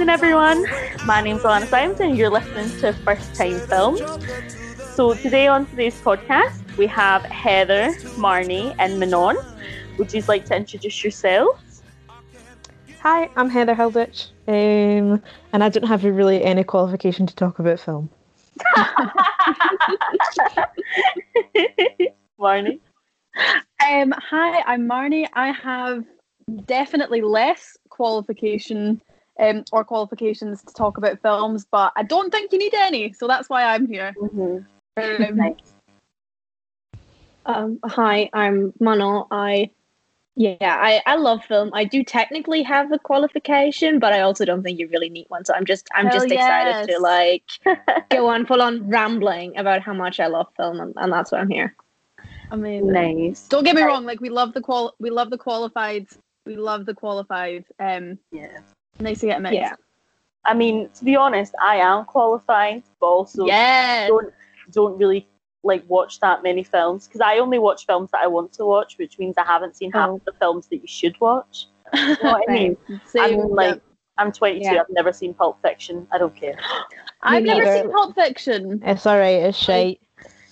[0.00, 0.64] Okay, evening, everyone.
[1.04, 4.00] My name's Alana Simons, and you're listening to First Time Films.
[4.94, 9.36] So today on today's podcast, we have Heather, Marnie, and Manon.
[9.98, 11.82] Would you like to introduce yourselves?
[13.02, 15.22] Hi, I'm Heather Hilditch, um,
[15.52, 18.08] and I don't have really any qualification to talk about film.
[22.40, 22.80] Marnie.
[23.86, 25.28] Um, hi, I'm Marnie.
[25.34, 26.06] I have
[26.64, 29.02] definitely less qualification
[29.38, 33.26] um, or qualifications to talk about films, but I don't think you need any, so
[33.26, 34.14] that's why I'm here.
[34.18, 34.58] Mm-hmm.
[34.96, 35.54] Um, Nice.
[37.46, 39.24] Um, hi, I'm Manon.
[39.30, 39.70] I
[40.36, 41.70] yeah, I, I love film.
[41.74, 45.44] I do technically have a qualification, but I also don't think you really need one.
[45.44, 47.42] So I'm just I'm Hell just excited to like
[48.10, 51.38] go on full on rambling about how much I love film, and, and that's why
[51.38, 51.74] I'm here.
[52.50, 52.92] amazing.
[52.92, 53.48] Nice.
[53.48, 56.06] Don't get me wrong, like we love the qual we love the qualified
[56.46, 57.64] we love the qualified.
[57.78, 58.60] Um Yeah.
[58.98, 59.54] Nice to get a mix.
[59.54, 59.74] Yeah.
[60.44, 64.08] I mean, to be honest, I am qualified, but also yes.
[64.08, 64.32] don't
[64.72, 65.26] don't really
[65.62, 68.96] like watch that many films because I only watch films that I want to watch,
[68.98, 70.14] which means I haven't seen half Oh.
[70.16, 71.66] of the films that you should watch.
[71.94, 72.76] You know what I mean?
[73.06, 73.22] Same.
[73.22, 73.80] I Same, mean, like, yeah.
[74.16, 74.64] I'm 22.
[74.64, 74.80] Yeah.
[74.80, 76.06] I've never seen Pulp Fiction.
[76.12, 76.56] I don't care.
[77.22, 78.80] I've never seen Pulp Fiction.
[78.84, 80.00] It's alright, it's shite.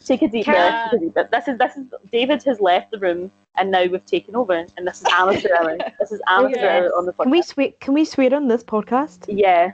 [0.08, 0.90] Take a deep Can- breath.
[0.90, 1.30] take a deep breath.
[1.30, 4.86] This is this is David has left the room and now we've taken over, and
[4.86, 5.76] this is amateur hour.
[6.00, 6.82] This is amateur Yes.
[6.84, 7.22] hour on the podcast.
[7.24, 7.68] Can we swear?
[7.80, 9.26] Can we swear on this podcast?
[9.28, 9.72] Yeah.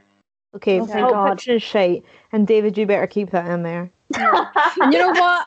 [0.56, 1.30] Okay, Oh, thank Pulp God.
[1.32, 3.90] Fiction is shite, and David, you better keep that in there.
[4.16, 5.46] and you know what?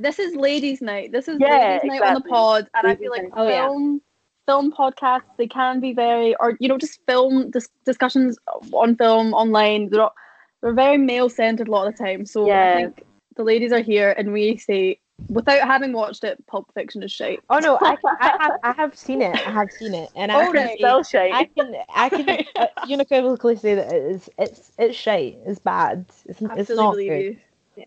[0.00, 1.10] This is ladies' night.
[1.12, 3.32] This is Yeah, ladies' night on the pod, and I feel like night.
[3.36, 3.66] Oh, yeah.
[3.66, 4.00] film
[4.46, 8.38] film podcasts they can be very, or you know, just film dis- discussions
[8.72, 9.88] on film online.
[9.90, 10.14] They're all-
[10.62, 12.24] they're very male centered a lot of the time.
[12.26, 12.72] So Yeah.
[12.72, 13.04] I think
[13.38, 17.40] the ladies are here, and we say without having watched it, Pulp Fiction is shite.
[17.48, 19.34] Oh no, I, I have I have seen it.
[19.34, 21.04] I have seen it, and I Oh, can right.
[21.06, 25.38] say- I can I can uh, unequivocally say that it is it's it's shite.
[25.46, 26.04] It's bad.
[26.26, 27.02] It's, it's not good.
[27.04, 27.36] you.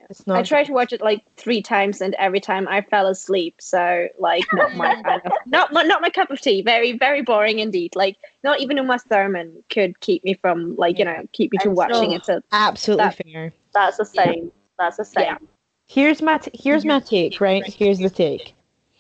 [0.10, 0.38] It's not.
[0.38, 3.56] I tried to watch it like three times, and every time I fell asleep.
[3.60, 6.62] So like, not my kind of, not my, not my cup of tea.
[6.62, 7.94] Very very boring indeed.
[7.94, 11.76] Like, not even Uma Thurman could keep me from like you know keep me from
[11.76, 12.26] watching it.
[12.26, 13.54] So Absolutely That- fair.
[13.74, 14.44] That's a Yeah.
[14.90, 15.14] That's.
[15.18, 15.38] Yeah.
[15.88, 17.40] Here's my t- here's my take.
[17.42, 17.66] Right.
[17.66, 18.54] Here's the take.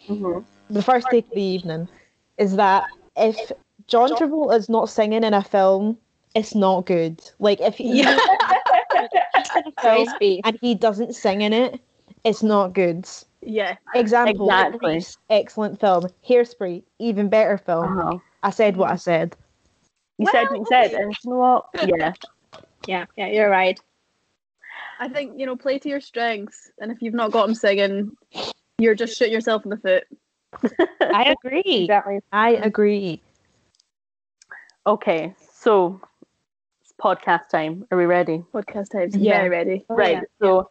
[0.08, 1.88] hmm the first take of the evening
[2.38, 2.86] is that
[3.18, 3.52] if
[3.88, 5.97] John Travolta is not singing in a film,
[6.34, 7.22] it's not good.
[7.40, 8.18] Like if he, Yeah.
[10.46, 11.80] and he doesn't sing in it,
[12.24, 13.08] it's not good.
[13.42, 13.75] Yeah.
[13.96, 15.03] Example, Exactly.
[15.30, 16.08] Excellent film.
[16.28, 18.00] Hairspray, even better film.
[18.00, 18.18] Uh-huh.
[18.44, 19.36] I said what I said.
[20.18, 21.66] You said what you said, and you know what?
[21.98, 22.13] Yeah.
[22.88, 23.80] Yeah, yeah, you're right.
[25.01, 28.12] I think you know, play to your strengths, and if you've not got them singing,
[28.78, 30.03] you're just shooting yourself in the foot.
[31.01, 31.63] I agree.
[31.66, 32.19] Exactly.
[32.31, 33.19] I agree.
[34.85, 36.00] Okay, so
[36.84, 37.84] it's podcast time.
[37.89, 38.44] Are we ready?
[38.53, 39.09] Podcast time.
[39.13, 39.39] Yeah.
[39.39, 39.85] Very ready.
[39.89, 40.17] Oh, right.
[40.17, 40.22] yeah.
[40.39, 40.69] So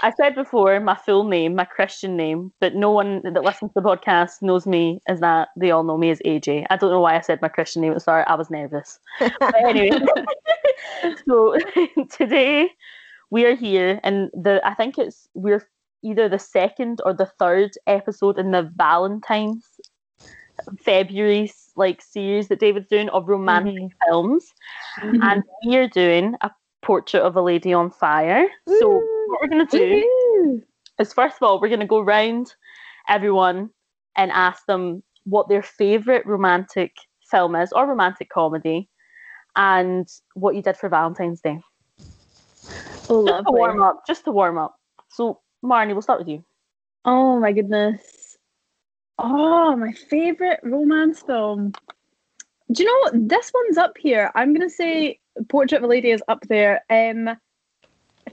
[0.00, 3.80] I said before my full name, my Christian name, but no one that listens to
[3.80, 5.48] the podcast knows me as that.
[5.56, 6.66] They all know me as AJ.
[6.70, 8.22] I don't know why I said my Christian name Sorry.
[8.28, 9.00] I was nervous.
[9.18, 9.90] But anyway,
[11.26, 11.56] so
[12.10, 12.70] today
[13.32, 15.64] we are here, and the I think it's we're
[16.02, 19.64] either the second or the third episode in the Valentine's
[20.84, 23.90] February like series that David's doing of romantic Mhm.
[24.06, 24.44] films,
[25.00, 26.50] and we are doing a
[26.82, 28.46] portrait of a lady on fire.
[28.78, 28.86] So
[29.28, 30.62] what we're gonna do
[30.98, 32.54] is first of all we're gonna go round
[33.08, 33.70] everyone
[34.16, 36.92] and ask them what their favorite romantic
[37.30, 38.90] film is or romantic comedy,
[39.56, 41.58] and what you did for Valentine's Day.
[43.12, 44.06] Oh, Just to warm up.
[44.06, 44.78] Just to warm up.
[45.08, 46.44] So Marnie, we'll start with you.
[47.04, 48.38] Oh my goodness.
[49.18, 51.72] Oh, my favorite romance film.
[52.72, 53.28] Do you know what?
[53.28, 54.30] This one's up here.
[54.34, 55.18] I'm gonna say
[55.48, 56.82] Portrait of a Lady is up there.
[56.90, 57.36] Um,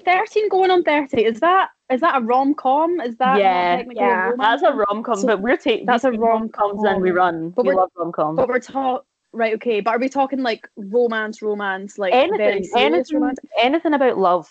[0.05, 1.25] thirteen going on thirty.
[1.25, 3.01] Is that is that a rom com?
[3.01, 4.31] Is that Yeah, yeah.
[4.33, 4.37] a?
[4.37, 7.49] That's a rom com, So but we're taking that's a rom coms and we run.
[7.49, 8.35] But we love rom com.
[8.35, 9.55] But we're talking right.
[9.55, 13.49] Okay, but are we talking like romance, romance, like Anything, anything, romantic?
[13.59, 14.49] anything about love.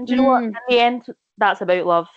[0.00, 0.42] And do you know what?
[0.42, 0.46] Mm.
[0.46, 1.02] In the end,
[1.36, 2.08] that's about love.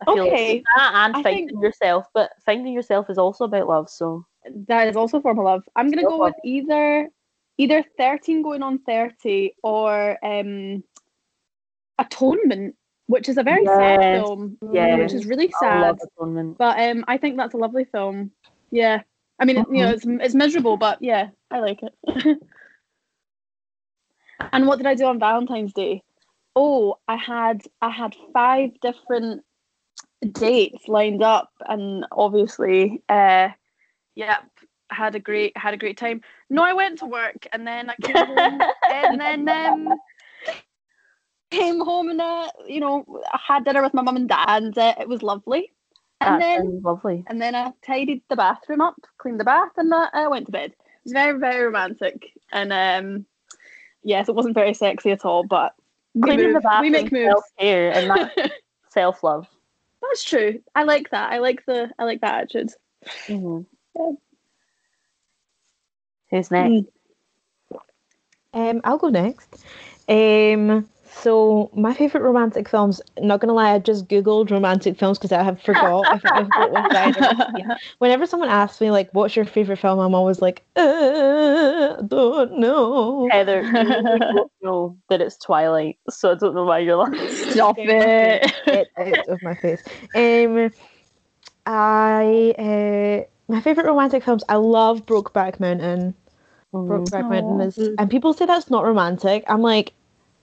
[0.00, 3.44] I feel like Okay, that and I finding think- yourself, but finding yourself is also
[3.44, 3.90] about love.
[3.90, 4.24] So
[4.68, 5.64] that is also a form of love.
[5.74, 7.08] I'm gonna Go go for with either
[7.58, 10.84] either thirteen going on thirty or um
[11.98, 12.76] Atonement,
[13.08, 14.98] which is a very sad film, yes.
[15.00, 15.98] which is really sad.
[16.56, 18.30] But um, I think that's a lovely film.
[18.70, 19.02] Yeah,
[19.40, 22.38] I mean, it, you know, it's it's miserable, but yeah, I like it.
[24.52, 26.04] and what did I do on Valentine's Day?
[26.60, 29.44] Oh, I had I had five different
[30.32, 33.50] dates lined up, and obviously, uh,
[34.16, 34.38] yeah,
[34.90, 36.20] had a great had a great time.
[36.50, 38.60] No, I went to work and then I came home
[38.92, 39.94] and then um,
[41.52, 44.76] came home and uh, you know I had dinner with my mum and dad and
[44.76, 45.72] uh, it was lovely.
[46.20, 47.24] And That then lovely.
[47.28, 50.52] and then I tidied the bathroom up, cleaned the bath, and uh, I went to
[50.52, 50.72] bed.
[50.72, 53.26] It was very very romantic and um,
[54.02, 55.74] yes, it wasn't very sexy at all, but
[56.22, 57.30] Cleaning the move- bathroom, we make moves.
[57.32, 58.52] self care, and that's
[58.90, 59.46] self love.
[60.02, 60.60] That's true.
[60.74, 61.32] I like that.
[61.32, 62.70] I like the I like that attitude.
[63.26, 63.60] Mm-hmm.
[63.96, 64.12] Yeah.
[66.30, 66.70] Who's next?
[66.72, 66.86] Mm.
[68.54, 69.64] Um, I'll go next.
[70.08, 73.00] Um, so my favorite romantic films.
[73.20, 76.16] Not gonna lie, I just googled romantic films because I have forgot.
[76.16, 77.64] if I've got one that I don't see.
[77.98, 82.58] Whenever someone asks me like, "What's your favorite film?" I'm always like, uh, I don't
[82.58, 83.28] know.
[83.30, 87.28] Heather, you know that it's Twilight, so I don't know why you're laughing.
[87.50, 88.52] Stop it.
[88.66, 89.82] Get out of my face.
[90.14, 90.70] Um,
[91.66, 94.44] I uh, my favorite romantic films.
[94.48, 96.14] I love Brokeback Mountain.
[96.72, 99.44] Brokeback Mountain is, and people say that's not romantic.
[99.48, 99.92] I'm like,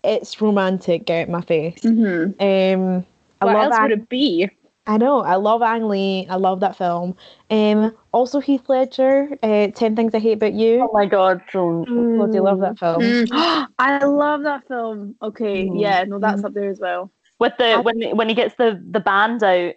[0.06, 1.06] it's romantic.
[1.06, 1.81] Get out my face.
[1.84, 3.06] hmm Um,
[3.42, 3.63] I What love.
[3.66, 4.50] else Ang- would it be?
[4.88, 5.22] I know.
[5.22, 6.28] I love Ang Lee.
[6.30, 7.16] I love that film.
[7.50, 9.36] Um, also Heath Ledger.
[9.42, 10.81] Uh, Ten Things I Hate About You.
[10.88, 11.86] Oh my god, don't.
[12.18, 13.02] Bloody love that film.
[13.02, 13.68] Mm.
[13.80, 15.16] I love that film.
[15.24, 15.81] Okay, Mm.
[15.81, 17.10] yeah, no, that's up there as well.
[17.40, 19.74] With the when when he gets the the band out.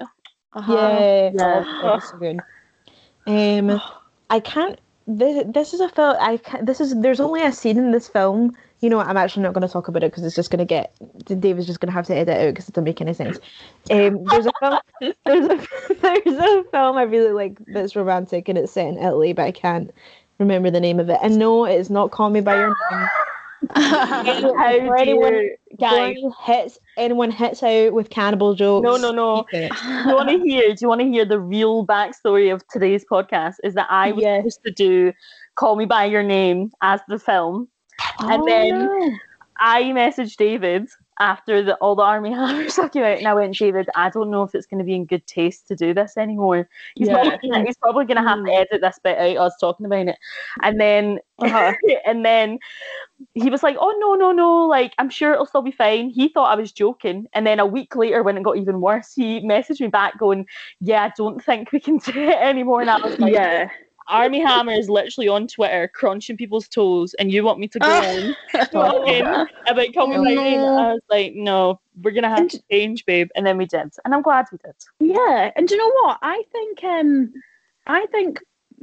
[0.52, 0.74] Uh-huh.
[0.74, 1.64] Yeah, Yeah.
[1.82, 2.40] oh, so good.
[3.26, 3.80] Um,
[4.30, 4.78] I can't.
[5.06, 6.16] This this is a film.
[6.20, 8.54] I can't, this is there's only a scene in this film.
[8.80, 10.60] You know, what, I'm actually not going to talk about it because it's just going
[10.60, 10.94] to get.
[11.40, 13.38] David's just going to have to edit it out because it doesn't make any sense.
[13.90, 14.78] Um, there's a film.
[15.24, 15.66] There's a
[16.00, 19.50] there's a film I really like that's romantic and it's set in Italy, but I
[19.52, 19.90] can't
[20.38, 21.18] remember the name of it.
[21.22, 23.08] And no, it's not Call Me by Your Name.
[23.74, 24.22] How
[24.86, 26.10] For anyone- dare guys?
[26.16, 28.84] Anyone hits anyone hits out with cannibal jokes.
[28.84, 29.44] No, no, no.
[29.52, 30.68] Do you want to hear?
[30.68, 33.54] Do you want to hear the real backstory of today's podcast?
[33.64, 34.42] Is that I was Yes.
[34.54, 35.12] supposed to do
[35.56, 37.68] "Call Me by Your Name" as the film,
[38.20, 39.18] and then
[39.60, 40.88] I messaged David
[41.20, 44.30] after the, all the Armie Hammer stuff came out, and I went, David, I don't
[44.30, 46.68] know if it's going to be in good taste to do this anymore.
[46.94, 47.14] He's, Yeah.
[47.14, 49.36] probably, gonna- he's probably going to have to edit this bit out.
[49.36, 50.16] I was talking about it,
[50.62, 51.72] and then Uh-huh.
[52.06, 52.58] and then
[53.34, 54.66] he was like, "Oh no, no, no!
[54.66, 57.66] Like I'm sure it'll still be fine." He thought I was joking, and then a
[57.66, 60.46] week later, when it got even worse, he messaged me back going,
[60.80, 63.68] "Yeah, I don't think we can do it anymore." And I was like, yeah.
[64.08, 67.86] Armie Hammer is literally on Twitter crunching people's toes, and you want me to go
[67.88, 68.34] on
[68.72, 69.22] talking
[69.66, 70.60] about coming by name?
[70.60, 73.90] I was like, no, we're gonna have And- to change, babe, and then we did,
[74.04, 74.74] and I'm glad we did.
[75.14, 76.18] Yeah, and do you know what?
[76.22, 77.32] I think um,
[77.86, 78.40] I think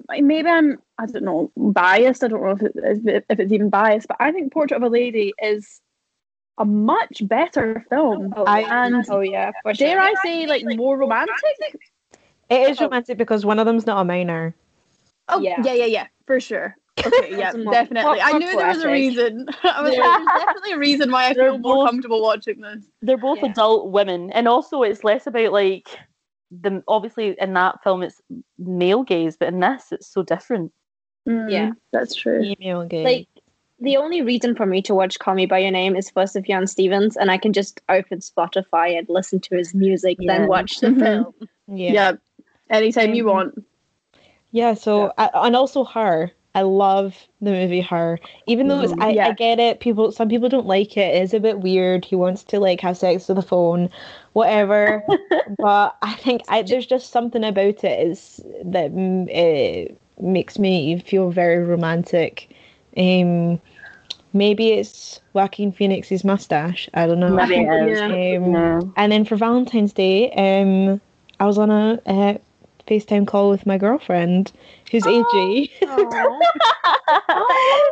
[0.10, 2.24] maybe I'm I don't know biased.
[2.24, 4.89] I don't know if it, if it's even biased, but I think Portrait of a
[4.89, 5.81] Lady is
[6.57, 8.33] a much better film.
[8.45, 9.88] I- and Oh yeah, for sure.
[9.88, 11.33] dare I say, like more romantic?
[12.50, 12.86] It is Oh.
[12.86, 14.56] romantic because one of them's not a minor.
[15.30, 15.62] Oh Yeah.
[15.63, 16.75] yeah, yeah, yeah, for sure.
[17.06, 18.22] Okay, yeah, It's more- definitely.
[18.22, 19.45] I more knew there was a reason.
[19.63, 20.01] I was Yeah.
[20.01, 22.83] like, there's definitely a reason why I They're feel more comfortable watching this.
[23.01, 23.51] They're both Yeah.
[23.51, 25.89] adult women, and also it's less about like
[26.51, 28.22] the obviously in that film it's
[28.60, 30.72] male gaze, but in this it's so different.
[31.27, 31.72] Mm, yeah.
[31.92, 32.41] that's true.
[32.44, 33.03] Email game.
[33.03, 33.27] like
[33.79, 36.44] the only reason for me to watch Call Me by Your Name is first of
[36.46, 40.38] Sufjan Stevens, and I can just open Spotify and listen to his music, Yeah.
[40.38, 41.34] then watch the film.
[41.67, 41.91] yeah.
[41.91, 42.12] Yeah,
[42.70, 43.65] anytime you want.
[44.55, 46.31] Yeah, so I, and also her.
[46.55, 48.17] I love the movie Her.
[48.47, 51.13] Even though it's I, I get it, people some people don't like it.
[51.13, 52.05] It's a bit weird.
[52.05, 53.89] He wants to like have sex with a phone,
[54.31, 55.03] whatever.
[55.59, 61.31] but I think I, there's just something about it is that it makes me feel
[61.31, 62.55] very romantic.
[62.95, 63.59] Um,
[64.31, 66.89] maybe it's Joaquin Phoenix's mustache.
[66.93, 67.35] I don't know.
[67.35, 68.01] Maybe it is.
[68.01, 68.79] Um, Yeah.
[68.95, 71.01] and then for Valentine's Day, um,
[71.41, 72.38] I was on a, uh
[72.88, 74.51] FaceTime call with my girlfriend,
[74.92, 75.70] who's AJ.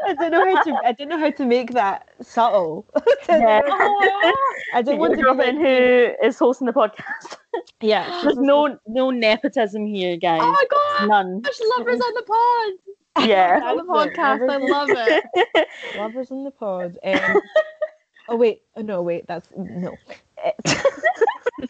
[0.06, 0.80] I don't know how to.
[0.84, 2.86] I don't know how to make that subtle.
[3.30, 3.62] Yeah.
[4.74, 7.38] I don't want to girlfriend like, who is hosting the podcast.
[7.82, 8.22] yeah.
[8.22, 10.42] There's no no nepotism here, guys.
[10.44, 11.08] Oh my god!
[11.08, 11.42] None.
[11.42, 13.28] There's lovers on the pod.
[13.28, 13.62] Yeah.
[13.64, 14.50] On the podcast.
[14.50, 15.68] I love it.
[15.98, 16.98] Lovers in the pod.
[17.04, 17.42] Um,
[18.30, 19.96] oh wait, oh, no wait, that's no.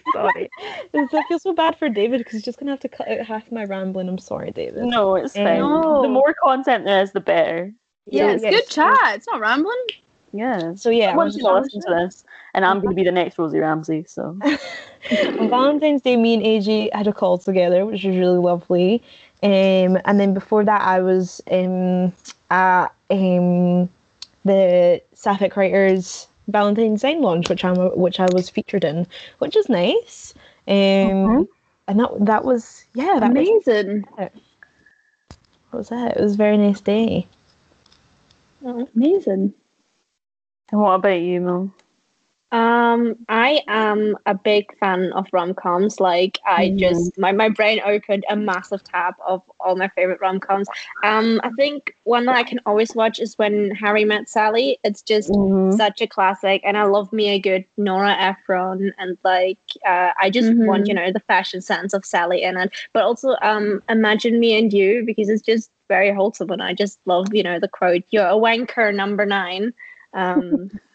[0.13, 0.49] Sorry,
[0.93, 3.25] It's- I feel so bad for David because he's just gonna have to cut out
[3.25, 4.09] half my rambling.
[4.09, 4.83] I'm sorry, David.
[4.83, 5.59] No, it's fine.
[5.59, 6.01] No.
[6.01, 7.73] The more content there is, the better.
[8.05, 9.15] Yeah, it's yeah, good so- chat.
[9.15, 9.85] It's not rambling.
[10.33, 10.73] Yeah.
[10.75, 13.03] So yeah, I I want was you listen to this, and I'm going to be
[13.03, 14.03] the next Rosie Ramsey.
[14.07, 14.35] So
[15.11, 19.03] on Valentine's Day, me and AJ had a call together, which was really lovely.
[19.43, 22.11] Um, and then before that, I was um,
[22.49, 23.89] at um,
[24.43, 29.07] the Sapphic Writers Valentine's Sign launch, which I'm which I was featured in,
[29.39, 30.33] which is nice.
[30.67, 31.47] Um,
[31.87, 34.05] and that that was yeah, that was Amazing.
[34.17, 34.33] That
[35.71, 36.17] was it.
[36.17, 37.27] It was a very nice day.
[38.63, 39.53] Amazing.
[40.71, 41.73] And what about you, Mum?
[42.53, 45.99] Um, I am a big fan of rom coms.
[45.99, 46.79] Like, I Mhm.
[46.79, 50.69] just my, my brain opened a massive tab of all my favorite rom coms.
[51.03, 54.77] Um, I think one that I can always watch is when Harry Met Sally.
[54.83, 55.71] It's just Mhm.
[55.71, 59.57] such a classic, and I love me a good Nora Ephron, and like
[59.87, 60.65] uh, I just Mhm.
[60.65, 64.55] want you know the fashion sense of Sally in it, but also um, Imagine Me
[64.57, 68.03] and You because it's just very wholesome, and I just love you know the quote
[68.11, 69.73] "You're a wanker, number nine.
[70.13, 70.71] Um,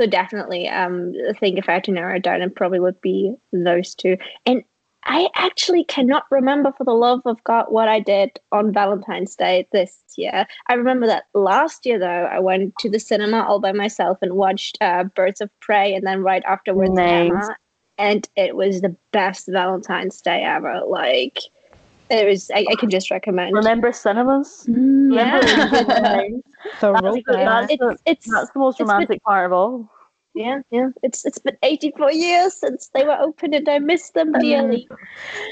[0.00, 2.98] so definitely, um, I think if I had to narrow it down, it probably would
[3.02, 4.16] be those two.
[4.46, 4.64] And
[5.04, 9.68] I actually cannot remember for the love of God what I did on Valentine's Day
[9.72, 10.46] this year.
[10.68, 14.32] I remember that last year though, I went to the cinema all by myself and
[14.36, 17.30] watched uh, Birds of Prey, and then right afterwards Nice.
[17.30, 17.56] Emma,
[17.98, 20.80] and it was the best Valentine's Day ever.
[20.86, 21.40] Like
[22.08, 23.54] it was, I, I can just recommend.
[23.54, 24.64] Remember cinemas?
[24.66, 25.14] Mm.
[25.14, 26.38] Yeah.
[26.80, 27.26] the good times?
[27.28, 27.36] So.
[27.36, 29.90] That's- it's it's That's the most It's been- romantic part of all.
[30.34, 30.90] yeah yeah.
[31.02, 34.40] It's it's been eighty four years since they were open, and I miss them mm.
[34.40, 34.88] dearly.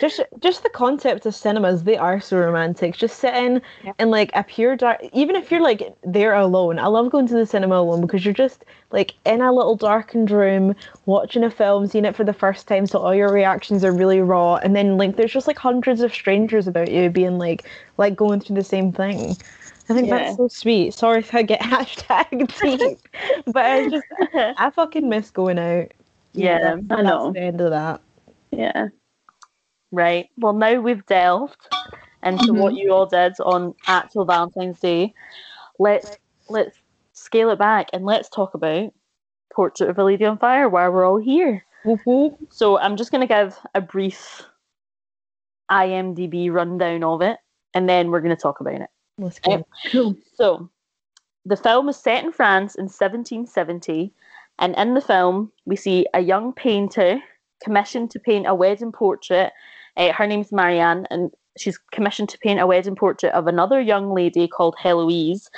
[0.00, 3.92] just just the concept of cinemas they are so romantic just sitting Yeah.
[3.98, 7.34] in like a pure dark even if you're like there alone i love going to
[7.34, 10.74] the cinema alone because you're just like in a little darkened room
[11.06, 14.20] watching a film seeing it for the first time so all your reactions are really
[14.20, 17.64] raw and then like there's just like hundreds of strangers about you being like
[17.96, 19.36] like going through the same thing
[19.88, 20.18] I think Yeah.
[20.18, 20.94] that's so sweet.
[20.94, 22.98] Sorry if I get hashtag deep,
[23.46, 24.04] but I just
[24.58, 25.92] I fucking miss going out.
[26.32, 27.32] Yeah, I That's know.
[27.32, 28.00] the end of that.
[28.50, 28.88] Yeah.
[29.90, 30.28] Right.
[30.36, 31.56] Well, now we've delved
[32.22, 32.58] into mm-hmm.
[32.58, 35.14] what you all did on actual Valentine's Day.
[35.78, 36.18] Let's
[36.48, 36.78] let's
[37.12, 38.92] scale it back and let's talk about
[39.52, 41.64] Portrait of a Lady on Fire, why we're all here.
[41.84, 42.38] Whoop-whoop.
[42.50, 44.44] So I'm just going to give a brief
[45.70, 47.38] IMDb rundown of it,
[47.74, 48.88] and then we're going to talk about it.
[49.90, 50.16] Cool.
[50.34, 50.70] So,
[51.44, 54.12] the film is set in France in 1770,
[54.58, 57.20] and in the film, we see a young painter
[57.62, 59.52] commissioned to paint a wedding portrait.
[59.96, 64.14] Uh, her name's Marianne, and she's commissioned to paint a wedding portrait of another young
[64.14, 65.48] lady called Heloise.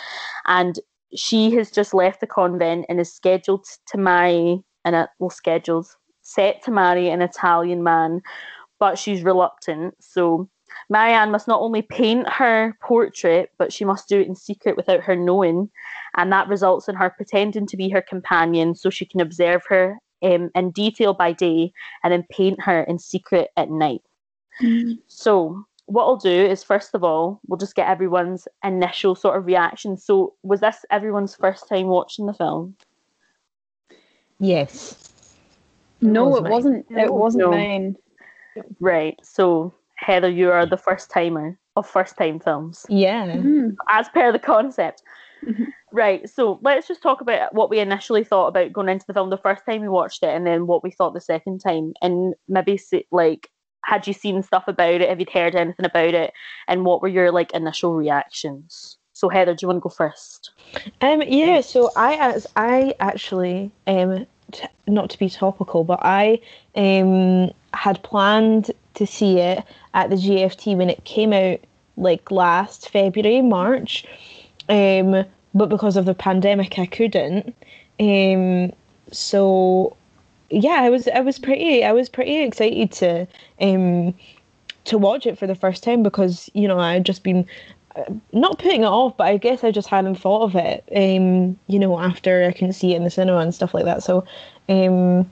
[0.47, 0.79] And
[1.15, 5.89] she has just left the convent and is scheduled to marry, and a well, scheduled,
[6.23, 8.23] set to marry an Italian man,
[8.79, 9.95] but she's reluctant.
[10.01, 10.49] So,
[10.89, 15.01] Marianne must not only paint her portrait, but she must do it in secret without
[15.01, 15.71] her knowing.
[16.17, 19.99] And that results in her pretending to be her companion so she can observe her
[20.23, 21.73] um, in detail by day
[22.03, 24.03] and then paint her in secret at night.
[25.07, 29.47] So, what I'll do is, first of all, we'll just get everyone's initial sort of
[29.47, 29.97] reaction.
[29.97, 32.77] So, was this everyone's first time watching the film?
[34.39, 35.35] Yes.
[36.01, 36.53] No, was it mine.
[36.53, 36.87] wasn't.
[36.91, 37.51] It wasn't no.
[37.51, 37.97] mine.
[38.81, 39.19] Right.
[39.23, 42.87] So, Heather, you are the first timer of first time films.
[42.89, 43.27] Yeah.
[43.27, 43.77] Mm.
[43.89, 45.03] as per the concept.
[45.45, 45.67] Mhm.
[45.93, 49.31] Right, so let's just talk about what we initially thought about going into the film
[49.31, 52.35] the first time we watched it, and then what we thought the second time, and
[52.49, 53.49] maybe say, like,
[53.85, 55.09] had you seen stuff about it?
[55.09, 56.33] Have you heard anything about it?
[56.69, 58.99] And what were your like initial reactions?
[59.15, 60.53] So Heather, do you want to go first?
[61.01, 61.23] Um.
[61.23, 61.61] Yeah.
[61.61, 66.41] So I as I actually um t- not to be topical, but I
[66.77, 71.61] um had planned to see it at the GFT when it came out
[71.97, 74.07] like last February March,
[74.69, 75.25] um.
[75.53, 77.55] But because of the pandemic, I couldn't.
[77.99, 78.73] Um.
[79.11, 79.97] So
[80.51, 83.27] yeah, I was I was pretty I was pretty excited to
[83.61, 84.15] um
[84.85, 87.47] to watch it for the first time because you know I had just been
[87.97, 90.85] uh, not putting it off, but I guess I just hadn't thought of it.
[90.95, 94.03] Um, you know, after I couldn't see it in the cinema and stuff like that.
[94.03, 94.25] So,
[94.69, 95.31] um,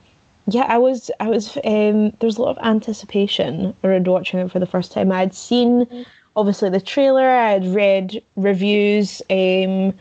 [0.48, 4.58] yeah, I was I was um, there's a lot of anticipation around watching it for
[4.58, 5.12] the first time.
[5.12, 5.86] I had seen
[6.36, 9.92] obviously the trailer, I had read reviews, um,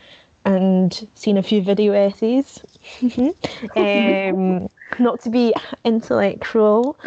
[0.45, 2.63] and seen a few video essays.
[3.75, 6.97] um, not to be intellectual,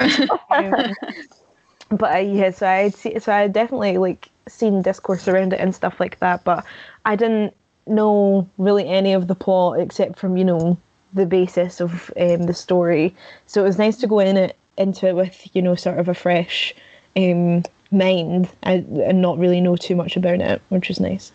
[0.50, 0.94] um,
[1.90, 5.74] but uh, yeah, so I see, so I definitely like seen discourse around it and
[5.74, 6.64] stuff like that, but
[7.06, 7.54] I didn't
[7.86, 10.78] know really any of the plot except from you know
[11.12, 13.14] the basis of um, the story.
[13.46, 16.08] So it was nice to go in it into it with you know sort of
[16.08, 16.74] a fresh
[17.16, 21.32] um, mind and, and not really know too much about it, which was nice.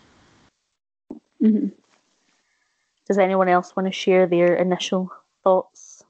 [1.42, 1.72] Mhm.
[3.06, 5.12] Does anyone else want to share their initial
[5.44, 6.04] thoughts?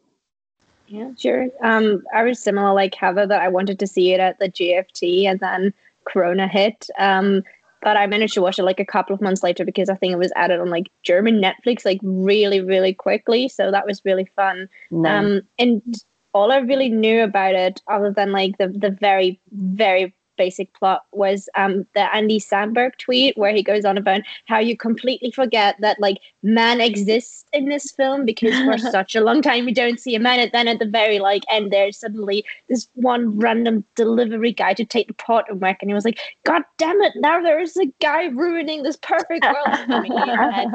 [0.88, 1.48] Yeah, sure.
[1.62, 5.26] Um, I was similar like Heather that I wanted to see it at the GFT
[5.26, 6.88] and then Corona hit.
[6.98, 7.42] Um,
[7.86, 10.12] but I managed to watch it like a couple of months later because I think
[10.12, 13.48] it was added on like German Netflix like really, really quickly.
[13.48, 14.68] So that was really fun.
[14.90, 15.08] No.
[15.08, 15.94] Um, and
[16.34, 21.04] all I really knew about it, other than like the the very, very basic plot
[21.12, 25.76] was um the Andy Samberg tweet where he goes on about how you completely forget
[25.80, 30.00] that like man exists in this film because for such a long time we don't
[30.00, 30.40] see a man.
[30.40, 34.84] And then at the very like end there's suddenly this one random delivery guy to
[34.84, 35.78] take the pot and work.
[35.80, 39.78] And he was like god damn it now there's a guy ruining this perfect world
[39.86, 40.10] for me.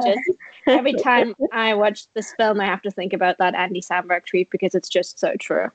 [0.04, 4.26] Just every time I watch this film I have to think about that Andy Samberg
[4.26, 5.70] tweet because it's just so true.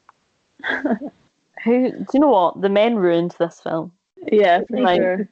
[1.64, 2.62] Who do you know what?
[2.62, 3.92] The men ruined this film.
[4.32, 5.30] Yeah, for Like, sure.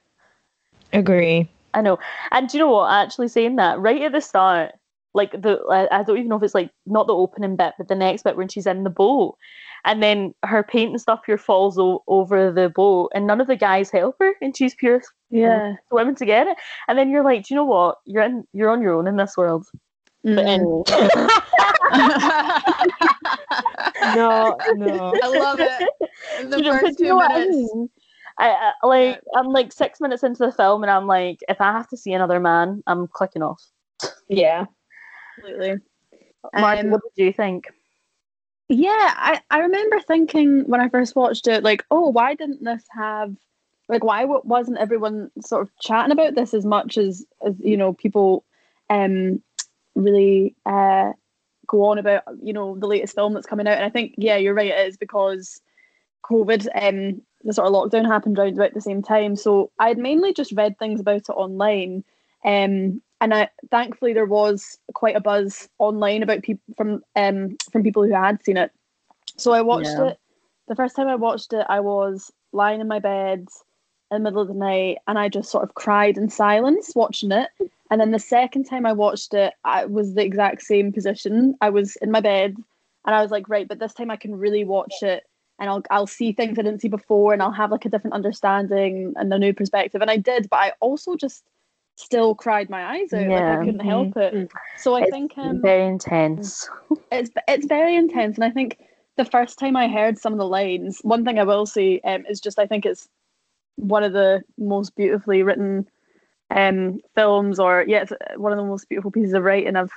[0.94, 1.50] Agree.
[1.74, 2.00] I know.
[2.32, 2.92] And do you know what?
[2.92, 4.74] Actually saying that, right at the start,
[5.14, 7.88] like the I I don't even know if it's like not the opening bit, but
[7.88, 9.36] the next bit when she's in the boat.
[9.84, 13.48] And then her paint and stuff here falls o- over the boat, and none of
[13.48, 15.76] the guys help her, and she's pure Yeah.
[15.90, 16.58] swimming to get it.
[16.88, 17.98] And then you're like, do you know what?
[18.06, 19.68] You're in, you're on your own in this world.
[20.24, 20.90] But Mm.
[20.90, 21.30] anyway,
[24.16, 25.14] No, no.
[25.22, 25.90] I love it.
[26.40, 27.56] In the Do you know- first you two know what I minutes.
[27.74, 27.90] mean?
[28.38, 31.72] I, I like I'm like six minutes into the film, and I'm like, if I
[31.72, 33.62] have to see another man, I'm clicking off.
[34.28, 34.66] Yeah.
[35.38, 35.76] Absolutely.
[36.54, 37.66] Mark, Um, what did you think?
[38.68, 42.84] Yeah, I, I remember thinking when I first watched it, like, oh, why didn't this
[42.92, 43.36] have,
[43.90, 47.78] like, why w- wasn't everyone sort of chatting about this as much as, as you
[47.78, 48.44] know, people
[48.90, 49.42] um,
[49.96, 51.12] really uh,
[51.68, 53.76] go on about, you know, the latest film that's coming out.
[53.78, 55.62] And I think, yeah, you're right, it is because
[56.24, 59.36] COVID, um, the sort of lockdown happened around about the same time.
[59.36, 62.04] So I had mainly just read things about it online.
[62.44, 67.82] Um, and I thankfully there was quite a buzz online about people from um from
[67.82, 68.72] people who had seen it.
[69.38, 70.10] So I watched Yeah.
[70.10, 70.20] it.
[70.68, 73.48] The first time I watched it, I was lying in my bed
[74.12, 77.32] in the middle of the night, and I just sort of cried in silence watching
[77.32, 77.50] it.
[77.92, 81.56] And then the second time I watched it, I was the exact same position.
[81.62, 82.56] I was in my bed,
[83.06, 85.24] and I was like, right, but this time I can really watch it,
[85.60, 88.16] and I'll I'll see things I didn't see before, and I'll have like a different
[88.16, 90.02] understanding and a new perspective.
[90.02, 91.44] And I did, but I also just
[91.96, 93.22] still cried my eyes out.
[93.22, 93.54] Like Yeah.
[93.54, 93.86] I couldn't Mhm.
[93.86, 94.34] help it.
[94.34, 94.50] Mm.
[94.78, 96.68] So I It's think um, Very intense.
[97.12, 98.80] it's it's very intense, and I think
[99.16, 102.26] the first time I heard some of the lines, one thing I will say um,
[102.26, 103.08] is just I think it's
[103.78, 105.88] one of the most beautifully written
[106.52, 109.92] um, films, or yeah, it's one of the most beautiful pieces of writing I've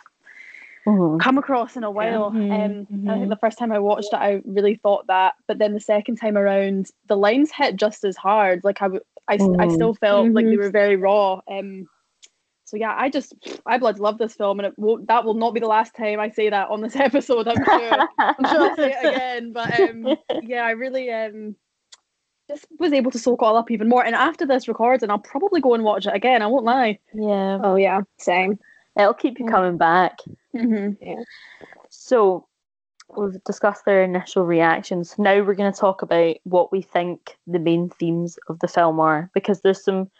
[0.86, 1.20] Mhm.
[1.20, 2.30] come across in a while.
[2.30, 3.28] Mhm, Um, and I think mhm.
[3.28, 6.36] the first time I watched it, I really thought that, but then the second time
[6.36, 8.62] around, the lines hit just as hard.
[8.64, 8.88] Like I,
[9.28, 11.40] I, I still felt like they were very raw.
[11.50, 11.88] Um,
[12.64, 13.34] so yeah, I just
[13.66, 16.20] I bloody love this film, and it won't, that will not be the last time
[16.20, 17.48] I say that on this episode.
[17.48, 18.04] I'm sure.
[18.38, 19.52] I'm sure I'll say it again.
[19.52, 21.56] But um, yeah, I really um
[22.48, 24.04] just was able to soak all up even more.
[24.04, 26.42] And after this recording, I'll probably go and watch it again.
[26.42, 26.98] I won't lie.
[27.14, 28.00] Yeah, Oh yeah.
[28.18, 28.58] Same.
[28.98, 30.18] it'll keep you coming back.
[30.54, 31.02] Mm-hmm.
[31.04, 31.22] Yeah.
[31.90, 32.46] So
[33.16, 35.14] we've discussed their initial reactions.
[35.18, 38.98] Now we're going to talk about what we think the main themes of the film
[39.00, 40.10] are, because there's some,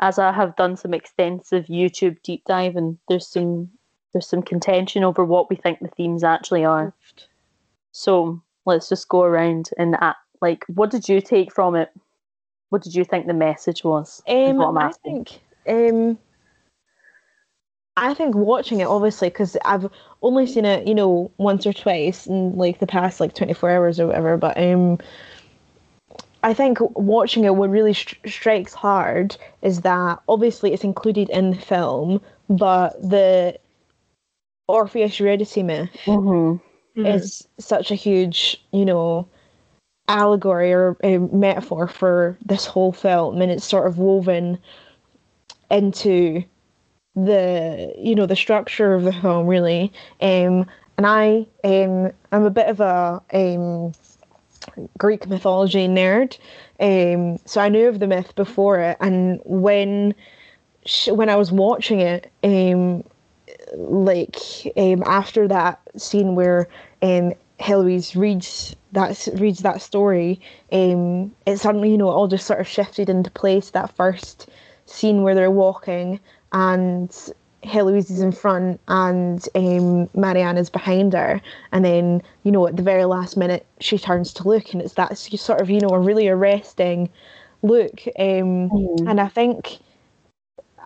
[0.00, 3.70] as I have done some extensive YouTube deep dive, and there's some
[4.12, 6.94] there's some contention over what we think the themes actually are.
[7.92, 9.96] So let's just go around and
[10.40, 11.90] like, what did you take from it?
[12.70, 14.22] What did you think the message was?
[14.28, 16.18] Um, what I'm I think um,
[17.96, 19.90] I think watching it obviously because I've
[20.22, 23.70] only seen it, you know, once or twice in like the past like twenty four
[23.70, 24.36] hours or whatever.
[24.36, 24.98] But um,
[26.42, 31.50] I think watching it, what really stri- strikes hard is that obviously it's included in
[31.50, 33.58] the film, but the
[34.68, 37.06] Orpheus Eurydice myth Mm-hmm.
[37.06, 39.26] is such a huge, you know,
[40.08, 44.58] allegory or a metaphor for this whole film, and it's sort of woven
[45.70, 46.42] into
[47.14, 49.92] the, you know, the structure of the film really.
[50.20, 50.66] Um,
[50.96, 53.92] and I, um, I'm a bit of a um,
[54.98, 56.38] Greek mythology nerd,
[56.80, 60.14] um, so I knew of the myth before it, and when
[61.08, 63.04] when I was watching it, um,
[63.74, 64.36] like
[64.76, 66.68] um, after that scene where
[67.60, 70.40] Heloise reads that reads that story,
[70.72, 73.70] um, it suddenly you know all just sort of shifted into place.
[73.70, 74.48] That first
[74.86, 76.20] scene where they're walking
[76.52, 77.14] and
[77.64, 81.40] Heloise is in front and um, Marianne is behind her,
[81.72, 84.94] and then you know at the very last minute she turns to look, and it's
[84.94, 87.10] that sort of you know a really arresting
[87.62, 88.02] look.
[88.18, 89.10] Um, Mhm.
[89.10, 89.78] and I think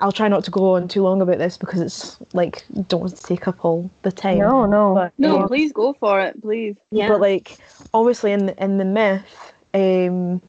[0.01, 3.17] I'll try not to go on too long about this because it's like don't want
[3.17, 4.39] to take up all the time.
[4.39, 4.95] No, no.
[4.95, 6.77] But, No, um, please go for it, please.
[6.91, 7.09] Yeah.
[7.09, 7.59] but like
[7.95, 10.41] obviously in the, in the myth, um,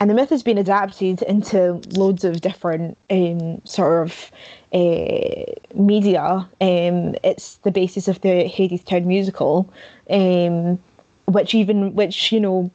[0.00, 4.30] and the myth has been adapted into loads of different um, sort of
[4.72, 6.48] uh, media.
[6.60, 9.70] Um, it's the basis of the Hadestown musical,
[10.08, 10.78] um,
[11.26, 12.70] which even which you know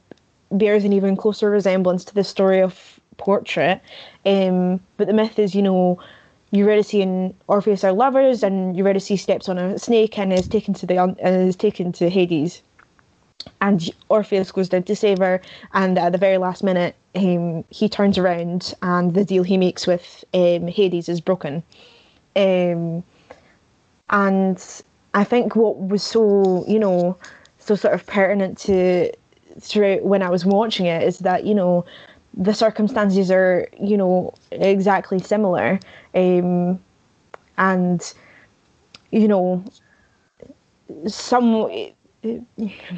[0.51, 3.81] bears an even closer resemblance to the story of Portrait.
[4.25, 5.99] Um, but the myth is, you know,
[6.51, 10.85] Eurydice and Orpheus are lovers, and Eurydice steps on a snake and is taken to
[10.85, 12.61] the and is taken to Hades.
[13.61, 15.41] And Orpheus goes down to save her,
[15.73, 19.85] and at the very last minute, um, he turns around, and the deal he makes
[19.85, 21.63] with um, Hades is broken.
[22.35, 23.03] Um,
[24.09, 24.81] and
[25.13, 27.17] I think what was so, you know,
[27.59, 29.11] so sort of pertinent to
[29.59, 31.85] throughout when I was watching it is that you know
[32.37, 35.79] the circumstances are you know exactly similar,
[36.13, 36.79] um,
[37.57, 38.13] and
[39.11, 39.63] you know
[41.07, 41.51] some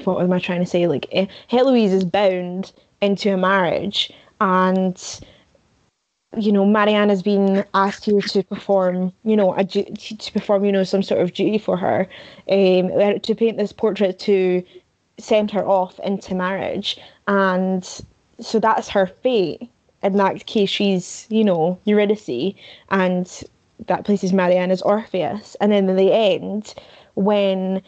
[0.04, 0.88] what am I trying to say?
[0.88, 2.72] Like eh, Heloise is bound
[3.02, 5.20] into a marriage, and
[6.38, 10.72] you know Marianne has been asked here to perform, you know, a to perform, you
[10.72, 12.08] know, some sort of duty for her,
[12.50, 14.64] um, to paint this portrait to
[15.20, 18.02] send her off into marriage, and
[18.40, 19.70] so that's her fate.
[20.04, 22.54] In that case, she's, you know, Eurydice,
[22.90, 23.44] and
[23.88, 25.56] that places Marianne as Orpheus.
[25.60, 26.76] And then in the end,
[27.16, 27.82] when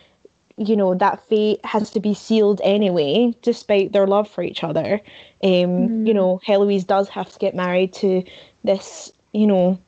[0.59, 4.99] you know that fate has to be sealed anyway, despite their love for each other.
[5.41, 8.23] Um, You know, Heloise does have to get married to
[8.65, 9.79] this, you know,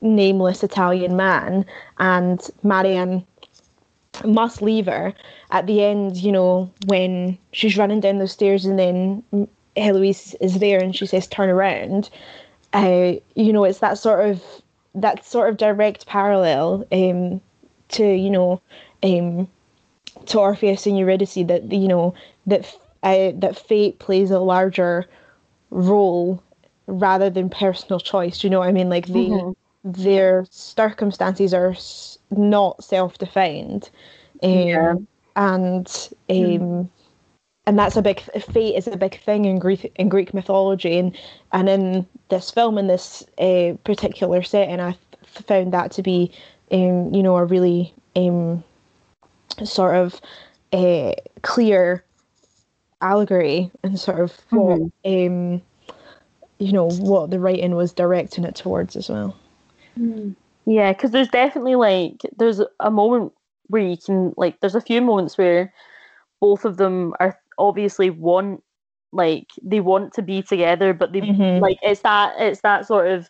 [0.00, 1.66] nameless Italian man,
[1.98, 3.26] and Marianne
[4.24, 5.12] must leave her
[5.50, 6.16] at the end.
[6.18, 11.06] You know, when she's running down the stairs, and then Heloise is there, and she
[11.06, 12.10] says, "Turn around."
[12.72, 14.42] Uh, you know, it's that sort of
[14.94, 17.40] that sort of direct parallel um,
[17.88, 18.60] to you know
[19.02, 19.48] um,
[20.26, 22.14] to Orpheus and Eurydice that you know
[22.46, 22.66] that
[23.02, 25.06] uh, that fate plays a larger
[25.70, 26.42] role
[26.86, 28.38] rather than personal choice.
[28.38, 28.88] Do you know what I mean?
[28.88, 29.54] Like the Mhm.
[29.84, 31.74] their circumstances are
[32.30, 33.90] not self-defined,
[34.42, 34.94] um, Yeah.
[35.36, 36.90] and um,
[37.66, 41.16] and that's a big fate is a big thing in Greek in Greek mythology, and
[41.52, 46.30] and in this film in this uh, particular setting, I f- found that to be
[46.70, 48.62] um, you know a really um,
[49.64, 50.20] sort of
[50.72, 52.04] uh, clear
[53.00, 55.62] allegory and sort of what um,
[56.58, 59.36] you know what the writing was directing it towards as well.
[60.66, 63.32] Yeah, because there's definitely like there's a moment
[63.68, 65.72] where you can like there's a few moments where
[66.40, 68.62] both of them are obviously want
[69.12, 71.60] like they want to be together, but they Mhm.
[71.60, 73.28] like it's that it's that sort of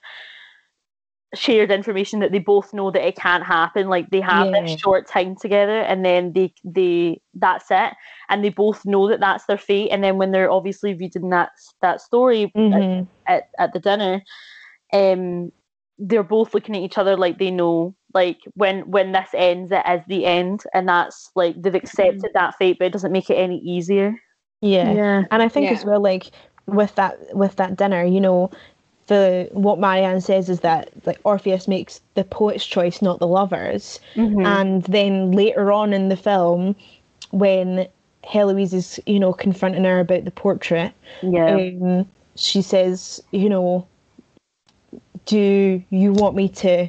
[1.35, 3.89] shared information that they both know that it can't happen.
[3.89, 4.61] Like they have Yeah.
[4.63, 7.93] this short time together, and then they they that's it,
[8.29, 9.91] and they both know that that's their fate.
[9.91, 11.51] And then when they're obviously reading that
[11.83, 13.09] that story at Mhm.
[13.29, 14.23] at, at the dinner,
[14.93, 15.51] um,
[15.99, 19.83] they're both looking at each other like they know, like when when this ends, it
[19.91, 23.35] is the end, and that's like they've accepted that fate, but it doesn't make it
[23.35, 24.15] any easier.
[24.61, 24.93] Yeah.
[24.93, 25.23] Yeah.
[25.31, 25.77] And I think Yeah.
[25.77, 26.31] as well, like
[26.67, 28.51] with that with that dinner, you know,
[29.09, 34.01] the what Marianne says is that like Orpheus makes the poet's choice, not the lover's.
[34.15, 34.47] Mm-hmm.
[34.47, 36.75] And then later on in the film,
[37.31, 37.87] when
[38.23, 43.87] Heloise is, you know, confronting her about the portrait, Yeah, um, she says, you know,
[45.27, 46.89] do you want me to,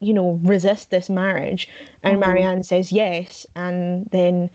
[0.00, 1.68] you know, resist this marriage?
[2.02, 2.20] And Mhm.
[2.20, 3.46] Marianne says yes.
[3.56, 4.50] And then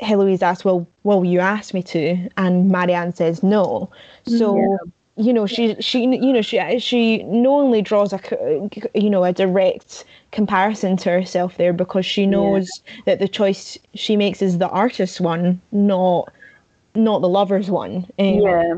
[0.00, 3.90] Heloise asks, well, well, you asked me to, and Marianne says no.
[4.24, 4.78] So,
[5.16, 8.20] you know, she she you know she she knowingly draws a
[8.94, 14.16] you know a direct comparison to herself there because she knows that the choice she
[14.16, 16.32] makes is the artist's one, not
[16.94, 18.06] not the lover's one.
[18.18, 18.74] Um, yeah,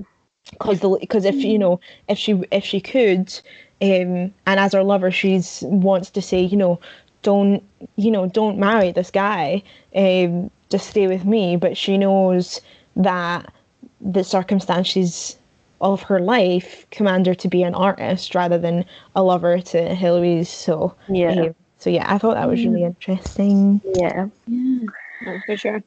[0.53, 3.39] because because if you know if she if she could
[3.83, 6.81] um and as her lover she's wants to say you know
[7.23, 7.63] don't
[7.97, 9.63] you know don't marry this guy
[9.95, 12.61] um just stay with me but she knows
[12.97, 13.53] that
[14.01, 15.37] the circumstances
[15.81, 20.49] of her life command her to be an artist rather than a lover to Heloise
[20.49, 24.27] so yeah, um, so yeah I thought that was really interesting yeah.
[24.47, 24.87] Yeah.
[25.27, 25.83] Oh, for sure.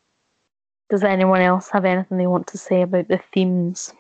[0.90, 3.94] Does anyone else have anything they want to say about the themes?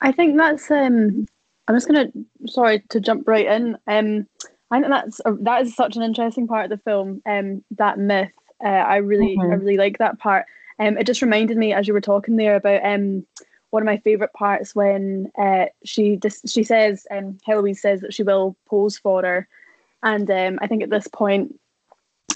[0.00, 1.26] I think that's um
[1.70, 2.08] I'm just gonna
[2.46, 3.78] sorry to jump right in.
[3.86, 4.26] Um
[4.72, 7.22] I think that's a, that is such an interesting part of the film.
[7.26, 8.32] Um that myth.
[8.62, 9.54] Uh, I really I Mhm.
[9.54, 10.46] really like that part.
[10.80, 13.24] Um it just reminded me as you were talking there about um
[13.70, 18.14] one of my favourite parts when uh she just she says um Heloise says that
[18.14, 19.48] she will pose for her
[20.02, 21.54] and um I think at this point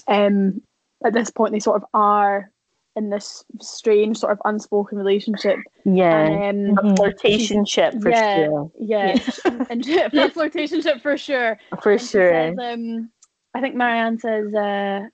[0.06, 0.62] um
[1.04, 2.52] at this point they sort of are
[2.96, 6.96] in this strange sort of unspoken relationship Yeah, and um, Mhm.
[6.96, 9.18] flirtation ship for yeah, sure, yeah,
[9.70, 11.58] and for flirtation ship for sure.
[11.82, 12.30] for And sure.
[12.32, 13.10] says, um,
[13.54, 15.08] I think Marianne says, uh,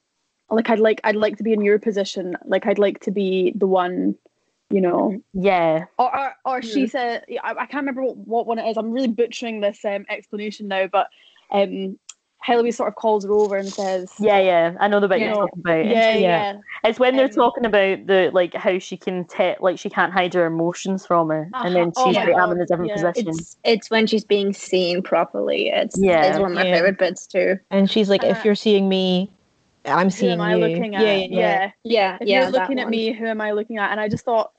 [0.50, 2.36] like I'd like I'd like to be in your position.
[2.44, 4.16] Like I'd like to be the one
[4.70, 5.20] you know.
[5.32, 5.86] Yeah.
[5.98, 8.76] Or or, or she said, I, I can't remember what, what one it is.
[8.76, 11.08] I'm really butchering this um, explanation now, but
[11.50, 11.98] um,
[12.42, 14.74] Heloise sort of calls her over and says, Yeah, yeah.
[14.80, 15.84] I know the bit You you're know, talking about.
[15.84, 16.18] yeah, Yeah.
[16.18, 19.90] yeah, It's when they're Um, talking about the like how she can te- like she
[19.90, 21.92] can't hide her emotions from her, and then Uh-huh.
[21.96, 23.12] Oh she's my like, I'm in a different yeah.
[23.12, 23.28] position.
[23.38, 25.68] It's it's when she's being seen properly.
[25.68, 26.26] It's Yeah.
[26.26, 26.76] it's one of my Yeah.
[26.76, 27.58] favorite bits too.
[27.70, 29.30] And she's like, Uh, if you're seeing me,
[29.84, 30.60] I'm Who seeing am I you.
[30.60, 31.02] looking at?
[31.02, 31.70] Yeah, yeah, yeah.
[31.84, 32.42] Yeah, If yeah.
[32.42, 32.90] you're looking that at one.
[32.90, 33.90] me, who am I looking at?
[33.90, 34.52] And I just thought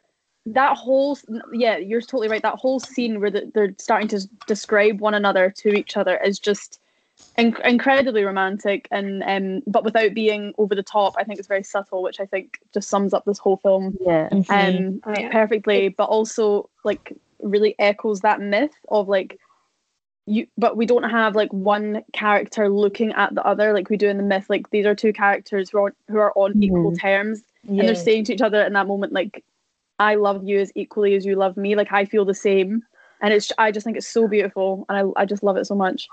[0.48, 1.18] that whole
[1.54, 2.42] yeah, you're totally right.
[2.42, 6.40] That whole scene where the, they're starting to describe one another to each other is
[6.40, 6.80] just
[7.38, 11.16] inc- incredibly romantic and um, but without being over the top.
[11.18, 14.30] I think it's very subtle, which I think just sums up this whole film yeah.
[14.30, 15.02] Mhm.
[15.06, 15.32] um yeah.
[15.32, 19.40] perfectly, but also like really echoes that myth of like
[20.26, 24.08] you but we don't have like one character looking at the other like we do
[24.08, 27.42] in the myth like these are two characters who are who are on equal terms
[27.68, 29.44] and they're saying to each other in that moment like
[29.98, 32.84] i love you as equally as you love me like i feel the same
[33.22, 35.76] and it's i just think it's so beautiful and i, I just love it so
[35.76, 36.08] much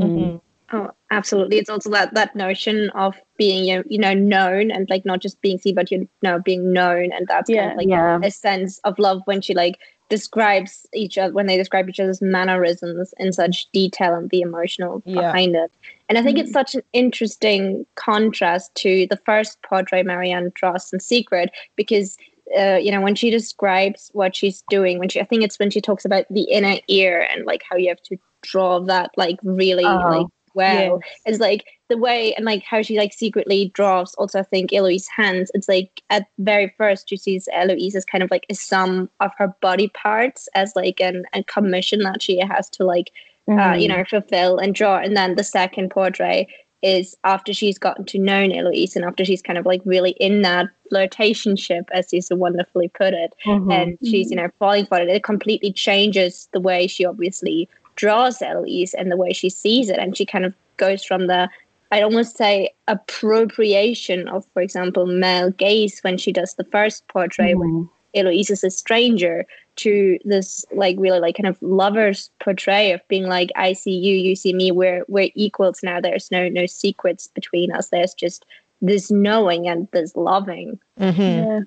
[0.00, 0.16] Mhm.
[0.16, 0.40] Mhm.
[0.74, 1.58] Oh, absolutely.
[1.58, 5.58] It's also that that notion of being you know, known and like not just being
[5.58, 8.18] seen, but you know being known, and that's kind of like yeah.
[8.22, 9.78] a sense of love when she like
[10.08, 15.02] describes each other when they describe each other's mannerisms in such detail and the emotional
[15.06, 15.22] Yeah.
[15.32, 15.70] behind it.
[16.08, 16.42] And I think Mhm.
[16.42, 22.16] it's such an interesting contrast to the first portrait Marianne draws in Secret because
[22.58, 25.70] uh, you know when she describes what she's doing when she I think it's when
[25.70, 29.38] she talks about the inner ear and like how you have to draw that like
[29.42, 31.20] really Oh, like well Yes.
[31.26, 35.08] it's like the way and like how she like secretly draws also i think Heloise's
[35.08, 39.08] hands it's like at very first she sees Heloise as kind of like a sum
[39.20, 43.10] of her body parts as like an a commission that she has to like
[43.48, 43.80] uh, Mm-hmm.
[43.80, 46.46] you know fulfill and draw and then the second portrait
[46.82, 50.42] is after she's gotten to know Heloise and after she's kind of like really in
[50.42, 53.72] that flirtationship as you so wonderfully put it Mhm.
[53.72, 58.38] and she's you know falling for it it completely changes the way she obviously draws
[58.40, 61.48] Heloise and the way she sees it and she kind of goes from the
[61.90, 67.56] I'd almost say appropriation of for example male gaze when she does the first portrait
[67.58, 67.88] when Mhm.
[68.14, 69.44] Heloise is a stranger
[69.76, 74.16] to this like really like kind of lovers portray of being like I see you
[74.16, 78.44] you see me we're we're equals now there's no no secrets between us there's just
[78.82, 81.18] this knowing and this loving Mhm.
[81.18, 81.60] Yeah,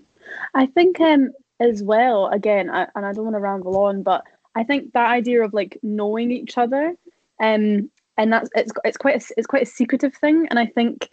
[0.54, 2.28] I think um as well.
[2.28, 5.54] Again, I, and I don't want to ramble on, but I think that idea of
[5.54, 6.96] like knowing each other,
[7.42, 11.10] um, and that's it's it's quite a, it's quite a secretive thing, and I think.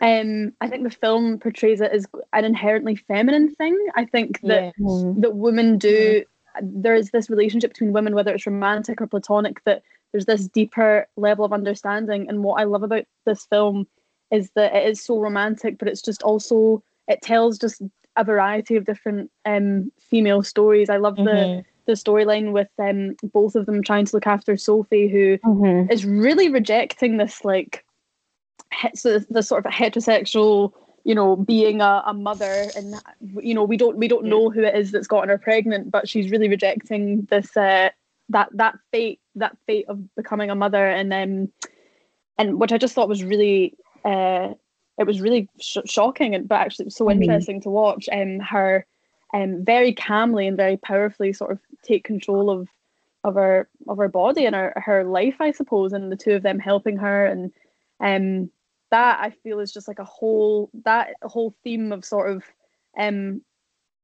[0.00, 3.76] Um, I think the film portrays it as an inherently feminine thing.
[3.94, 4.70] I think that Yeah.
[4.80, 5.20] Mhm.
[5.20, 6.24] that women do
[6.62, 11.44] there's this relationship between women whether it's romantic or platonic that there's this deeper level
[11.44, 13.86] of understanding and what i love about this film
[14.30, 17.80] is that it is so romantic but it's just also it tells just
[18.16, 21.64] a variety of different um female stories i love the Mhm.
[21.86, 25.90] The storyline with um both of them trying to look after sophie who Mhm.
[25.90, 27.84] is really rejecting this like
[28.94, 30.72] so the, the sort of heterosexual
[31.04, 32.94] you know being a, a mother and
[33.40, 36.08] you know we don't we don't know who it is that's gotten her pregnant but
[36.08, 37.88] she's really rejecting this uh
[38.28, 41.50] that that fate that fate of becoming a mother and then
[42.38, 44.48] and which i just thought was really uh
[44.98, 47.12] it was really sh- shocking and but actually so Mhm.
[47.12, 48.86] interesting to watch um her
[49.32, 52.68] um very calmly and very powerfully sort of take control of
[53.24, 56.42] of her of her body and her her life i suppose and the two of
[56.42, 57.26] them helping her.
[57.26, 57.52] And
[58.00, 58.50] um
[58.90, 62.42] that i feel is just like a whole that whole theme of sort of
[62.98, 63.40] um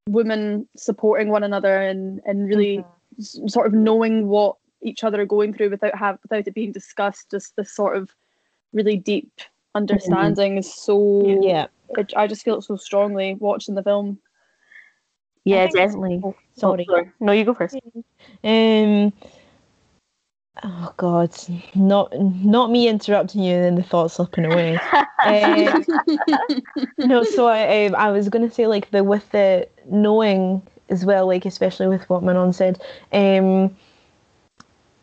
[0.09, 2.85] women supporting one another and and really
[3.19, 6.73] s- sort of knowing what each other are going through without have without it being
[6.73, 8.11] discussed just this sort of
[8.73, 9.31] really deep
[9.75, 11.67] understanding is so Yeah.
[11.91, 14.19] it, i just feel it so strongly watching the film
[15.44, 16.20] Yeah, definitely.
[16.24, 16.87] Oh, Oh, sorry.
[17.20, 17.77] No, you go first.
[18.44, 19.12] Um.
[20.64, 21.31] Oh God,
[21.77, 24.79] not not me interrupting you and then the thought slipping away.
[25.24, 25.85] Um,
[26.98, 31.27] no, so I um, I was gonna say like the with the knowing as well,
[31.27, 32.81] like especially with what Manon said.
[33.12, 33.77] Um,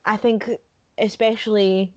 [0.04, 0.50] I think
[0.98, 1.94] especially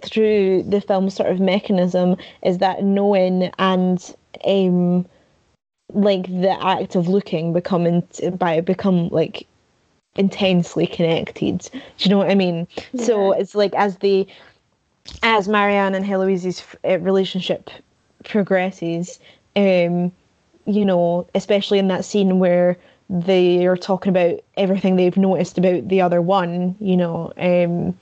[0.00, 4.14] through the film's sort of mechanism is that knowing and
[4.44, 5.06] um
[5.94, 9.46] like the act of looking become in, by become like
[10.16, 11.58] intensely connected.
[11.72, 12.66] Do you know what I mean?
[12.96, 14.26] So it's like as the
[15.22, 17.70] as Marianne and Heloise's uh, relationship
[18.24, 19.18] progresses,
[19.56, 20.12] um,
[20.64, 22.76] you know, especially in that scene where
[23.10, 27.98] they are talking about everything they've noticed about the other one, you know, um,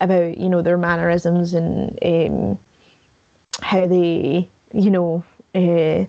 [0.00, 2.58] about you know their mannerisms and um,
[3.62, 6.04] how they, you know, uh,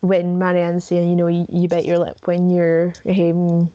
[0.00, 3.72] when Marianne's saying, you know, you, you bite your lip when you're um,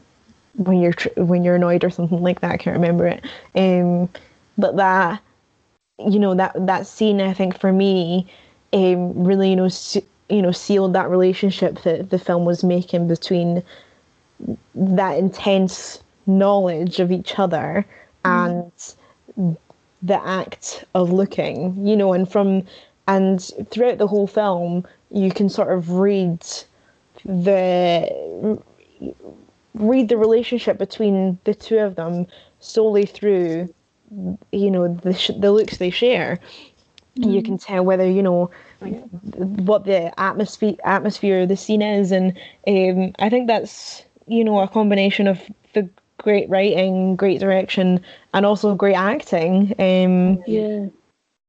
[0.56, 2.52] when you're tr- when you're annoyed or something like that.
[2.52, 3.24] I can't remember it.
[3.54, 4.08] Um,
[4.56, 5.20] but that
[5.98, 8.26] you know that that scene, I think for me,
[8.72, 9.68] um, really you know
[10.28, 13.62] you know sealed that relationship that the film was making between
[14.74, 17.84] that intense knowledge of each other
[18.24, 18.72] and
[20.02, 22.62] the act of looking you know and from
[23.06, 23.40] and
[23.70, 26.40] throughout the whole film you can sort of read
[27.24, 28.58] the
[29.74, 32.26] read the relationship between the two of them
[32.60, 33.72] solely through
[34.52, 36.38] you know the sh- the looks they share.
[37.16, 42.12] You can tell whether you know what the atmosphere atmosphere of the scene is.
[42.12, 42.36] And
[42.66, 45.40] um, i think that's you know a combination of
[45.74, 45.88] the
[46.18, 48.00] great writing great direction
[48.32, 49.74] and also great acting.
[49.78, 50.86] Um, Yeah.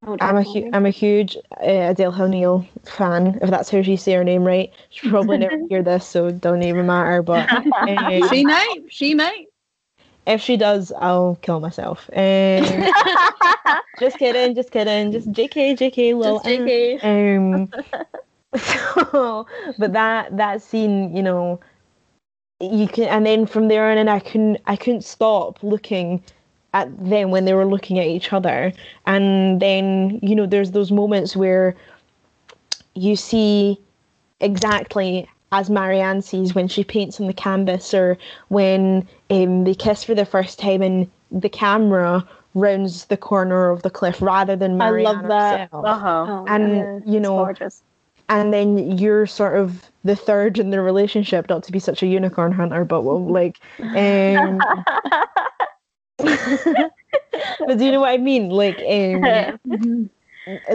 [0.04, 0.62] Oh, I'm a definitely.
[0.62, 3.38] hu- I'm a huge uh, Adele O'Neill fan.
[3.42, 6.40] If that's how you say her name right, she'll probably never hear this, so it
[6.40, 7.22] don't even matter.
[7.22, 8.84] But uh, She might.
[8.88, 9.46] She might.
[10.26, 12.08] if she does, I'll kill myself.
[12.14, 12.20] Um,
[14.00, 16.40] just kidding, just kidding, just JK, JK, lol.
[16.40, 17.04] Just JK.
[17.04, 17.68] Um,
[18.58, 19.46] so,
[19.78, 21.58] but that that scene, you know,
[22.60, 26.22] you can, and then from there on, and I couldn't, I couldn't stop looking
[26.76, 28.72] at them when they were looking at each other,
[29.06, 31.74] and then you know, there's those moments where
[32.94, 33.78] you see
[34.40, 40.04] exactly as Marianne sees when she paints on the canvas, or when um, they kiss
[40.04, 44.76] for the first time, and the camera rounds the corner of the cliff rather than
[44.78, 45.60] Marianne I love that.
[45.60, 46.26] herself Uh huh.
[46.28, 47.12] Oh, and yeah.
[47.12, 47.82] you know gorgeous.
[48.28, 52.06] and then you're sort of the third in the relationship not to be such a
[52.06, 54.60] unicorn hunter but well like um
[56.18, 59.22] but do you know what i mean like um
[59.66, 60.10] Mhm.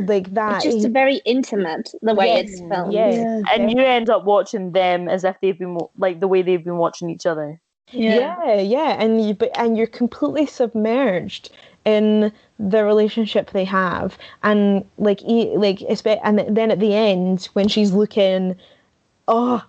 [0.08, 2.92] like that It's just a very intimate the way Yes, it's filmed.
[2.94, 3.16] yes.
[3.16, 3.42] Yeah.
[3.54, 6.76] And you end up watching them as if they've been like the way they've been
[6.78, 7.60] watching each other.
[7.94, 8.36] Yeah.
[8.46, 11.52] yeah yeah and you but and you're completely submerged
[11.86, 17.46] in the relationship they have and like e- like espe- and then at the end
[17.54, 18.56] when she's looking
[19.28, 19.64] oh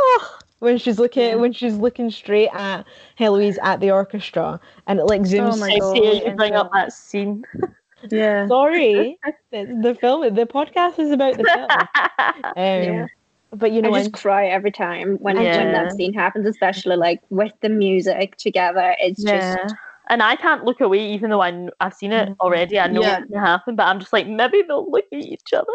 [0.00, 1.34] oh when she's looking Yeah.
[1.36, 2.84] when she's looking straight at
[3.18, 5.96] Heloise at the orchestra and it like zooms Oh my I God.
[6.26, 7.44] you bring up that scene.
[8.12, 8.46] Yeah.
[8.46, 9.18] sorry
[9.50, 11.68] the, the film the podcast is about the film
[12.44, 13.06] um, Yeah.
[13.52, 17.20] but you know I just cry every time when when that scene happens, especially like
[17.30, 18.94] with the music together.
[19.00, 19.56] It's yeah.
[19.56, 19.74] just
[20.10, 22.78] And I can't look away, even though I kn- I've seen it already.
[22.78, 23.18] I know Yeah.
[23.18, 25.66] what's gonna happen, but I'm just like maybe they'll look at each other.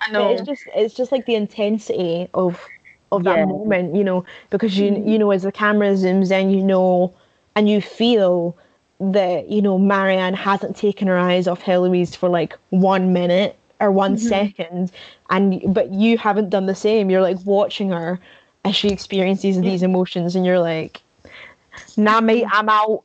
[0.00, 0.32] I But know.
[0.32, 2.60] it's just it's just like the intensity of
[3.12, 3.46] of that Yeah.
[3.46, 7.14] moment, you know, because you you know as the camera zooms in, you know,
[7.56, 8.56] and you feel
[9.00, 13.90] that you know Marianne hasn't taken her eyes off Heloise for like one minute or
[13.92, 14.18] one Mhm.
[14.18, 14.92] second,
[15.30, 17.10] and but you haven't done the same.
[17.10, 18.18] You're like watching her
[18.64, 21.00] as she experiences these emotions, and you're like,
[21.96, 23.04] "Nah, mate, I'm out."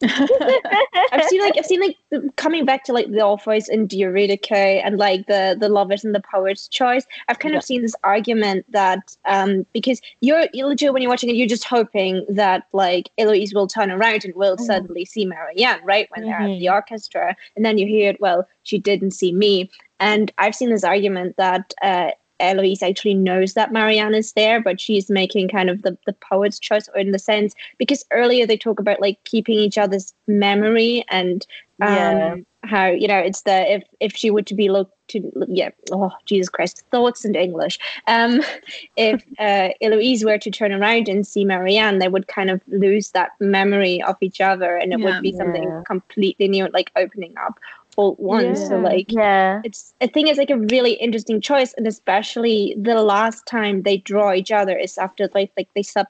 [0.02, 4.38] I've seen like I've seen like the- coming back to like the Orpheus and Eurydice
[4.84, 7.04] and like the the lovers and the poet's choice.
[7.28, 7.58] I've kind Yeah.
[7.58, 11.48] of seen this argument that um because you're you legit when you're watching it, you're
[11.48, 14.66] just hoping that like Heloise will turn around and will Mhm.
[14.66, 16.08] suddenly see Marianne, right?
[16.14, 17.36] When they're at the orchestra.
[17.56, 19.68] And then you hear it, well, she didn't see me.
[19.98, 24.80] And I've seen this argument that uh Heloise actually knows that Marianne is there, but
[24.80, 28.56] she's making kind of the, the poet's choice or in the sense because earlier they
[28.56, 31.46] talk about like keeping each other's memory and
[31.80, 32.34] um Yeah.
[32.64, 36.10] how you know it's the if if she were to be looked to yeah oh
[36.26, 38.40] jesus christ thoughts and english um
[38.96, 43.10] if uh heloise were to turn around and see marianne they would kind of lose
[43.12, 45.04] that memory of each other and it Yeah.
[45.04, 47.58] would be something completely new like opening up
[47.98, 49.60] all at once so like Yeah.
[49.64, 53.98] it's I think it's like a really interesting choice, and especially the last time they
[53.98, 56.06] draw each other is after like like they sub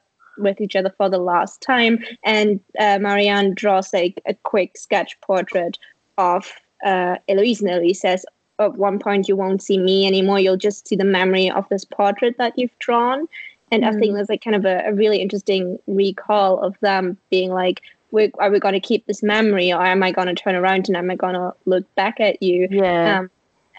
[0.47, 5.19] with each other for the last time, and uh, Marianne draws like a quick sketch
[5.21, 5.79] portrait
[6.17, 6.43] of
[6.85, 8.25] uh, Heloise, and Heloise says.
[8.61, 10.41] At one point, you won't see me anymore.
[10.41, 13.29] You'll just see the memory of this portrait that you've drawn.
[13.71, 17.51] And I think there's like kind of a, a really interesting recall of them being
[17.53, 20.55] like, we are we going to keep this memory, or am I going to turn
[20.55, 22.69] around and am I going to look back at you?
[22.71, 23.21] Yeah.
[23.21, 23.31] um,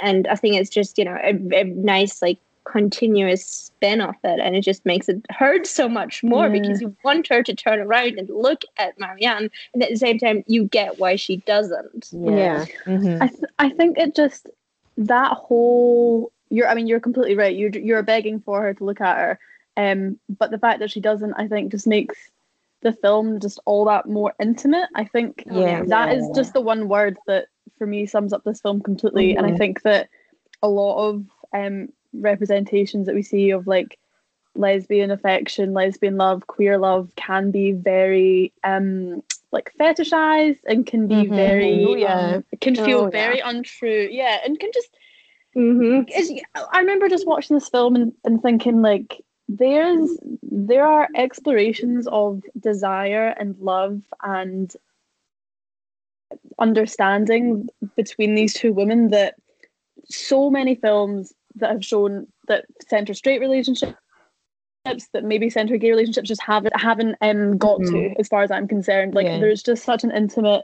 [0.02, 4.40] and I think it's just you know a, a nice like continuous spin of it,
[4.40, 6.60] and it just makes it hurt so much more Yeah.
[6.62, 10.20] because you want her to turn around and look at Marianne, and at the same
[10.20, 12.10] time you get why she doesn't.
[12.12, 12.66] Yeah.
[12.86, 13.22] Mhm.
[13.22, 14.48] I th- I think it just
[14.98, 17.56] that whole you're I mean you're completely right.
[17.56, 19.40] You're, you're begging for her to look at her,
[19.78, 22.16] um, but the fact that she doesn't, I think, just makes
[22.82, 24.90] the film just all that more intimate.
[24.96, 25.84] I think Yeah.
[25.88, 29.46] that is just the one word that for me sums up this film completely, and
[29.46, 29.58] I Mhm.
[29.58, 30.10] think that
[30.62, 33.98] a lot of um representations that we see of like
[34.56, 39.22] lesbian affection, lesbian love, queer love can be very um
[39.52, 41.36] like fetishized and can be Mhm.
[41.36, 42.36] very Oh, yeah.
[42.36, 43.12] um, can feel Oh, yeah.
[43.12, 44.08] very untrue.
[44.12, 44.90] Yeah, and can just
[45.56, 46.38] Mm-hmm.
[46.74, 52.44] I remember just watching this film and, and thinking like there's there are explorations of
[52.60, 54.76] desire and love and
[56.60, 59.34] understanding between these two women that
[60.06, 63.96] so many films that have shown that center straight relationships
[65.14, 68.68] that maybe center gay relationships just haven't haven't um got to as far as I'm
[68.68, 69.16] concerned.
[69.16, 69.40] Like Yeah.
[69.40, 70.64] there's just such an intimate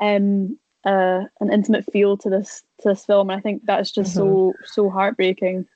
[0.00, 4.14] um uh an intimate feel to this to this film and I think that's just
[4.14, 5.66] so so heartbreaking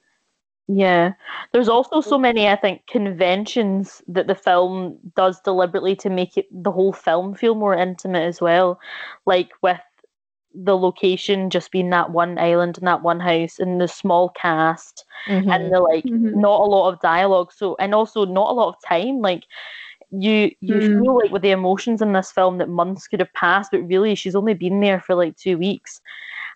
[0.68, 1.12] Yeah.
[1.52, 6.46] There's also so many, I think, conventions that the film does deliberately to make it
[6.52, 8.78] the whole film feel more intimate as well.
[9.26, 9.80] Like with
[10.54, 15.04] the location just being that one island and that one house and the small cast
[15.26, 15.54] Mhm.
[15.54, 16.32] and the like Mhm.
[16.32, 17.52] not a lot of dialogue.
[17.52, 19.20] So and also not a lot of time.
[19.20, 19.44] Like
[20.10, 21.02] you you Mm.
[21.02, 24.14] feel like with the emotions in this film that months could have passed, but really
[24.16, 26.00] she's only been there for like two weeks.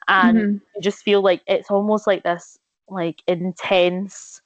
[0.09, 0.61] And Mhm.
[0.77, 2.59] you just feel like it's almost like this
[2.89, 4.41] like intense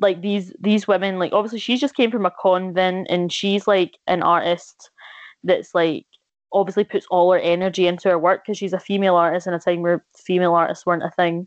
[0.00, 3.98] like these these women like obviously she just came from a convent and she's like
[4.06, 4.90] an artist
[5.44, 6.06] that's like
[6.52, 9.58] obviously puts all her energy into her work because she's a female artist in a
[9.58, 11.46] time where female artists weren't a thing.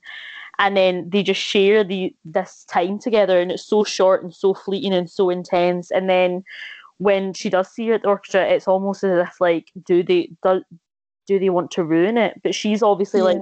[0.60, 4.54] And then they just share the this time together and it's so short and so
[4.54, 5.92] fleeting and so intense.
[5.92, 6.44] And then
[7.00, 10.30] when she does see her at the orchestra it's almost as if like do they
[10.44, 10.64] do,
[11.26, 12.40] do they want to ruin it?
[12.44, 13.26] But she's obviously Yeah.
[13.26, 13.42] like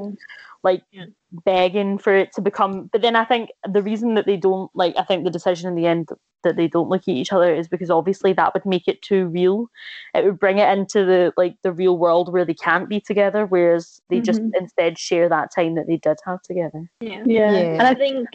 [0.64, 1.06] Like yeah.
[1.46, 4.94] begging for it to become but then i think the reason that they don't like
[4.98, 6.10] i think the decision in the end
[6.44, 9.26] that they don't look at each other is because obviously that would make it too
[9.28, 9.68] real
[10.14, 13.46] it would bring it into the like the real world where they can't be together
[13.46, 14.52] whereas they just Mhm.
[14.60, 17.24] instead share that time that they did have together Yeah.
[17.26, 17.52] yeah.
[17.52, 17.80] Yeah.
[17.80, 18.28] And I think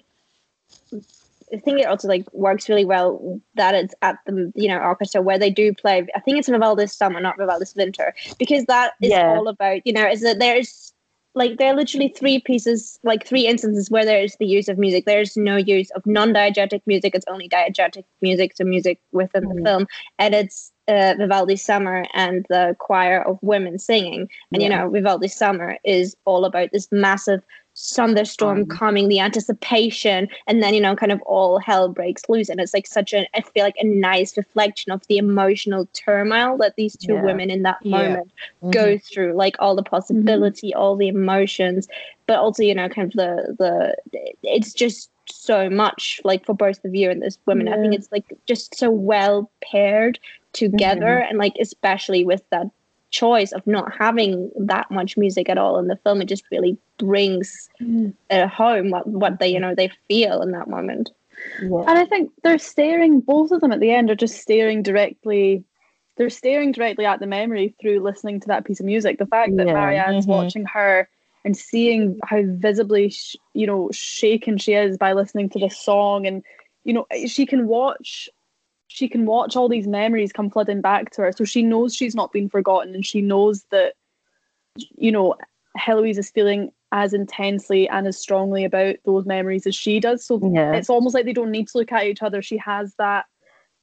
[1.52, 5.22] I think it also like works really well that it's at the you know orchestra
[5.22, 6.04] where they do play.
[6.14, 9.28] I think it's Vivaldi's summer, not Vivaldi's winter, because that is Yeah.
[9.36, 10.85] all about you know is that there's
[11.36, 14.78] like there are literally three pieces, like three instances where there is the use of
[14.78, 15.04] music.
[15.04, 17.14] There's no use of non-diegetic music.
[17.14, 19.54] It's only diegetic music, so music within Mhm.
[19.56, 19.86] the film,
[20.18, 24.28] and it's uh, Vivaldi's summer and the choir of women singing.
[24.52, 27.42] And you know, Vivaldi's summer is all about this massive
[27.76, 32.48] thunderstorm Um, calming the anticipation and then you know kind of all hell breaks loose
[32.48, 36.56] and it's like such a i feel like a nice reflection of the emotional turmoil
[36.56, 37.22] that these two Yeah.
[37.22, 37.98] women in that Yeah.
[38.08, 38.72] moment Mhm.
[38.72, 41.86] go through like all the possibility all the emotions
[42.26, 43.94] but also you know kind of the the
[44.42, 48.10] it's just so much like for both of you and this women i think it's
[48.10, 50.18] like just so well paired
[50.52, 52.66] together and like especially with that
[53.20, 54.32] choice of not having
[54.72, 58.12] that much music at all in the film it just really brings Mm.
[58.30, 61.06] uh, home what, what they you know they feel in that moment
[61.70, 64.82] yeah And I think they're staring, both of them at the end are just staring
[64.82, 65.62] directly,
[66.16, 69.18] they're staring directly at the memory through listening to that piece of music.
[69.18, 69.74] The fact that Yeah.
[69.80, 70.36] Marianne's Mhm.
[70.38, 70.94] watching her
[71.44, 76.26] and seeing how visibly, sh- you know, shaken she is by listening to this song.
[76.28, 76.42] And,
[76.86, 77.04] you know,
[77.34, 78.28] she can watch.
[78.88, 82.14] She can watch all these memories come flooding back to her, so she knows she's
[82.14, 83.94] not been forgotten, and she knows that,
[84.96, 85.34] you know,
[85.76, 90.24] Heloise is feeling as intensely and as strongly about those memories as she does.
[90.24, 92.42] So yeah it's almost like they don't need to look at each other.
[92.42, 93.26] She has that.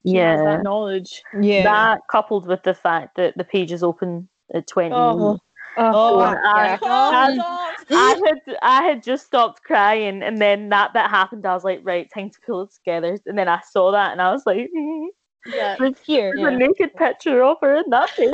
[0.05, 1.21] She has yeah that knowledge.
[1.39, 1.63] Yeah.
[1.63, 5.39] that coupled with the fact that the page is open at 20 Oh,
[5.77, 6.77] Oh, I- yeah.
[6.81, 7.59] I-
[7.89, 11.45] I had I had just stopped crying, and then that bit happened.
[11.45, 13.17] I was like, right, time to pull it together.
[13.25, 15.05] And then I saw that, and I was like, mm,
[15.47, 15.75] yeah.
[15.79, 16.33] there's, Here.
[16.35, 18.33] there's a naked picture of her in that page.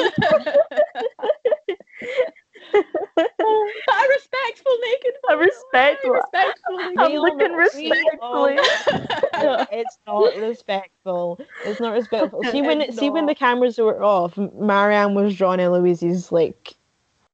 [2.74, 5.14] a respectful naked.
[5.32, 6.78] A respectful- respectful.
[6.78, 8.56] naked I'm looking all- we respectfully.
[9.72, 11.40] it's not respectful.
[11.66, 12.44] It's not respectful.
[12.52, 16.76] See when It's see when the cameras were off, Marianne was drawing Heloise's like,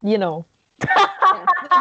[0.01, 0.45] you know.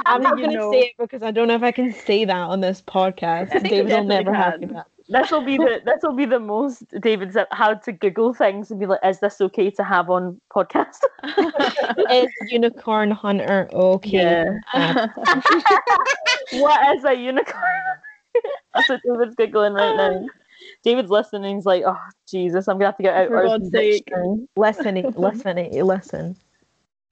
[0.06, 2.60] I'm not gonna say it because I don't know if I can say that on
[2.60, 3.54] this podcast.
[3.54, 4.72] I think you David will never have can.
[4.74, 4.86] that.
[5.08, 8.80] This will be the this will be the most David's had to Google things and
[8.80, 11.00] be like, is this okay to have on podcast?
[12.10, 14.44] Is unicorn hunter okay?
[14.72, 15.08] Yeah.
[16.52, 17.62] what is a unicorn?
[18.74, 20.26] That's what David's giggling right now.
[20.82, 21.56] David's listening.
[21.56, 21.98] He's like, oh
[22.28, 23.28] Jesus, I'm gonna have to get out.
[23.28, 24.10] For God's sake.
[24.56, 26.36] Listen, listen, listen.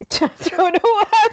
[0.21, 1.29] I don't know what I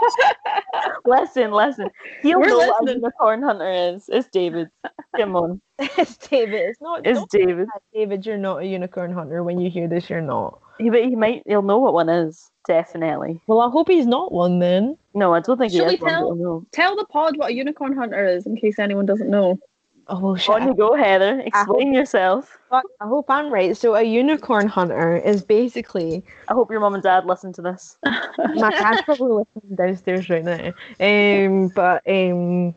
[0.00, 1.88] was Listen, listen.
[2.22, 4.04] He'll We're know what a unicorn hunter is.
[4.08, 4.68] It's David.
[5.16, 6.60] Come on, gonna- It's David.
[6.70, 7.06] It's not.
[7.06, 7.66] it's David.
[7.94, 9.42] David, you're not a unicorn hunter.
[9.42, 10.60] When you hear this, you're not.
[10.78, 11.42] He, but he might.
[11.46, 12.50] He'll know what one is.
[12.66, 13.40] Definitely.
[13.46, 14.96] Well, I hope he's not one then.
[15.14, 16.66] No, I don't think he Shall we is one, but tell- he'll.
[16.72, 19.58] Tell the pod what a unicorn hunter is, in case anyone doesn't know.
[20.10, 20.48] Oh well, shit.
[20.54, 21.40] On you go, Heather.
[21.40, 22.56] Explain yourself.
[22.70, 23.76] I I hope I'm right.
[23.76, 27.98] So a unicorn hunter is basically I hope your mom and dad listen to this.
[28.54, 30.72] my cat's probably listening downstairs right now.
[31.00, 32.74] Um, but um,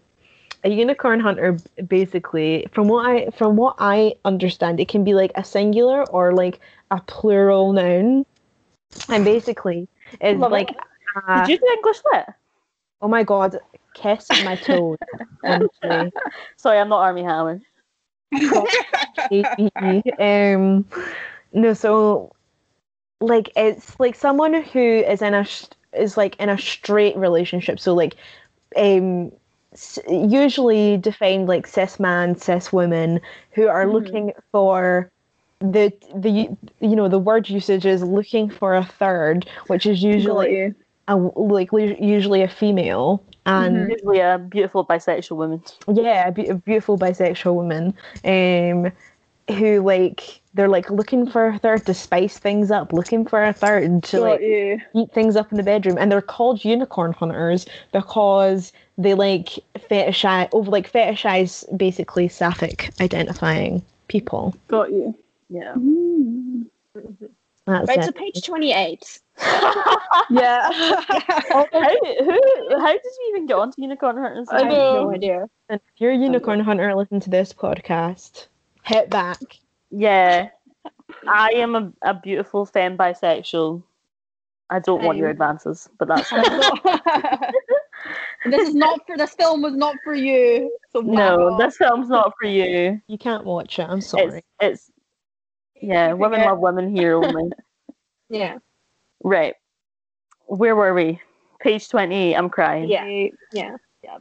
[0.64, 1.58] a unicorn hunter
[1.88, 6.34] basically, from what I from what I understand, it can be like a singular or
[6.34, 6.60] like
[6.92, 8.26] a plural noun,
[9.08, 9.88] and basically
[10.20, 10.78] is Love like it.
[11.28, 12.26] a- Did you do English lit?
[13.02, 13.58] oh my god,
[13.94, 14.98] kiss my toes.
[16.58, 17.62] Sorry, I'm not Armie Hammer.
[20.20, 20.86] um
[21.54, 22.32] no so
[23.22, 25.46] like it's like someone who is in a
[25.94, 28.16] is like in a straight relationship so like
[28.78, 29.32] um
[30.10, 33.20] usually defined like cis man cis woman
[33.52, 33.92] who are Mhm.
[33.92, 35.10] looking for
[35.60, 40.74] the the you know the word usage is looking for a third which is usually
[41.16, 41.34] you.
[41.36, 43.90] a, like usually a female and Mhm.
[43.90, 45.64] Usually a beautiful bisexual woman.
[45.88, 47.94] yeah, a, be- a beautiful bisexual woman,
[48.24, 48.92] um,
[49.58, 53.52] who like they're like looking for a third to spice things up, looking for a
[53.54, 54.80] third to Got like you.
[54.94, 59.50] eat things up in the bedroom, and they're called unicorn hunters because they like
[59.90, 64.54] fetishize over like fetishize basically sapphic identifying people.
[64.68, 65.16] Got you.
[65.50, 65.74] Yeah.
[65.76, 66.68] Mm.
[67.72, 68.06] That's Right, it.
[68.06, 69.20] so page 28.
[70.30, 70.70] Yeah.
[71.54, 71.90] Oh, how,
[72.24, 74.48] who, how did you even get onto unicorn hunters?
[74.50, 75.46] I I have no idea.
[75.70, 78.48] And if you're a unicorn hunter, listen to this podcast.
[78.84, 79.40] Hit back.
[79.90, 80.50] Yeah.
[81.28, 83.84] I am a, a beautiful femme bisexual.
[84.70, 86.30] I don't want your advances, but that's
[88.46, 90.74] this is not for this film was not for you.
[90.94, 91.58] So no.
[91.58, 93.02] This film's not for you.
[93.08, 93.84] You can't watch it.
[93.90, 94.44] I'm sorry.
[94.62, 94.91] It's it's
[95.82, 96.14] yeah.
[96.14, 97.50] Women love women here only.
[98.30, 98.60] Yeah.
[99.26, 99.56] right.
[100.46, 101.20] Where were we?
[101.60, 102.34] Page twenty.
[102.34, 102.88] I'm crying.
[102.88, 103.28] Yeah.
[103.52, 103.76] Yeah.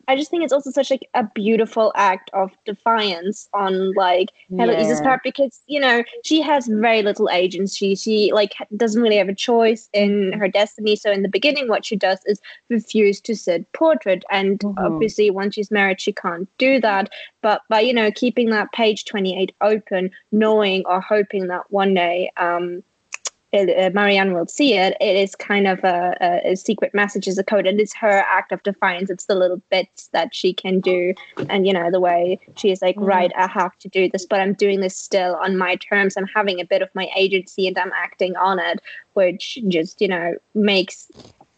[0.09, 4.29] I just think it's also such like a beautiful act of defiance on like
[4.59, 5.03] Heloise's Yeah.
[5.03, 7.95] part because you know she has very little agency.
[7.95, 10.97] She like doesn't really have a choice in her destiny.
[10.97, 14.77] So in the beginning, what she does is refuse to sit portrait, and Mhm.
[14.85, 17.11] obviously once she's married, she can't do that.
[17.43, 21.95] But by you know keeping that page twenty eight open, knowing or hoping that one
[21.95, 22.31] day.
[22.37, 22.83] um
[23.53, 24.97] it, uh, Marianne will see it.
[25.01, 28.25] It is kind of a, a, a secret message as a code, and it's her
[28.29, 29.11] act of defiance.
[29.11, 31.15] It's the little bits that she can do,
[31.49, 33.07] and you know the way she is like, Mhm.
[33.07, 36.17] right, I have to do this, but I'm doing this still on my terms.
[36.17, 38.81] I'm having a bit of my agency, and I'm acting on it,
[39.15, 41.11] which just you know makes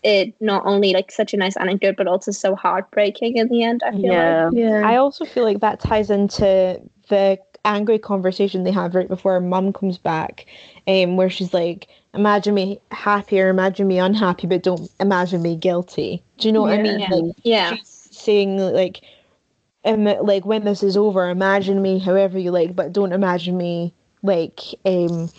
[0.02, 3.82] it not only like such a nice anecdote, but also so heartbreaking in the end.
[3.84, 4.12] I feel like.
[4.12, 4.50] Yeah.
[4.52, 4.88] Yeah.
[4.88, 9.72] I also feel like that ties into the angry conversation they have right before mum
[9.72, 10.46] comes back,
[10.86, 15.56] um, where she's like, "Imagine me happy or imagine me unhappy, but don't imagine me
[15.56, 17.00] guilty." Do you know what I mean?
[17.00, 17.08] Yeah.
[17.08, 17.76] Like Yeah.
[17.78, 19.00] she's saying like,
[19.84, 23.92] um, like when this is over, imagine me however you like, but don't imagine me
[24.22, 25.30] like um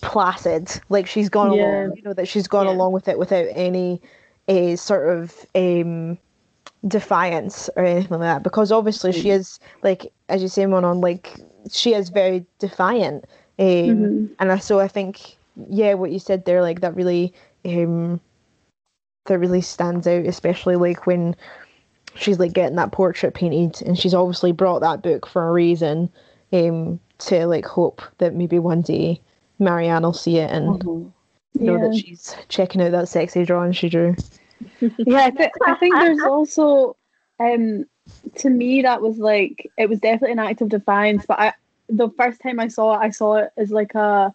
[0.00, 0.80] placid.
[0.88, 1.50] Like she's gone Yeah.
[1.50, 2.68] along, you know, that she's gone Yeah.
[2.68, 4.00] along with it without any
[4.48, 6.18] uh, sort of um
[6.86, 11.34] defiance or anything like that because obviously she is like as you say Monon like
[11.70, 13.24] she is very defiant
[13.58, 14.30] um, Mhm.
[14.38, 15.36] and so I think
[15.68, 17.32] yeah what you said there like that really
[17.64, 18.20] um
[19.24, 21.34] that really stands out especially like when
[22.14, 26.10] she's like getting that portrait painted and she's obviously brought that book for a reason
[26.52, 29.20] um to like hope that maybe one day
[29.58, 31.12] Marianne will see it and Mhm.
[31.54, 34.14] know that she's checking out that sexy drawing she drew
[35.04, 36.96] yeah, I, th- I think there's also,
[37.40, 37.84] um,
[38.36, 41.24] to me that was like it was definitely an act of defiance.
[41.26, 41.52] But I,
[41.88, 44.34] the first time I saw it, I saw it as like a,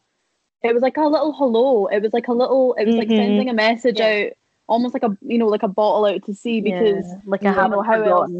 [0.64, 1.88] it was like a little hello.
[1.88, 2.74] It was like a little.
[2.76, 3.16] It was like Mhm.
[3.16, 4.12] sending a message Yeah.
[4.26, 4.32] out,
[4.68, 7.52] almost like a you know like a bottle out to sea because Yeah, like I
[7.54, 8.32] haven't know how else.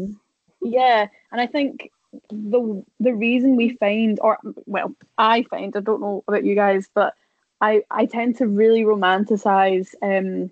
[0.62, 1.90] Yeah, and I think
[2.30, 6.88] the the reason we find, or well, I find, I don't know about you guys,
[6.94, 7.14] but
[7.60, 10.50] I I tend to really romanticize um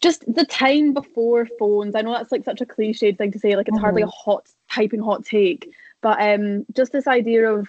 [0.00, 1.94] just the time before phones.
[1.94, 4.48] I know that's like such a cliched thing to say, like it's hardly a hot
[4.70, 5.70] typing hot take,
[6.00, 7.68] but um just this idea of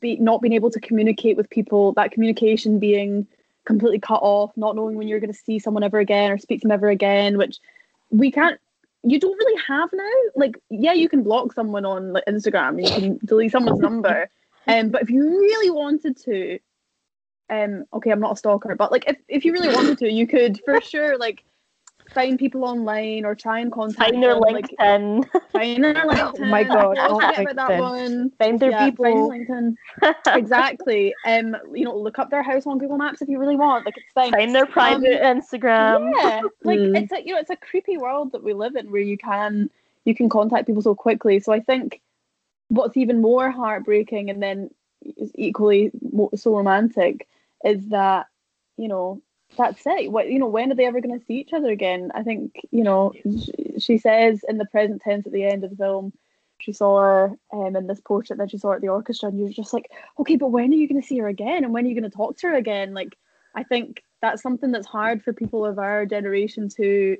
[0.00, 3.26] be not being able to communicate with people, that communication being
[3.64, 6.60] completely cut off, not knowing when you're going to see someone ever again or speak
[6.60, 7.58] to them ever again, which
[8.10, 8.60] we can't
[9.02, 10.10] you don't really have now.
[10.34, 14.28] Like, yeah, you can block someone on like Instagram, you can delete someone's number.
[14.66, 16.58] Um, but if you really wanted to,
[17.48, 20.26] um, okay, I'm not a stalker, but like if, if you really wanted to, you
[20.26, 21.44] could for sure like
[22.16, 25.28] find people online or try and contact Find their them, like, LinkedIn.
[25.52, 26.40] find their LinkedIn.
[26.40, 27.80] Oh my God, I always forget about that LinkedIn.
[27.80, 28.30] one.
[28.38, 29.30] Find their yeah, people.
[29.30, 29.76] Find LinkedIn.
[30.36, 31.14] exactly.
[31.24, 33.84] Um, you know, look up their house on Google Maps if you really want.
[33.86, 34.32] Like it's fine.
[34.32, 36.10] Find their private Instagram.
[36.16, 36.96] Yeah, like Mm.
[37.02, 39.70] it's a you know it's a creepy world that we live in where you can
[40.04, 41.38] you can contact people so quickly.
[41.40, 42.00] So I think
[42.68, 44.70] what's even more heartbreaking and then
[45.16, 45.92] is equally
[46.34, 47.28] so romantic
[47.64, 48.26] is that
[48.76, 49.20] you know
[49.56, 50.10] that's it.
[50.10, 52.10] What you know when are they ever going to see each other again?
[52.14, 55.70] I think you know she, she says in the present tense at the end of
[55.70, 56.12] the film.
[56.58, 59.38] She saw her um, in this portrait, then she saw her at the orchestra, and
[59.38, 61.64] you're just like, okay, but when are you going to see her again?
[61.64, 62.94] And when are you going to talk to her again?
[62.94, 63.14] Like,
[63.54, 67.18] I think that's something that's hard for people of our generation to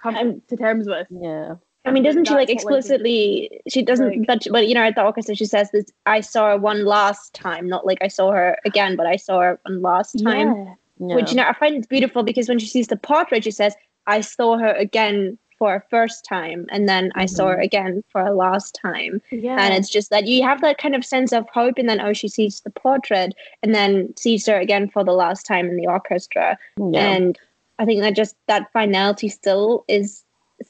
[0.00, 1.08] come Um, to terms with.
[1.10, 1.56] Yeah.
[1.84, 3.60] I mean, doesn't she like That's what, like, explicitly?
[3.68, 5.86] She doesn't, Like- but but you know, at the orchestra, she says this.
[6.06, 9.40] I saw her one last time, not like I saw her again, but I saw
[9.40, 10.54] her one last time.
[10.54, 10.74] Yeah.
[11.08, 11.16] Yeah.
[11.16, 13.74] Which you know, I find it's beautiful because when she sees the portrait, she says,
[14.06, 17.62] "I saw her again for a first time, and then I saw her mm-hmm.
[17.62, 19.56] again for a last time." yeah.
[19.60, 22.12] And it's just that you have that kind of sense of hope, and then oh,
[22.12, 25.86] she sees the portrait, and then sees her again for the last time in the
[25.86, 27.12] orchestra, yeah.
[27.12, 27.38] and
[27.78, 30.24] I think that just that finality still is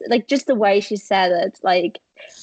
[0.09, 2.01] like just the way she said it, like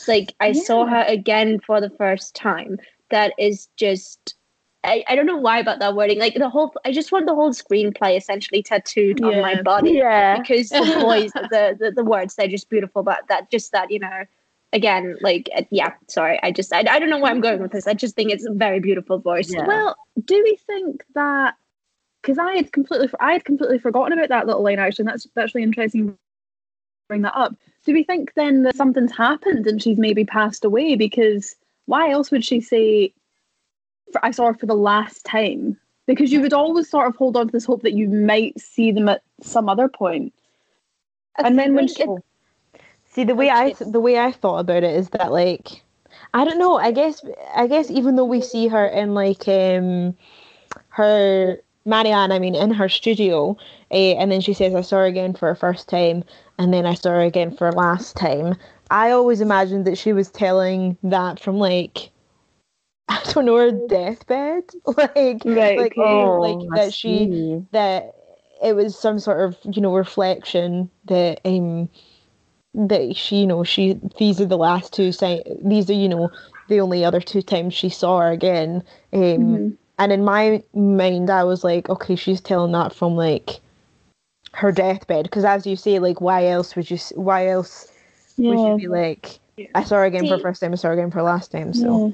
[0.08, 2.80] like I saw her again for the first time.
[3.10, 4.36] That is just.
[4.84, 6.20] I, I don't know why about that wording.
[6.20, 10.40] Like the whole, I just want the whole screenplay essentially tattooed on my body yeah.
[10.40, 13.04] because the voice, the, the the words, they're just beautiful.
[13.04, 14.24] But that just that you know,
[14.74, 15.94] again, like uh, yeah.
[16.08, 17.86] Sorry, I just I, I don't know where I'm going with this.
[17.86, 19.54] I just think it's a very beautiful voice.
[19.54, 19.68] Yeah.
[19.68, 21.56] Well, do we think that?
[22.22, 24.80] Because I had completely, I had completely forgotten about that little line.
[24.80, 26.18] Actually, and that's that's really interesting.
[27.08, 27.56] Bring that up.
[27.86, 30.96] Do we think then that something's happened and she's maybe passed away?
[30.96, 31.56] Because
[31.86, 33.14] why else would she say,
[34.12, 35.78] "For- "I saw her for the last time"?
[36.08, 38.92] Because you would always sort of hold on to this hope that you might see
[38.92, 40.34] them at some other point.
[41.38, 42.10] I And then when she- it-
[43.06, 45.84] See the way I the way I thought about it is that like
[46.34, 46.78] I don't know.
[46.78, 47.24] I guess
[47.56, 50.16] I guess even though we see her in like um
[50.90, 53.58] her Marianne, I mean in her studio,
[53.92, 56.24] uh, and then she says I saw her again for a first time,
[56.58, 58.56] and then I saw her again for a last time.
[58.92, 62.11] I always imagined that she was telling that from like
[63.12, 64.64] I don't know her deathbed,
[64.98, 65.96] like Right, like.
[65.98, 67.30] Oh, like that she
[67.72, 68.16] that
[68.64, 71.90] it was some sort of you know reflection that um
[72.74, 76.32] that she you know she these are the last two si- these are you know
[76.68, 78.84] the only other two times she saw her again
[79.14, 79.78] um Mhm.
[80.00, 83.60] and in my mind i was like okay she's telling that from like
[84.54, 87.92] her deathbed because as you say like why else would you why else
[88.48, 88.66] would Yeah.
[88.66, 89.40] you be like
[89.76, 92.02] i saw her again for first time i saw her again for last time so
[92.04, 92.10] Yeah.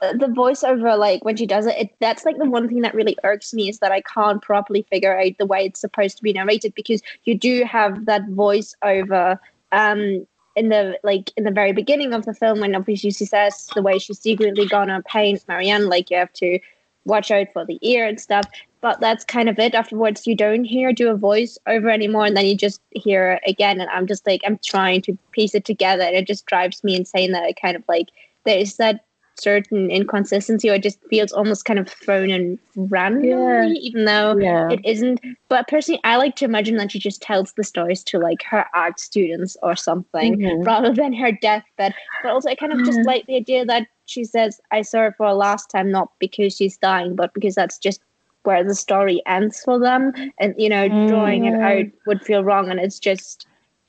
[0.00, 3.16] The voiceover like when she does it, it that's like the one thing that really
[3.24, 6.32] irks me is that i can't properly figure out the way it's supposed to be
[6.32, 9.38] narrated because you do have that voiceover
[9.72, 13.68] um in the like in the very beginning of the film when obviously she says
[13.74, 16.58] the way she's secretly gonna paint marianne like you have to
[17.04, 18.46] watch out for the ear and stuff
[18.82, 19.74] but that's kind of it.
[19.74, 23.88] Afterwards you don't hear do a voiceover anymore and then you just hear again and
[23.90, 27.32] i'm just like i'm trying to piece it together and it just drives me insane
[27.32, 28.08] that i kind of like
[28.44, 29.04] there's that
[29.38, 33.64] certain inconsistency or it just feels almost kind of thrown in randomly Yeah.
[33.80, 34.70] even though Yeah.
[34.70, 38.18] it isn't but personally i like to imagine that she just tells the stories to
[38.18, 40.64] like her art students or something Mhm.
[40.66, 44.24] rather than her deathbed but also i kind of just like the idea that she
[44.24, 47.78] says i saw her for a last time not because she's dying but because that's
[47.78, 48.00] just
[48.44, 51.08] where the story ends for them and you know Mm.
[51.08, 53.46] drawing it out would feel wrong and it's just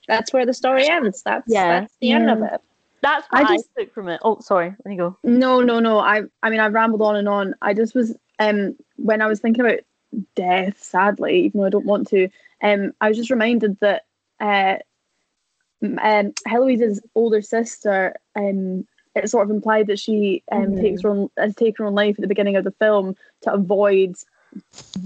[0.07, 1.67] that's where the story ends that's Yeah.
[1.81, 2.59] that's the end of it
[3.01, 4.19] That's what I I, just- took from it.
[4.23, 4.75] Oh, sorry.
[4.85, 5.17] Let you go.
[5.23, 5.99] No, no, no.
[5.99, 7.55] I I mean I've rambled on and on.
[7.61, 9.79] I just was um when I was thinking about
[10.35, 12.29] death, sadly, even though I don't want to,
[12.63, 14.05] um, I was just reminded that
[14.39, 14.77] uh
[15.83, 20.81] um Heloise's older sister, um it sort of implied that she um Mhm.
[20.81, 23.53] takes her own has taken her own life at the beginning of the film to
[23.53, 24.15] avoid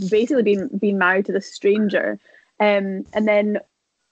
[0.10, 2.20] basically being being married to this stranger.
[2.60, 3.60] Um and then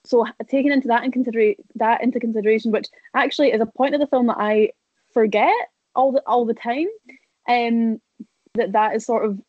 [0.04, 4.00] so taking into that in consider that into consideration, which actually is a point of
[4.00, 4.72] the film that I
[5.12, 5.52] forget
[5.94, 6.86] all the all the time.
[7.48, 8.00] Um,
[8.54, 9.40] that that is sort of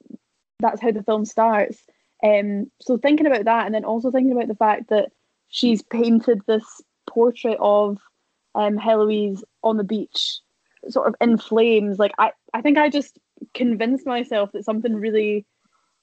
[0.59, 1.81] that's how the film starts.
[2.23, 5.11] Um, so thinking about that, and then also thinking about the fact that
[5.47, 6.63] she's painted this
[7.07, 7.97] portrait of
[8.53, 10.39] um Heloise on the beach,
[10.89, 11.97] sort of in flames.
[11.97, 13.17] Like I, I think I just
[13.53, 15.45] convinced myself that something really,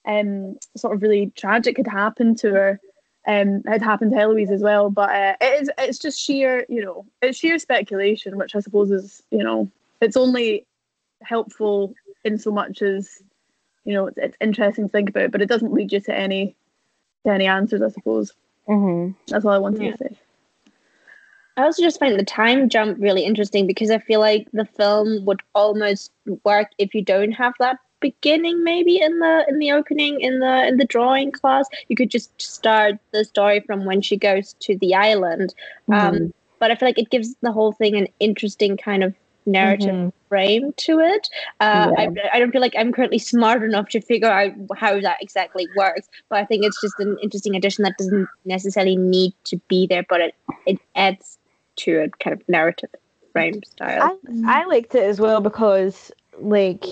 [0.07, 2.81] um, sort of really tragic had happened to her
[3.27, 4.91] um, had happened to Heloise as well.
[4.91, 8.91] But uh, it is it's just sheer, you know, it's sheer speculation, which I suppose
[8.91, 10.67] is, you know, it's only
[11.23, 11.95] helpful
[12.25, 13.23] in so much as,
[13.85, 16.55] you know, it's, it's interesting to think about, but it doesn't lead you to any
[17.27, 18.33] to any answers, I suppose.
[18.69, 19.13] Mm-hmm.
[19.29, 19.93] That's all I wanted Yeah.
[19.93, 20.17] to say.
[21.57, 25.25] I also just find the time jump really interesting because I feel like the film
[25.25, 26.13] would almost
[26.45, 30.67] work if you don't have that beginning maybe in the in the opening in the
[30.67, 34.77] in the drawing class you could just start the story from when she goes to
[34.79, 35.55] the island.
[35.93, 39.15] Um but i feel like it gives the whole thing an interesting kind of
[39.47, 40.13] narrative Mhm.
[40.29, 41.27] frame to it.
[41.59, 45.17] Uh, I, I don't feel like i'm currently smart enough to figure out how that
[45.23, 49.57] exactly works but i think it's just an interesting addition that doesn't necessarily need to
[49.69, 50.35] be there but it,
[50.67, 51.39] it adds
[51.77, 52.91] to a kind of narrative
[53.33, 54.19] frame style.
[54.47, 56.85] I, I liked it as well because like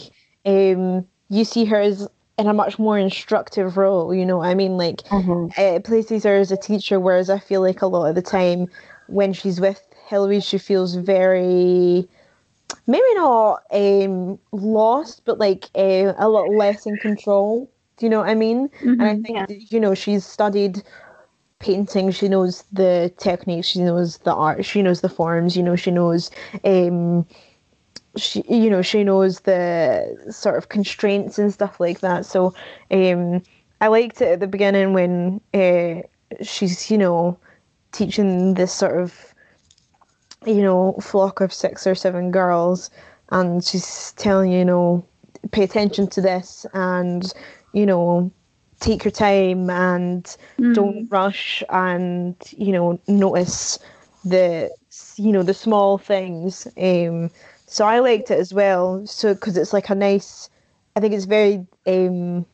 [0.47, 4.55] um you see her as in a much more instructive role you know what i
[4.55, 5.49] mean like Mm-hmm.
[5.57, 8.68] it places her as a teacher whereas i feel like a lot of the time
[9.07, 12.09] when she's with Hillary she feels very
[12.86, 18.20] maybe not um lost but like uh, a lot less in control do you know
[18.20, 19.47] what i mean and i think yeah.
[19.47, 20.82] that, you know she's studied
[21.59, 25.76] painting she knows the techniques she knows the art she knows the forms you know
[25.76, 26.30] she knows
[26.64, 27.26] um
[28.17, 32.27] she you know she knows the sort of constraints and stuff like that.
[32.27, 32.55] So
[32.91, 33.43] um
[33.81, 36.01] i liked it at the beginning when uh,
[36.43, 37.39] she's you know
[37.93, 39.35] teaching this sort of
[40.47, 42.91] you know flock of six or seven girls
[43.33, 45.07] and she's telling you, you know
[45.53, 47.33] pay attention to this and
[47.73, 48.31] you know
[48.81, 50.37] take your time and
[50.75, 53.79] don't rush and you know notice
[54.25, 54.71] the
[55.17, 56.67] you know the small things.
[56.77, 57.31] Um
[57.67, 60.49] so i liked it as well so because it's like a nice
[60.95, 62.45] i think it's very um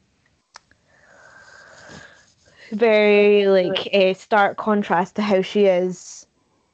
[2.73, 6.27] very like a stark contrast to how she is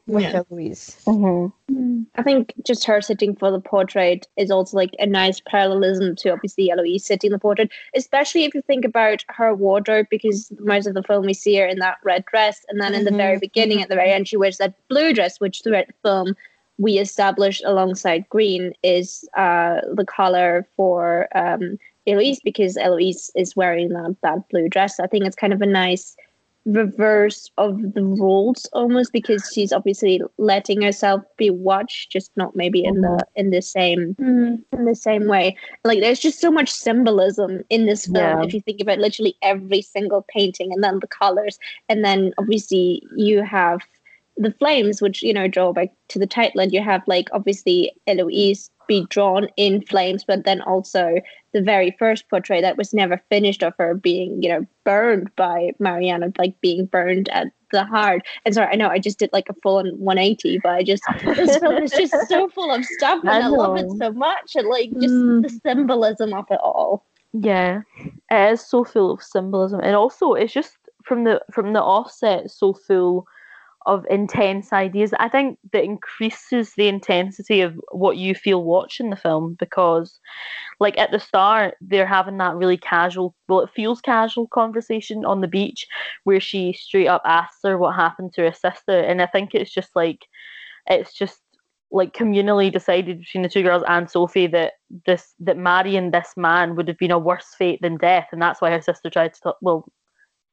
[0.07, 0.43] with Yeah.
[0.49, 1.03] Heloise.
[1.07, 2.03] Mm-hmm.
[2.15, 6.31] I think just her sitting for the portrait is also like a nice parallelism to
[6.31, 10.95] obviously Heloise sitting the portrait, especially if you think about her wardrobe, because most of
[10.95, 13.41] the film we see her in that red dress, and then in the very Mhm,
[13.41, 16.37] beginning, at the very end, she wears that blue dress, which throughout the film
[16.79, 21.77] we established alongside green is uh, the color for um,
[22.07, 24.99] Heloise, because Heloise is wearing that, that blue dress.
[25.01, 26.17] I think it's kind of a nice
[26.65, 32.85] reverse of the rules almost because she's obviously letting herself be watched just not maybe
[32.85, 34.63] in the in the same Mm.
[34.73, 38.43] in the same way like there's just so much symbolism in this film Yeah.
[38.45, 41.59] if you think about literally every single painting and then the colors
[41.89, 43.81] and then obviously you have
[44.39, 47.93] the flames which you know draw back to the title and you have like obviously
[48.07, 51.21] heloise be drawn in flames but then also
[51.53, 55.73] the very first portrait that was never finished of her being you know burned by
[55.79, 58.23] mariana like being burned at the heart.
[58.47, 61.03] And sorry i know i just did like a full on 180 but i just
[61.25, 64.57] this film is just so full of stuff and I i, love it so much
[64.57, 65.43] and like just Mm.
[65.43, 67.05] the symbolism of it all.
[67.35, 67.83] Yeah,
[68.31, 72.51] it is so full of symbolism, and also it's just from the from the offset
[72.51, 73.27] so full
[73.87, 75.15] of intense ideas.
[75.19, 80.19] I think that increases the intensity of what you feel watching the film because,
[80.81, 85.41] like at the start, they're having that really casual, well, it feels casual conversation on
[85.41, 85.87] the beach
[86.25, 89.73] where she straight up asks her what happened to her sister, and I think it's
[89.73, 90.27] just like
[90.87, 91.41] it's just
[91.91, 94.75] like communally decided between the two girls and Sophie that
[95.07, 98.61] this that marrying this man would have been a worse fate than death, and that's
[98.61, 99.87] why her sister tried to well,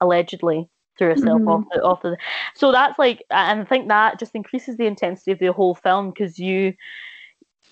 [0.02, 1.48] allegedly threw herself Mhm.
[1.48, 2.18] off the off the.
[2.54, 6.12] So that's like, and I think that just increases the intensity of the whole film
[6.12, 6.74] because you,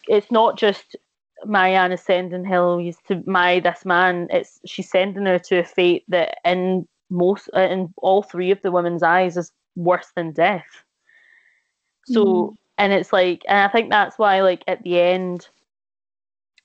[0.08, 0.96] it's not just
[1.46, 4.28] Marianne is sending Heloise to marry this man.
[4.30, 8.62] It's she's sending her to a fate that in most uh, in all three of
[8.62, 10.84] the women's eyes is worse than death.
[12.06, 15.48] So and it's like, and I think that's why, like at the end,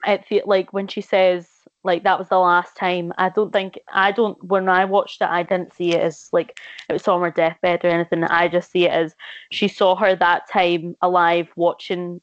[0.07, 1.49] it feel like when she says
[1.85, 3.13] like that was the last time.
[3.19, 6.61] I don't think I don't when I watched it, I didn't see it as like
[6.89, 8.25] it was on her deathbed or anything.
[8.25, 9.15] I just see it as
[9.51, 12.21] she saw her that time alive watching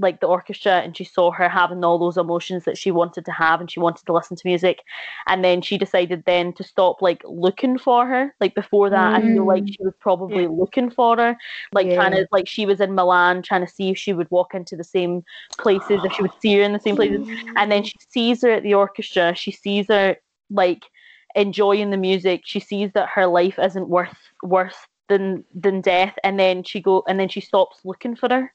[0.00, 3.32] like the orchestra and she saw her having all those emotions that she wanted to
[3.32, 4.82] have and she wanted to listen to music.
[5.26, 9.22] And then she decided then to stop like looking for her like before that i
[9.22, 9.68] feel like Mm.
[9.68, 10.48] she was probably Yeah.
[10.48, 11.36] looking for her.
[11.72, 14.54] Like trying to like she was in milan trying to see if she would walk
[14.54, 15.22] into the same
[15.58, 17.22] places if she would see her in the same places.
[17.56, 19.34] And then she sees her at the orchestra.
[19.34, 20.16] She sees her
[20.50, 20.84] like
[21.34, 22.42] enjoying the music.
[22.44, 24.76] She sees that her life isn't worth worse
[25.08, 26.14] than than death.
[26.24, 28.52] And then she go and then she stops looking for her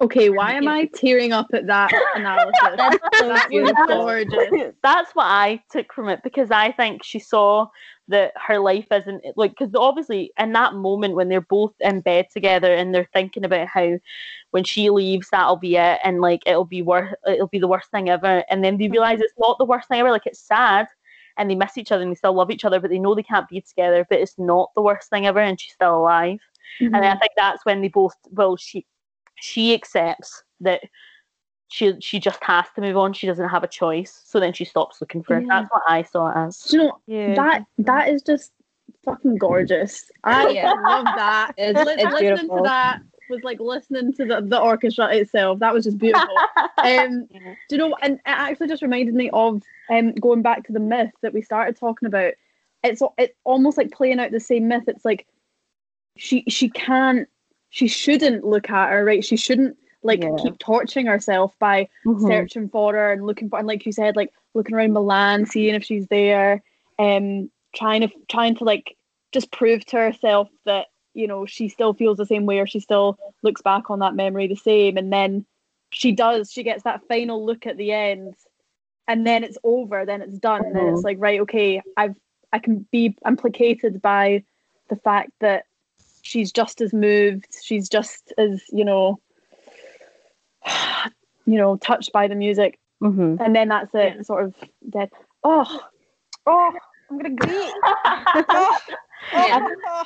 [0.00, 2.54] Okay, why am I tearing up at that analysis?
[2.76, 4.74] That's so that gorgeous.
[4.82, 7.68] that's what I took from it because I think she saw
[8.08, 12.26] that her life isn't like because obviously in that moment when they're both in bed
[12.32, 13.98] together and they're thinking about how
[14.52, 17.90] when she leaves that'll be it and like it'll be worth it'll be the worst
[17.90, 20.86] thing ever and then they realize it's not the worst thing ever like it's sad
[21.36, 23.22] and they miss each other and they still love each other, but they know they
[23.22, 24.06] can't be together.
[24.08, 26.38] But it's not the worst thing ever, and she's still alive.
[26.80, 26.94] Mm-hmm.
[26.94, 28.86] And I think that's when they both well, she
[29.36, 30.82] she accepts that
[31.68, 33.12] she she just has to move on.
[33.12, 34.22] She doesn't have a choice.
[34.24, 35.46] So then she stops looking for it.
[35.48, 36.58] That's what I saw it as.
[36.64, 37.34] Do you know Yeah.
[37.34, 38.52] that that is just
[39.04, 40.10] fucking gorgeous.
[40.24, 40.72] I Yeah.
[40.72, 41.52] love that.
[41.56, 42.56] It's- Li- it's listening beautiful.
[42.58, 45.58] to that was like listening to the, the orchestra itself.
[45.58, 46.28] That was just beautiful.
[46.78, 47.54] um, Yeah.
[47.68, 47.96] do you know?
[48.00, 51.42] And it actually just reminded me of um going back to the myth that we
[51.42, 52.34] started talking about.
[52.84, 54.84] It's it's almost like playing out the same myth.
[54.86, 55.26] It's like
[56.16, 57.28] she she can't
[57.70, 59.24] she shouldn't look at her right.
[59.24, 60.36] She shouldn't like Yeah.
[60.38, 62.26] keep torturing herself by Mhm.
[62.26, 65.74] searching for her and looking for and like you said like looking around Milan seeing
[65.74, 66.62] if she's there
[66.98, 68.96] um trying to trying to like
[69.32, 72.78] just prove to herself that you know she still feels the same way or she
[72.78, 75.44] still looks back on that memory the same and then
[75.90, 78.34] she does she gets that final look at the end
[79.08, 82.14] and then it's over then it's done then it's like right okay I've
[82.52, 84.44] I can be implicated by
[84.88, 85.64] the fact that
[86.26, 89.18] she's just as moved she's just as you know
[91.46, 93.38] you know touched by the music Mhm.
[93.40, 94.54] and then that's it sort of
[94.88, 95.10] dead
[95.44, 95.80] oh
[96.46, 96.72] oh
[97.10, 97.50] i'm gonna greet
[97.84, 98.78] oh,
[99.34, 99.66] Yeah.
[99.86, 100.02] oh.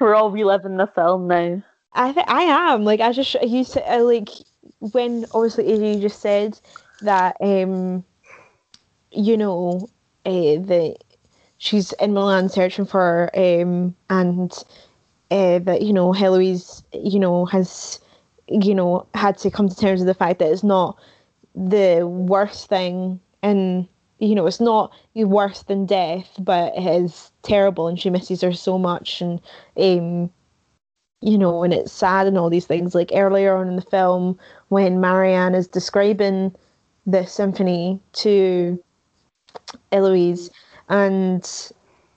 [0.00, 1.60] We're all reliving the film now.
[1.92, 4.28] I think I am like I just you said uh, like
[4.78, 6.58] when obviously AJ you just said
[7.02, 8.04] that um
[9.10, 9.88] you know
[10.26, 10.30] uh,
[10.70, 10.96] that
[11.58, 14.52] she's in Milan searching for um and
[15.30, 18.00] uh, that you know Heloise you know has
[18.48, 20.96] you know had to come to terms with the fact that it's not
[21.54, 23.86] the worst thing and
[24.18, 28.52] you know it's not worse than death but it is terrible and she misses her
[28.52, 29.40] so much and
[29.76, 30.30] um
[31.20, 32.94] you know, and it's sad and all these things.
[32.94, 36.54] Like earlier on in the film, when Marianne is describing
[37.06, 38.82] the symphony to
[39.90, 40.50] Heloise,
[40.88, 41.70] and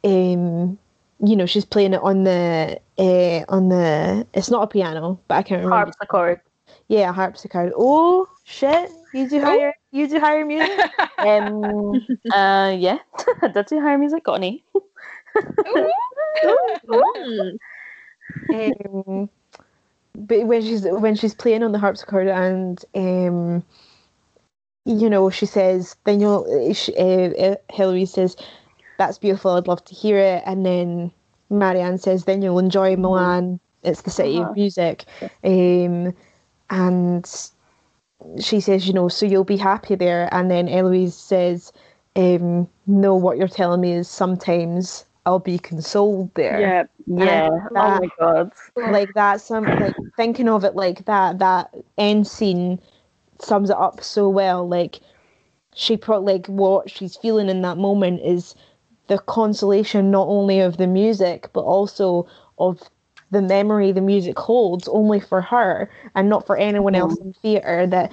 [0.04, 0.78] um,
[1.24, 4.28] you know, she's playing it on the uh, on the.
[4.34, 5.92] It's not a piano, but I can't remember.
[5.92, 6.42] Harpsichord.
[6.88, 7.74] Yeah, harpsichord.
[7.76, 8.92] Oh shit!
[9.14, 9.74] You do higher.
[9.92, 10.80] You do higher music.
[11.22, 12.98] Um, uh, yeah,
[13.44, 14.24] I did do higher music.
[14.24, 14.60] Got an.
[17.20, 17.58] Mm.
[18.90, 19.30] um,
[20.16, 23.64] but when she's when she's playing on the harpsichord and um,
[24.86, 28.36] you know she says then you'll she, uh, uh, Hilary says
[28.98, 31.12] that's beautiful I'd love to hear it and then
[31.52, 34.50] Marianne says then you'll enjoy Milan it's the city Uh-huh.
[34.50, 35.06] of music
[35.44, 36.14] um,
[36.70, 37.50] and
[38.40, 41.72] she says you know so you'll be happy there and then Heloise says
[42.16, 47.50] um, no what you're telling me is sometimes I'll be consoled there yeah Yeah.
[47.50, 48.52] Oh that- my god.
[48.76, 52.80] like that's some like thinking of it like that that end scene
[53.40, 55.00] sums it up so well like
[55.74, 58.56] she pro like what she's feeling in that moment is
[59.12, 62.26] the consolation not only of the music but also
[62.58, 62.80] of
[63.30, 67.86] the memory the music holds only for her and not for anyone else in theatre
[67.86, 68.10] that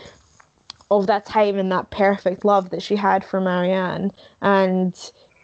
[0.91, 4.11] of that time and that perfect love that she had for Marianne.
[4.43, 4.93] And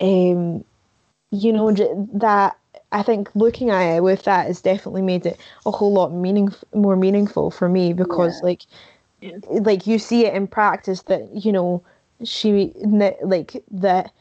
[0.00, 0.64] um
[1.30, 1.70] you know
[2.14, 2.58] that
[2.90, 6.48] I think looking at it with that has definitely made it a whole lot meaning
[6.74, 8.62] more meaningful for me because like
[9.20, 9.38] Yeah.
[9.50, 11.84] like you see it in practice that you know
[12.24, 12.72] she
[13.22, 14.12] like that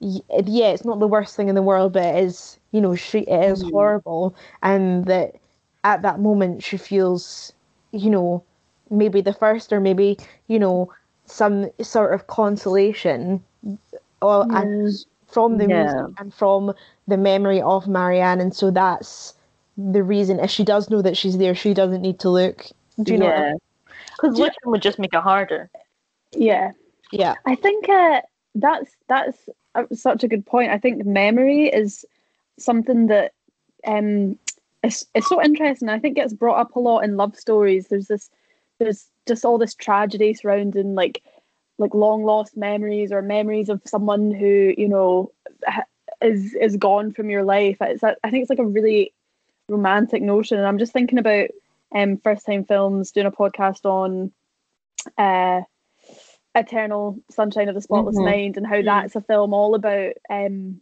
[0.00, 3.20] yeah it's not the worst thing in the world but it is you know she
[3.20, 3.70] it is Mhm.
[3.72, 5.34] horrible and that
[5.84, 7.52] at that moment she feels
[7.92, 8.42] you know
[8.90, 10.90] maybe the first or maybe you know
[11.26, 13.42] some sort of consolation
[14.22, 14.94] or and
[15.26, 15.82] from the Yeah.
[15.82, 16.72] music and from
[17.06, 19.34] the memory of Marianne, and so that's
[19.76, 20.40] the reason.
[20.40, 22.66] If she does know that she's there, she doesn't need to look.
[23.02, 23.26] Do you know?
[23.26, 23.52] yeah.
[24.16, 25.70] Because Do you- looking would just make it harder.
[26.32, 26.72] yeah
[27.12, 27.34] Yeah.
[27.46, 28.20] I think uh,
[28.60, 29.48] that's that's
[29.92, 30.72] such a good point.
[30.72, 32.04] I think memory is
[32.58, 33.32] something that
[33.86, 34.38] um
[34.82, 35.88] is, is so interesting.
[35.88, 37.88] I think gets brought up a lot in love stories.
[37.88, 38.30] There's this
[38.78, 41.22] there's just all this tragedy surrounding like
[41.78, 45.32] like long lost memories or memories of someone who you know
[46.20, 47.78] is is gone from your life.
[47.80, 49.12] It's I think it's like a really
[49.68, 51.48] romantic notion, and I'm just thinking about
[51.94, 54.32] um first time films doing a podcast on
[55.16, 55.62] uh
[56.58, 58.24] Eternal Sunshine of the Spotless Mhm.
[58.24, 60.80] Mind and how that's a film all about um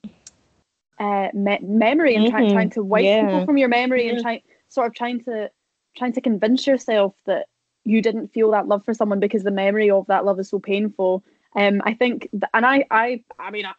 [0.98, 3.26] uh me- memory and try- trying to wipe Yeah.
[3.26, 4.22] people from your memory and Yeah.
[4.22, 5.50] trying sort of trying to
[5.96, 7.46] trying to convince yourself that
[7.84, 10.58] you didn't feel that love for someone because the memory of that love is so
[10.58, 11.22] painful.
[11.54, 13.72] Um, I think, th- and I, I, I mean, I,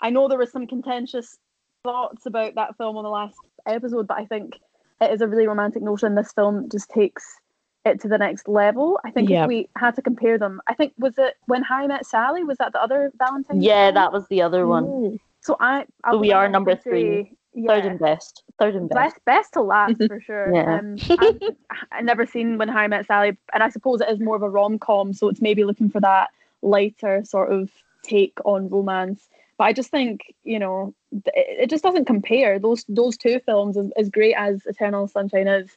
[0.00, 1.38] I know there was some contentious
[1.84, 3.36] thoughts about that film on the last
[3.66, 4.58] episode, but I think
[5.00, 6.14] it is a really romantic notion.
[6.14, 7.38] This film just takes
[7.84, 9.00] it to the next level.
[9.04, 9.42] I think Yeah.
[9.44, 12.44] if we had to compare them, I think was it when Harry Met Sally?
[12.44, 13.62] Was that the other Valentine?
[13.62, 13.94] Yeah, film?
[13.94, 14.84] that was the other one.
[14.86, 15.20] Mm.
[15.40, 17.24] So I, I So we are number to three.
[17.24, 18.42] say, Yeah, Third and best.
[18.58, 19.14] Third and best.
[19.14, 20.54] best best to last for sure.
[20.54, 20.78] Yeah.
[20.78, 21.40] Um, I've,
[21.92, 24.50] I've never seen When Harry Met Sally, and I suppose it is more of a
[24.50, 26.28] rom com, so it's maybe looking for that
[26.62, 27.70] lighter sort of
[28.02, 29.28] take on romance.
[29.56, 33.76] But I just think you know it, it just doesn't compare those those two films
[33.78, 35.70] as, as great as Eternal Sunshine is.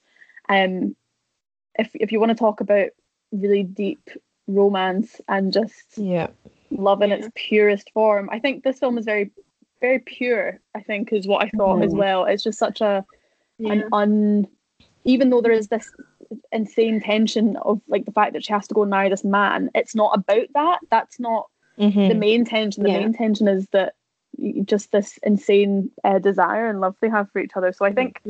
[0.50, 0.96] Um,
[1.80, 2.90] if if you want to talk about
[3.32, 4.10] really deep
[4.48, 6.28] romance and just Yeah.
[6.70, 8.30] love in its purest form.
[8.32, 9.32] I think this film is very,
[9.82, 10.60] very pure.
[10.76, 11.98] I think is what I thought as Mhm.
[11.98, 12.26] well.
[12.26, 13.06] It's just such a
[13.58, 13.74] Yeah.
[13.74, 14.48] an un.
[15.06, 15.92] Even though there is this
[16.52, 19.70] insane tension of like the fact that she has to go and marry this man,
[19.76, 20.80] it's not about that.
[20.90, 22.08] That's not Mhm.
[22.08, 22.84] the main tension.
[22.84, 23.00] The Yeah.
[23.00, 23.96] main tension is that
[24.66, 27.72] just this insane uh, desire and love they have for each other.
[27.74, 28.22] So I think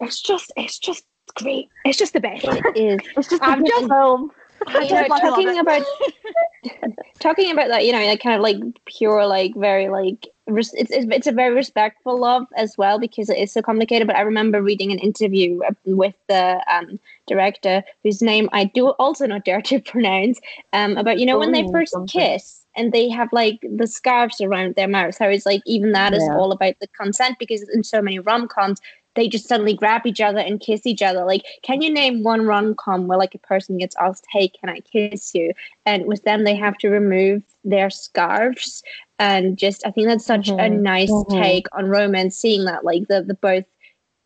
[0.00, 1.68] it's just, it's just great.
[1.84, 2.44] It's just the best.
[2.44, 3.00] It is.
[3.16, 4.30] It's just a I'm good just- film.
[4.82, 5.82] you know, I talking about
[7.20, 8.56] talking about that, you know, like kind of like
[8.86, 13.30] pure, like very like res- it's it's it's a very respectful love as well because
[13.30, 14.06] it is so complicated.
[14.06, 18.88] But I remember reading an interview uh, with the um, director, whose name I do
[18.90, 20.38] also not dare to pronounce,
[20.74, 22.20] um, about you know when they Oh, first something.
[22.20, 25.18] kiss and they have like the scarves around their mouths.
[25.18, 26.36] How it's like even that is Yeah.
[26.36, 28.80] all about the consent because in so many rom coms
[29.16, 31.24] they just suddenly grab each other and kiss each other.
[31.24, 34.68] Like, can you name one rom com where like a person gets asked, "Hey, can
[34.68, 35.52] I kiss you?"
[35.86, 38.82] and with them they have to remove their scarves
[39.18, 40.80] and just I think that's such a Mhm.
[40.80, 41.38] nice Mhm.
[41.38, 43.64] take on romance, seeing that like the the both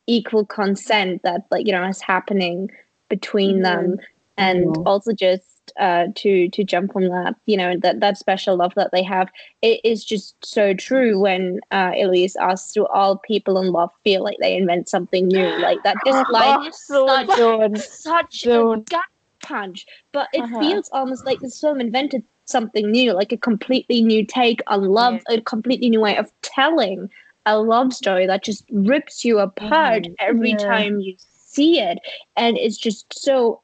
[0.07, 2.71] equal consent that like you know is happening
[3.09, 3.99] between them
[4.37, 4.83] and Mhm.
[4.87, 8.91] also just uh to to jump on that you know that that special love that
[8.93, 9.29] they have
[9.63, 14.23] it is just so true when uh Heloise asks do all people in love feel
[14.23, 17.39] like they invent something new like that just like oh, so such,
[17.79, 19.05] such a gut
[19.43, 20.59] punch but it Uh-huh.
[20.59, 25.23] feels almost like this film invented something new like a completely new take on love
[25.29, 27.09] a completely new way of telling
[27.47, 30.17] a love story that just rips you apart Mhm.
[30.21, 30.57] every Yeah.
[30.57, 31.99] time you see it
[32.37, 33.63] and it's just so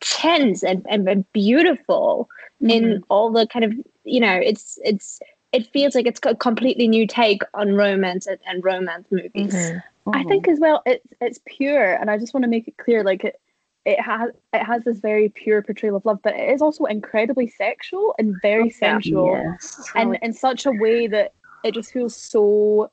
[0.00, 2.28] intense and, and, and beautiful
[2.62, 2.70] Mm-hmm.
[2.70, 3.72] in all the kind of
[4.04, 5.18] you know it's it's
[5.50, 9.54] it feels like it's a completely new take on romance and, and romance movies.
[9.54, 9.82] Mhm.
[10.12, 13.02] I think as well it's it's pure and I just want to make it clear
[13.02, 13.40] like it
[13.86, 17.48] it has it has this very pure portrayal of love but it is also incredibly
[17.48, 19.56] sexual and very Oh, sensual
[19.94, 21.32] and in such a way that
[21.64, 22.90] it just feels so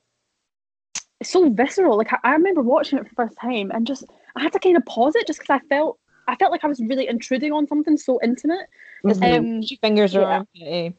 [1.22, 1.98] so visceral.
[1.98, 4.04] Like I, I remember watching it for the first time and just
[4.34, 5.98] I had to kind of pause it just because I felt
[6.28, 8.68] I felt like I was really intruding on something so intimate
[9.04, 9.36] Mhm.
[9.38, 10.20] um Your fingers yeah.
[10.20, 10.94] around it.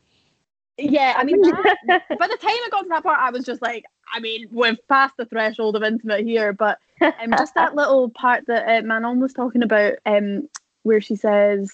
[0.77, 1.41] yeah I mean
[1.87, 4.47] that, by the time I got to that part I was just like I mean
[4.51, 8.85] we've passed the threshold of intimate here but um, just that little part that uh,
[8.85, 10.49] Manon was talking about, um,
[10.83, 11.71] where she says,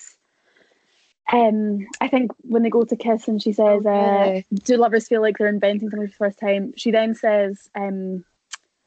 [1.31, 5.21] um, I think when they go to kiss and she says, uh, "Do lovers feel
[5.21, 8.23] like they're inventing something for the first time?" She then says, um,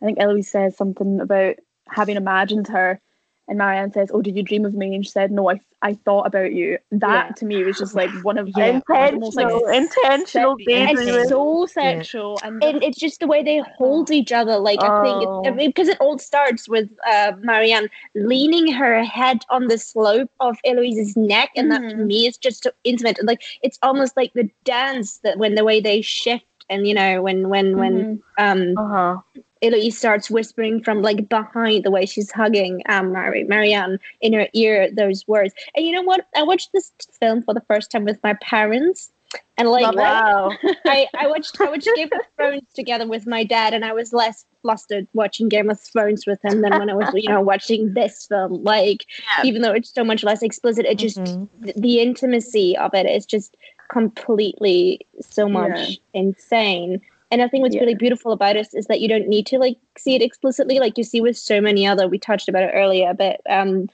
[0.01, 1.57] I think Heloise says something about
[1.89, 3.01] having imagined her,
[3.49, 5.95] and Marianne says, "Oh, did you dream of me?" And she said, "No, I, I
[5.95, 7.33] thought about you." That Yeah.
[7.37, 8.81] to me was just like one of Yeah.
[8.89, 13.59] the most like intentional, intentional it's so sexual and and it's just the way they
[13.77, 15.43] hold each other like i think Oh.
[15.47, 20.31] I mean, because it all starts with uh, marianne leaning her head on the slope
[20.41, 22.07] of heloise's neck and that to Mhm.
[22.07, 25.65] me is just so intimate and like it's almost like the dance that when the
[25.65, 28.23] way they shift and you know when when when Mhm.
[28.39, 29.21] um Uh-huh.
[29.63, 34.49] Heloise starts whispering from like behind the way she's hugging um Mary Marianne in her
[34.53, 35.55] ear those words.
[35.77, 36.27] And you know what?
[36.37, 39.11] I watched this film for the first time with my parents.
[39.59, 39.97] And like Love.
[39.97, 40.53] Wow.
[40.87, 44.13] I, I watched I watched Game of Thrones together with my dad and I was
[44.15, 47.93] less flustered watching Game of Thrones with him than when I was, you know, watching
[47.93, 48.63] this film.
[48.65, 49.05] Like
[49.37, 49.45] Yeah.
[49.47, 51.49] even though it's so much less explicit, it just Mhm.
[51.63, 53.57] th- the intimacy of it is just
[53.89, 57.01] completely so much insane.
[57.31, 57.83] And I think what's Yeah.
[57.83, 60.97] really beautiful about us is that you don't need to like see it explicitly, like
[60.97, 62.09] you see with so many other.
[62.09, 63.89] We touched about it earlier, but um,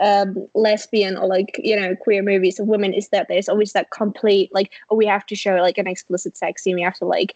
[0.00, 3.90] um, lesbian or like you know queer movies of women is that there's always that
[3.90, 7.04] complete like oh we have to show like an explicit sex scene, we have to
[7.06, 7.34] like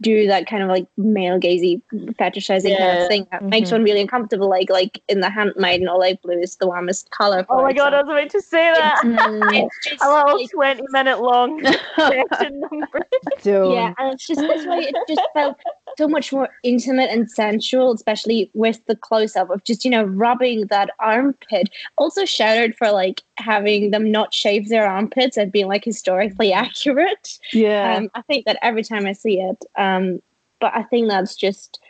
[0.00, 1.80] do that kind of like male gazy
[2.20, 3.72] fetishizing kind of thing that makes Mhm.
[3.72, 4.48] one really uncomfortable.
[4.48, 7.46] Like like in the Handmaiden, olive blue is the warmest color.
[7.48, 9.02] Oh for my god, I was about to say that.
[9.02, 9.64] Mm.
[9.66, 11.62] It's just A little like- 20 minute long
[11.96, 13.00] section number.
[13.44, 14.80] Yeah, and it's just this way.
[14.80, 15.56] It just felt
[15.98, 20.04] so much more intimate and sensual, especially with the close up of just you know
[20.04, 21.68] rubbing that armpit.
[21.98, 27.38] Also, shouted for like having them not shave their armpits and being like historically accurate.
[27.52, 27.96] yeah.
[27.96, 30.20] Um, I think that every time I see it, um,
[30.60, 31.80] but I think that's just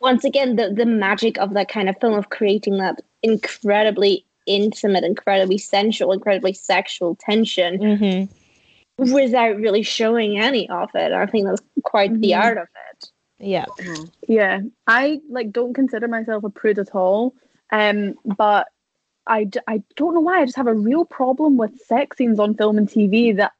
[0.00, 5.04] once again the the magic of that kind of film of creating that incredibly intimate,
[5.04, 9.12] incredibly sensual, incredibly sexual tension Mm-hmm.
[9.12, 11.12] without really showing any of it.
[11.12, 12.40] I think that's quite the Mhm.
[12.42, 13.10] art of it.
[13.38, 13.64] Yeah.
[14.28, 17.34] Yeah, I like don't consider myself a prude at all.
[17.72, 18.68] Um, but
[19.26, 22.38] I, d- I don't know why I just have a real problem with sex scenes
[22.38, 23.52] on film and TV that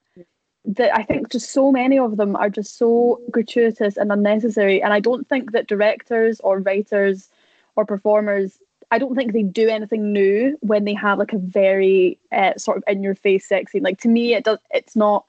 [0.66, 4.82] that I think just so many of them are just so gratuitous and unnecessary.
[4.82, 7.28] And I don't think that directors or writers
[7.76, 8.58] or performers,
[8.90, 12.76] I don't think they do anything new when they have like a very uh, sort
[12.76, 13.82] of in your face sex scene.
[13.82, 14.58] Like to me, it does.
[14.70, 15.24] It's not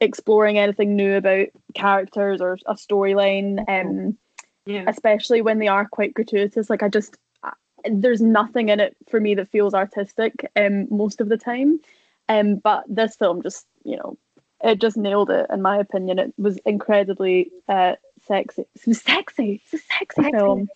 [0.00, 3.66] exploring anything new about characters or a storyline.
[3.68, 4.18] Um,
[4.66, 4.84] Yeah.
[4.86, 6.68] especially when they are quite gratuitous.
[6.70, 7.16] Like I just,
[7.90, 10.50] there's nothing in it for me that feels artistic.
[10.56, 11.80] Um, most of the time,
[12.28, 14.16] um, but this film just, you know,
[14.62, 15.46] it just nailed it.
[15.50, 17.94] In my opinion, it was incredibly uh
[18.26, 18.62] sexy.
[18.74, 19.62] It was sexy.
[19.64, 20.30] It's a sexy, Sexy.
[20.30, 20.68] film.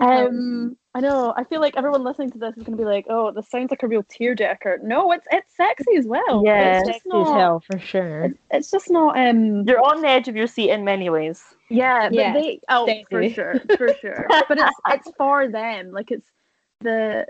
[0.00, 1.32] Um, I know.
[1.36, 3.70] I feel like everyone listening to this is going to be like, "Oh, this sounds
[3.70, 6.42] like a real tearjerker." No, it's it's sexy as well.
[6.44, 6.78] Yeah.
[6.80, 7.38] it's just Sexy as not.
[7.38, 8.24] hell for sure.
[8.24, 9.16] It's, it's just not.
[9.16, 11.44] Um, You're on the edge of your seat in many ways.
[11.68, 14.26] yeah, but Yes, they oh for sure, for sure.
[14.48, 15.92] but it's it's for them.
[15.92, 16.28] Like it's
[16.80, 17.26] the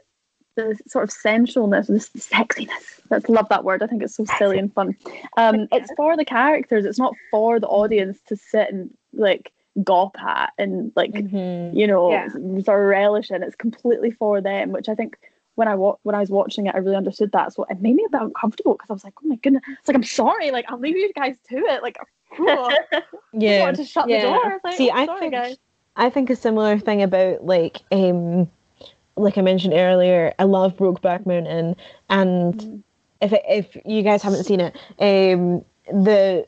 [0.56, 3.00] the sort of sensualness, this sexiness.
[3.10, 3.82] Let's love that word.
[3.82, 4.96] I think it's so silly and fun.
[5.36, 6.84] Um, it's for the characters.
[6.84, 9.52] It's not for the audience to sit and like
[9.84, 11.74] gawp at and like Mhm.
[11.76, 12.28] you know Yeah.
[12.64, 13.42] sort of relish in.
[13.44, 15.16] It's completely for them, which I think.
[15.54, 17.52] When I wa- when I was watching it, I really understood that.
[17.52, 19.88] So it made me a bit uncomfortable because I was like, "Oh my goodness!" It's
[19.88, 21.82] like I'm sorry, like I'll leave you guys to it.
[21.82, 21.96] Like,
[22.36, 22.46] cool.
[22.92, 23.58] I Yeah.
[23.62, 24.18] wanted to shut Yeah.
[24.18, 24.54] the door.
[24.54, 25.58] It's Like, See, "Oh, I sorry, think guys.
[25.96, 28.48] I think a similar thing about like um
[29.18, 31.76] like I mentioned earlier, I love Brokeback Mountain
[32.08, 32.82] and Mhm.
[33.20, 35.64] if it, if you guys haven't seen it, um
[36.04, 36.46] the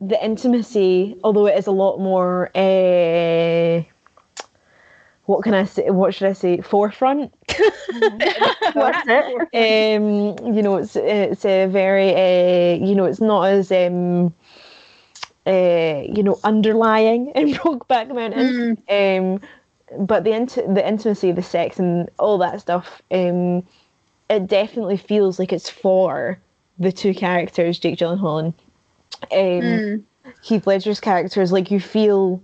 [0.00, 3.82] the intimacy, although it is a lot more uh
[5.26, 6.60] what can I say what should I say?
[6.60, 7.32] Forefront.
[9.06, 9.36] It?
[9.54, 14.34] um you know it's it's a very uh you know it's not as um
[15.46, 18.54] uh you know underlying in Brokeback Mountain
[18.88, 19.40] um
[19.98, 23.62] but the int- the intimacy the sex and all that stuff um
[24.30, 26.38] it definitely feels like it's for
[26.78, 28.54] the two characters Jake Gyllenhaal and
[29.32, 30.02] um Mm.
[30.42, 32.42] Heath Ledger's characters like you feel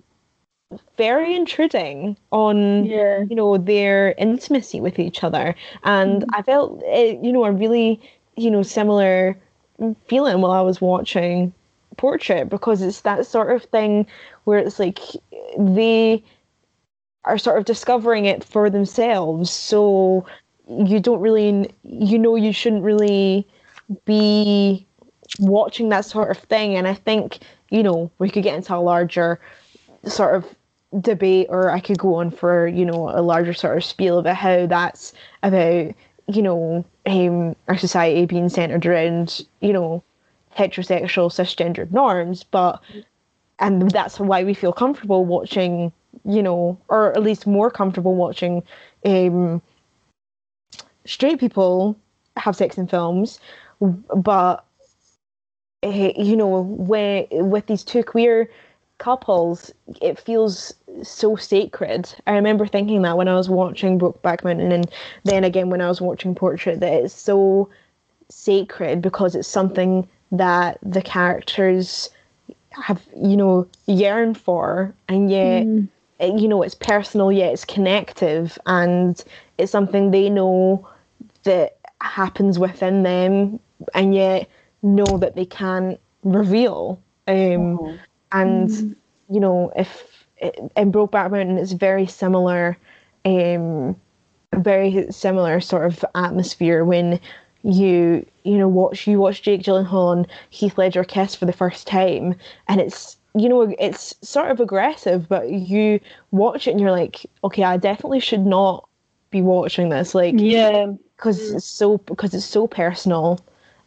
[0.96, 3.20] very intruding on Yeah.
[3.28, 8.00] you know their intimacy with each other and i felt eh, you know a really
[8.36, 9.36] you know similar
[10.06, 11.52] feeling while i was watching
[11.96, 14.06] portrait because it's that sort of thing
[14.44, 15.00] where it's like
[15.58, 16.22] they
[17.24, 19.50] are sort of discovering it for themselves.
[19.50, 20.26] So
[20.68, 23.46] you don't really you know you shouldn't really
[24.04, 24.86] be
[25.38, 26.76] watching that sort of thing.
[26.76, 27.38] And i think
[27.70, 29.40] you know we could get into a larger
[30.04, 30.44] sort of
[31.00, 34.36] debate or I could go on for you know a larger sort of spiel about
[34.36, 35.12] how that's
[35.42, 35.94] about
[36.26, 40.02] you know um, our society being centered around you know
[40.56, 42.42] heterosexual cisgendered norms.
[42.44, 42.80] But
[43.60, 45.92] and that's why we feel comfortable watching
[46.24, 48.62] you know or at least more comfortable watching
[49.04, 49.60] um,
[51.04, 51.96] straight people
[52.36, 53.40] have sex in films
[53.80, 54.64] but
[55.82, 58.48] eh, you know when with these two queer
[59.00, 62.14] couples, it feels so sacred.
[62.26, 64.88] I remember thinking that when I was watching Brokeback Mountain, and
[65.24, 67.68] then again when I was watching Portrait, that it's so
[68.28, 72.10] sacred because it's something that the characters
[72.70, 75.88] have, you know, yearn for, and yet, Mm.
[76.20, 79.22] You know, it's personal, yet it's connective, and
[79.58, 80.88] it's something they know
[81.44, 83.58] that happens within them,
[83.94, 84.48] and yet
[84.82, 87.00] know that they can't reveal.
[87.28, 87.80] Um,
[88.32, 88.96] and Mhm.
[89.28, 90.26] you know if
[90.76, 92.76] in Brokeback Mountain it's very similar
[93.24, 93.96] um
[94.56, 97.20] very similar sort of atmosphere when
[97.62, 101.86] you you know watch you watch Jake Gyllenhaal and Heath Ledger kiss for the first
[101.86, 102.34] time
[102.68, 106.00] and it's you know it's sort of aggressive but you
[106.32, 108.88] watch it and you're like okay I definitely should not
[109.30, 110.92] be watching this like Yeah.
[111.16, 113.38] because it's so because it's so personal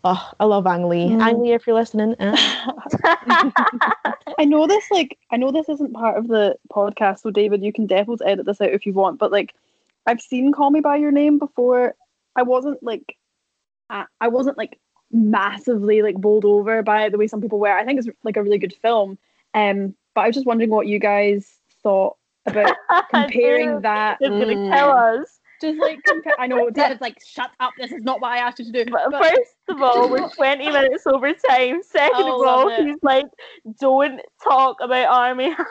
[0.05, 1.21] oh I love Ang Lee Mm.
[1.21, 2.35] Ang Lee if you're listening eh?
[4.39, 7.73] I know this like I know this isn't part of the podcast, so David, you
[7.73, 9.19] can definitely edit this out if you want.
[9.19, 9.53] But like,
[10.05, 11.95] I've seen Call Me by Your Name before.
[12.35, 13.15] I wasn't like,
[13.89, 14.79] I, I wasn't like
[15.11, 17.71] massively like bowled over by the way some people were.
[17.71, 19.17] I think it's like a really good film.
[19.53, 21.51] Um, but I was just wondering what you guys
[21.81, 22.75] thought about
[23.13, 24.17] comparing that.
[24.21, 24.77] It's gonna Mm.
[24.77, 25.39] kill us.
[25.61, 27.71] Just like compa- I know Dad David's like, shut up.
[27.77, 28.91] This is not what I asked you to do.
[28.91, 31.81] But But- first of all, we're 20 minutes over time.
[31.83, 33.25] Second Oh, of all, he's like,
[33.79, 35.67] don't talk about Armie Hammer.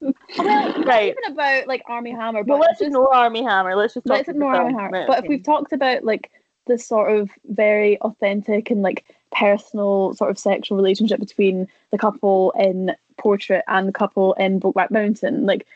[0.00, 1.14] well, not Right.
[1.16, 3.76] even about like Armie Hammer, but Well, let's just ignore Armie Hammer.
[3.76, 4.74] Let's just talk let's ignore Armie.
[4.74, 5.06] Hammer.
[5.06, 6.30] But if we've talked about like
[6.66, 12.52] the sort of very authentic and like personal sort of sexual relationship between the couple
[12.58, 15.46] in Portrait and the couple in Brokeback Mountain.
[15.46, 15.66] Like,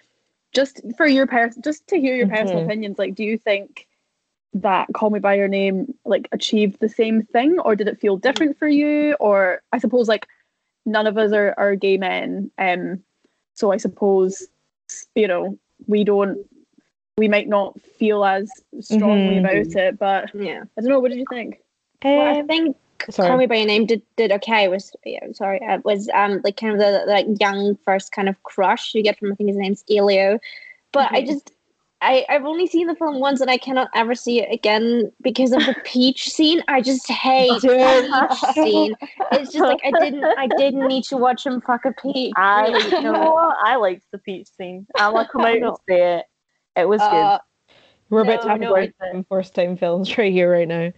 [0.52, 2.66] just for your person, just to hear your personal Mhm.
[2.66, 2.98] opinions.
[2.98, 3.86] Like, do you think
[4.54, 8.16] that Call Me by Your Name like achieved the same thing, or did it feel
[8.16, 9.14] different for you?
[9.20, 10.26] Or I suppose like
[10.86, 13.02] none of us are, are gay men, um,
[13.54, 14.48] so I suppose
[15.14, 15.58] you know
[15.88, 16.38] we don't
[17.18, 18.50] we might not feel as
[18.80, 19.38] strongly Mhm.
[19.38, 20.62] about it but Yeah.
[20.76, 21.60] i don't know what did you think
[22.04, 22.76] Well, I Um, think
[23.10, 23.28] sorry.
[23.28, 24.68] Call Me by Your Name did did okay.
[24.68, 28.28] Was yeah, sorry, uh, was um like kind of the, the like young first kind
[28.28, 30.38] of crush you get from I think his name's Elio,
[30.92, 31.26] but I Mhm.
[31.26, 31.52] just.
[32.02, 35.52] I, I've only seen the film once and I cannot ever see it again because
[35.52, 36.62] of the peach scene.
[36.68, 38.94] I just hate the peach scene.
[39.32, 42.34] It's just like I didn't I didn't need to watch him fuck a peach.
[42.36, 42.84] I, really.
[43.00, 43.54] you know?
[43.64, 44.86] I liked the peach scene.
[44.98, 46.26] I'm gonna come out and say it.
[46.76, 47.38] It was Uh,
[48.10, 50.92] We're about to have no, time, first time films right here, right now.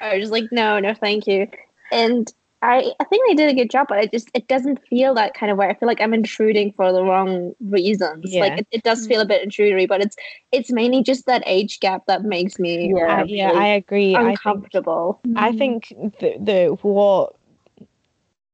[0.00, 1.48] I was just like, no, no, thank you.
[1.92, 2.32] And
[2.64, 5.34] I, I think they did a good job, but it just it doesn't feel that
[5.34, 5.68] kind of way.
[5.68, 8.32] I feel like I'm intruding for the wrong reasons.
[8.32, 8.40] Yeah.
[8.40, 10.16] Like it, it does feel a bit intrudery, but it's
[10.50, 12.94] it's mainly just that age gap that makes me.
[12.96, 13.20] Yeah.
[13.20, 14.14] I, yeah, I agree.
[14.14, 15.20] I think uncomfortable.
[15.36, 15.58] I mm-hmm.
[15.58, 15.88] think
[16.20, 17.36] the, the what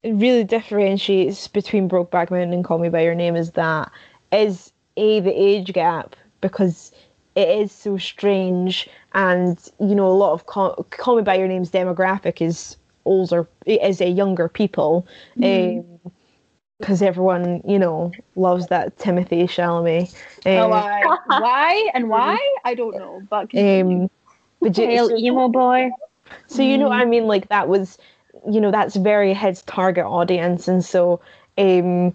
[0.02, 3.92] really differentiates between Brokeback Mountain and Call Me by Your Name is that
[4.32, 6.90] is a the age gap because
[7.34, 11.48] it is so strange and you know a lot of Call, Call Me by Your
[11.48, 15.06] Name's demographic is older is a younger people
[15.40, 20.12] because everyone you know loves that Timothée Chalamet.
[20.54, 24.02] oh, Um, why why and why i don't know but continue.
[24.02, 24.10] um,
[24.62, 25.90] but ju- Pale emo boy.
[26.46, 27.26] So you know what I mean?
[27.26, 27.98] Like that was,
[28.50, 31.20] you know, that's very his target audience, and so,
[31.58, 32.12] um,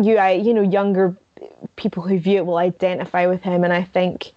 [0.00, 1.16] you, I, you know, younger
[1.76, 4.32] people who view it will identify with him, and I think,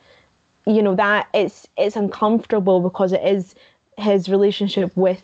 [0.70, 3.56] you know, that it's it's uncomfortable because it is
[3.98, 5.24] his relationship with,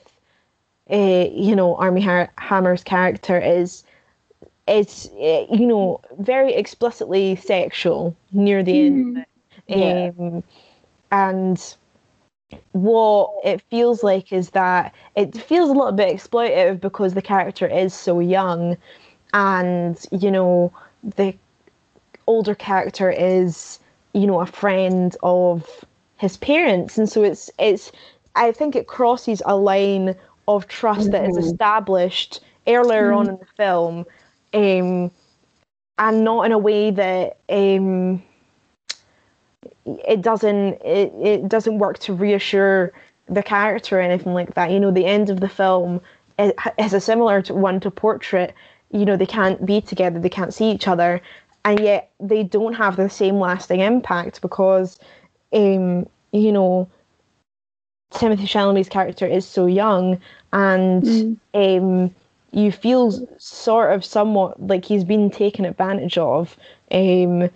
[0.91, 3.84] uh, you know, Armie Har- Hammer's character is.
[4.67, 9.27] It's uh, you know very explicitly sexual near the end of it,
[9.67, 10.11] Yeah.
[10.19, 10.43] um,
[11.11, 11.76] and
[12.73, 17.67] what it feels like is that it feels a little bit exploitative because the character
[17.67, 18.77] is so young
[19.34, 20.72] and you know
[21.15, 21.35] the
[22.27, 23.80] older character is
[24.15, 25.85] you know a friend of
[26.17, 27.91] his parents and so it's it's
[28.35, 30.15] i think it crosses a line
[30.47, 34.05] of trust that is established earlier on in the film
[34.53, 35.11] um
[35.97, 38.23] and not in a way that um
[39.85, 42.91] it doesn't it, it doesn't work to reassure
[43.27, 44.71] the character or anything like that.
[44.71, 46.01] You know, the end of the film
[46.37, 48.53] is, is a similar to one to Portrait.
[48.91, 51.21] You know, they can't be together, they can't see each other,
[51.65, 54.99] and yet they don't have the same lasting impact because,
[55.53, 56.89] um, you know,
[58.13, 60.19] Timothée Chalamet's character is so young,
[60.53, 62.15] and um,
[62.51, 66.57] you feel sort of somewhat like he's been taken advantage of.
[66.91, 67.49] Um,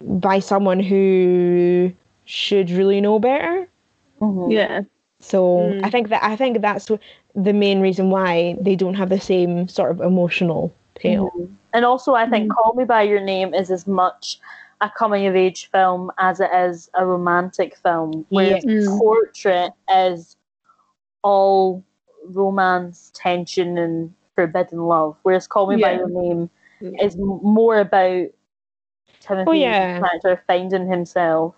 [0.00, 1.92] by someone who
[2.26, 3.66] should really know better.
[4.20, 4.52] Mhm.
[4.52, 4.82] yeah
[5.20, 5.38] So
[5.72, 5.80] Mm.
[5.84, 6.90] I think that I think that's
[7.34, 11.32] the main reason why they don't have the same sort of emotional payoff.
[11.72, 14.38] And also, I think Call Me by Your Name is as much
[14.80, 18.26] a coming of age film as it is a romantic film.
[18.28, 18.70] Whereas Yeah.
[18.72, 18.98] Mm.
[18.98, 20.36] Portrait is
[21.22, 21.82] all
[22.24, 25.16] romance, tension, and forbidden love.
[25.22, 26.50] Whereas Call Me by Your Name
[26.80, 27.04] Yeah.
[27.04, 28.26] is more about
[29.22, 30.00] Timothée Oh, yeah.
[30.00, 31.54] character finding himself.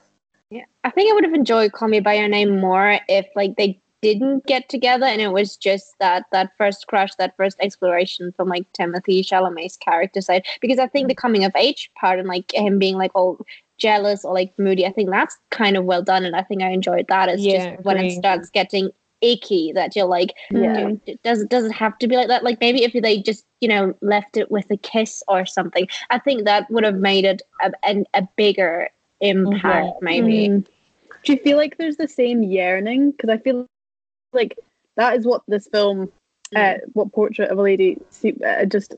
[0.51, 3.57] Yeah, I think I would have enjoyed Call Me by Your Name more if like
[3.57, 8.33] they didn't get together and it was just that that first crush, that first exploration
[8.37, 10.45] from like Timothée Chalamet's character side.
[10.61, 13.45] Because I think the coming of age part and like him being like all
[13.79, 16.71] jealous or like moody, I think that's kind of well done, and I think I
[16.71, 17.29] enjoyed that.
[17.29, 20.75] It's Yeah, just when it starts getting icky that you're like Yeah.
[20.75, 23.45] "Dude, it does does it have to be like that like maybe if they just
[23.61, 27.25] you know left it with a kiss or something i think that would have made
[27.25, 28.89] it a, a, a bigger
[29.21, 30.67] impact maybe Mm.
[31.25, 33.67] do you feel like there's the same yearning because i feel
[34.33, 34.57] like
[34.97, 36.11] that is what this film
[36.57, 38.95] uh, what portrait of a lady se- uh, just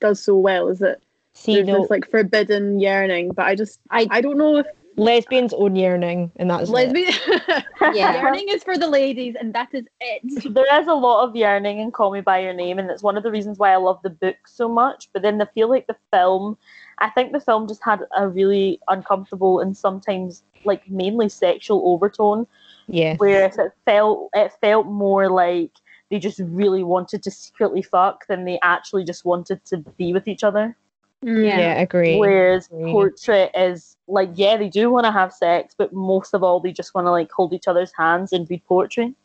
[0.00, 0.98] does so well is that
[1.34, 4.66] See, there's no, this like forbidden yearning but i just I- i don't know if
[4.96, 6.72] lesbians own yearning, and that's it.
[6.72, 7.12] lesbian
[7.92, 8.14] Yeah.
[8.22, 10.22] yearning is for the ladies and that is it
[10.54, 13.16] there is a lot of yearning in Call Me by Your Name, and it's one
[13.16, 15.08] of the reasons why I love the book so much.
[15.12, 16.56] But then I feel like the film,
[16.98, 22.46] I think the film just had a really uncomfortable and sometimes like mainly sexual overtone,
[22.86, 25.70] Yeah, whereas it felt it felt more like
[26.10, 30.28] they just really wanted to secretly fuck than they actually just wanted to be with
[30.28, 30.76] each other.
[31.24, 31.46] Mm.
[31.46, 32.18] Yeah, agree.
[32.18, 32.92] Whereas agree.
[32.92, 36.72] portrait is like, yeah, they do want to have sex, but most of all, they
[36.72, 39.14] just want to like hold each other's hands and read poetry.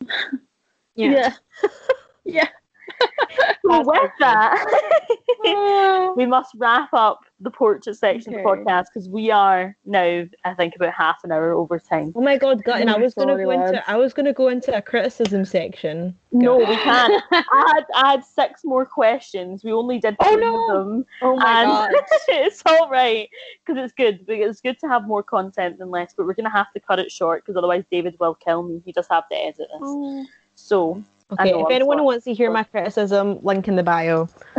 [0.96, 1.32] Yeah.
[2.24, 2.44] Yeah.
[2.44, 2.59] So That's
[3.64, 9.76] with that, we must wrap up the portrait section of the podcast because we are
[9.84, 12.12] now, I think, about half an hour over time.
[12.14, 13.82] Oh my god, Gutton, I was gonna go into.
[13.90, 16.16] I was gonna go into a criticism section.
[16.32, 17.22] No, we can't.
[17.32, 19.64] I had, I had six more questions.
[19.64, 20.78] We only did Oh, no.
[20.78, 21.04] of them.
[21.22, 21.90] Oh my and god.
[22.28, 23.28] it's all right
[23.64, 24.26] because it's good.
[24.26, 26.98] Because It's good to have more content than less, but we're gonna have to cut
[26.98, 28.82] it short because otherwise David will kill me.
[28.84, 29.68] He just have to edit this.
[29.80, 30.24] Oh.
[30.54, 31.02] So
[31.32, 32.06] Okay, if anyone sorry.
[32.06, 34.28] wants to hear my criticism, link in the bio.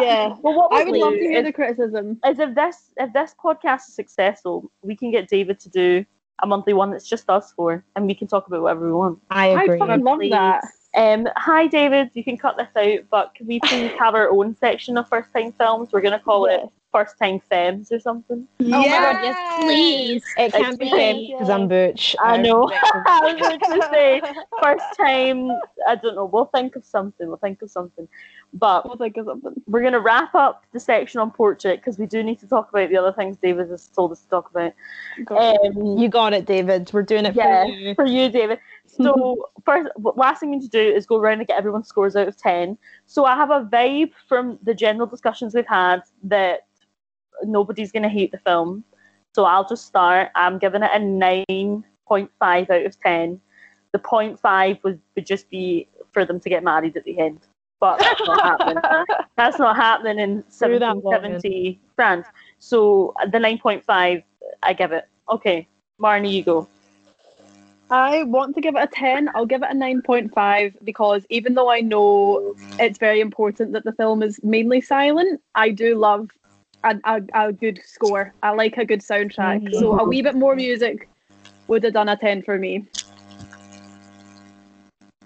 [0.00, 0.34] Yeah.
[0.42, 2.20] Well, what I we'll would love to hear is, the criticism.
[2.26, 6.04] is if this if this podcast is successful, we can get David to do
[6.42, 9.18] a monthly one that's just us four, and we can talk about whatever we want.
[9.30, 9.58] I agree.
[9.58, 9.78] I agree.
[9.78, 10.64] fucking love that.
[10.96, 14.56] Um, hi David, you can cut this out, but can we please have our own
[14.56, 15.90] section of first time films?
[15.92, 16.62] We're gonna call it
[16.96, 18.48] first time femmes or something.
[18.60, 20.24] Oh my god, yes, please.
[20.38, 21.32] It can't be Please.
[21.32, 22.16] because I'm Butch.
[22.20, 22.70] I know.
[22.82, 24.22] I was going to say
[24.62, 25.50] first time.
[25.86, 26.24] I don't know.
[26.24, 27.28] We'll think of something.
[27.28, 28.08] We'll think of something.
[28.54, 29.62] But We'll think of something.
[29.66, 32.70] we're going to wrap up the section on portrait because we do need to talk
[32.70, 34.72] about the other things David has told us to talk about.
[35.30, 36.90] Um, You got it, David.
[36.92, 37.94] We're doing it yeah, for you.
[37.94, 38.58] for you, David.
[38.86, 42.16] So first, last thing we need to do is go around and get everyone's scores
[42.16, 42.78] out of ten.
[43.06, 46.66] So I have a vibe from the general discussions we've had that
[47.42, 48.84] nobody's going to hate the film.
[49.34, 50.30] So I'll just start.
[50.34, 53.40] I'm giving it a nine point five out of ten.
[53.92, 57.40] The point five would, would just be for them to get married at the end,
[57.80, 58.82] but that's not happening.
[59.36, 62.26] That's not happening in Through 1770 France.
[62.58, 64.22] So the nine point five,
[64.62, 65.06] I give it.
[65.30, 65.68] Okay,
[66.00, 66.68] Marnie, you go.
[67.90, 69.30] I want to give it a 10.
[69.34, 73.92] I'll give it a 9.5 because even though I know it's very important that the
[73.92, 76.30] film is mainly silent, I do love
[76.82, 78.34] a, a, a good score.
[78.42, 79.72] I like a good soundtrack.
[79.74, 81.08] So a wee bit more music
[81.68, 82.84] would have done a 10 for me.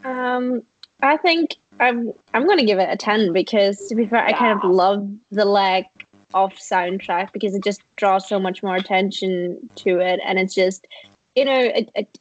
[0.04, 0.62] Um,
[1.02, 4.58] I think I'm I'm gonna give it a ten because to be fair, I kind
[4.62, 5.86] of love the lack
[6.34, 10.86] of soundtrack because it just draws so much more attention to it, and it's just
[11.34, 12.18] you know it, it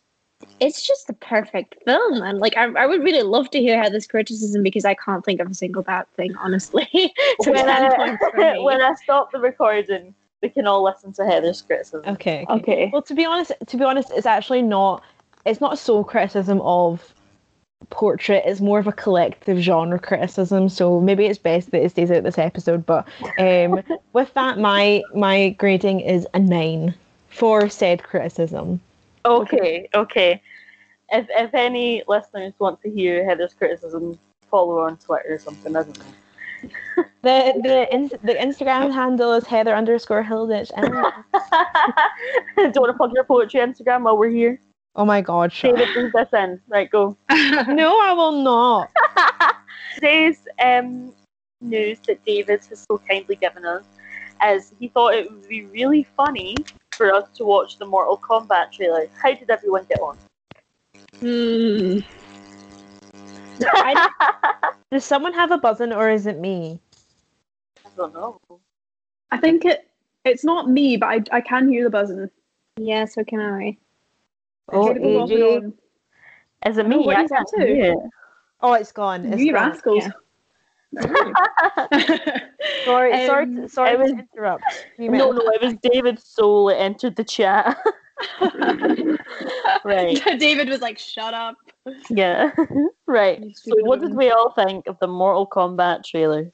[0.59, 3.89] it's just the perfect film, and like I I would really love to hear how
[3.89, 6.87] this criticism because I can't think of a single bad thing honestly.
[7.41, 8.63] so when, I, points for me.
[8.63, 12.03] when I stop the recording, we can all listen to Heather's criticism.
[12.07, 12.45] Okay.
[12.49, 12.89] Okay.
[12.91, 15.03] Well, to be honest, to be honest, it's actually not.
[15.45, 17.13] It's not a sole criticism of
[17.89, 18.43] portrait.
[18.45, 20.69] It's more of a collective genre criticism.
[20.69, 22.85] So maybe it's best that it stays out this episode.
[22.85, 23.07] But
[23.39, 23.81] um,
[24.13, 26.93] with that, my my grading is a nine
[27.29, 28.81] for said criticism.
[29.29, 30.41] Okay, okay.
[31.11, 34.17] If if any listeners want to hear Heather's criticism,
[34.49, 35.75] follow her on Twitter or something.
[35.75, 36.05] I don't know.
[37.21, 40.71] The the in, the Instagram handle is Heather underscore Hilditch.
[40.75, 40.87] And
[42.57, 44.59] Do you want to plug your poetry Instagram while we're here?
[44.95, 46.59] oh my God, shut David, leave this in.
[46.67, 47.15] Right, go.
[47.29, 48.89] No, I will not.
[49.95, 51.13] Today's um,
[51.61, 53.85] news that David has so kindly given us
[54.45, 56.55] is he thought it would be really funny
[56.99, 59.07] for us to watch the Mortal Kombat trailer.
[59.23, 60.17] How did everyone get on?
[61.21, 61.99] Hmm.
[64.91, 66.77] Does someone have a button or is it me?
[67.85, 68.37] I don't know.
[69.31, 69.89] I think it
[70.25, 72.29] it's not me, but I, I can hear the buzzing.
[72.75, 73.77] Yeah, so can I.
[74.67, 75.73] Oh, It goes off and AJ.
[76.69, 77.05] Is it know me?
[77.05, 77.97] what I he's up can't it.
[78.59, 79.25] Oh, it's gone.
[79.25, 79.69] It's you gone.
[79.69, 80.03] rascals.
[80.03, 80.13] Sorry,
[82.85, 84.63] sorry, Um, to, sorry it was- to interrupt.
[84.97, 87.77] You no, no, it was David's soul that entered the chat.
[89.83, 90.21] right.
[90.39, 91.55] David was like, "Shut up."
[92.09, 92.51] Yeah.
[93.07, 93.43] right.
[93.55, 96.51] So, what did we all think of the Mortal Kombat trailer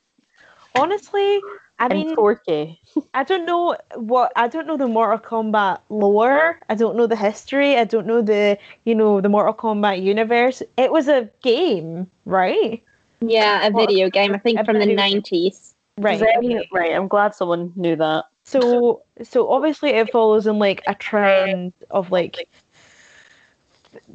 [0.75, 1.39] Honestly,
[1.79, 2.77] I in mean, 4K?
[3.13, 6.59] I don't know what I don't know the Mortal Kombat lore.
[6.69, 7.77] I don't know the history.
[7.77, 10.61] I don't know the you know the Mortal Kombat universe.
[10.77, 12.83] It was a game, right?
[13.29, 14.33] Yeah, a What- video game.
[14.33, 15.73] I think from the nineties.
[15.97, 16.19] Right.
[16.19, 16.91] Does right.
[16.93, 18.25] I'm glad someone knew that.
[18.43, 22.47] So so obviously it follows in like a trend of like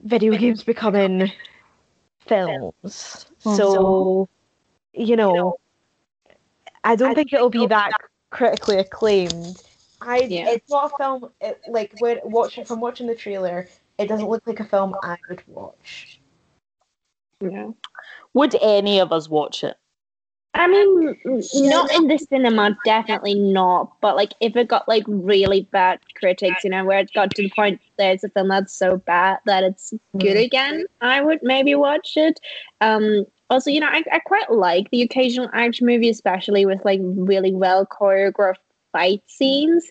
[0.04, 1.32] video games becoming
[2.26, 3.26] films.
[3.44, 3.56] Mhm.
[3.56, 4.28] So
[4.92, 5.56] you know,
[6.84, 7.92] I don't think it'll be that
[8.30, 9.62] critically acclaimed.
[10.02, 10.50] I Yeah.
[10.50, 13.68] it's not a film it, like when watching from watching the trailer,
[13.98, 16.20] it doesn't look like a film I would watch.
[17.40, 17.70] Yeah.
[18.34, 19.76] Would any of us watch it?
[20.54, 23.92] I mean, not in the cinema, definitely not.
[24.00, 27.42] But like, if it got like really bad critics, you know, where it got to
[27.42, 31.74] the point there's a film that's so bad that it's good again, I would maybe
[31.76, 32.40] watch it.
[32.80, 37.00] Um, Also, you know, I, I quite like the occasional action movie, especially with like
[37.02, 38.56] really well choreographed
[38.92, 39.90] fight scenes.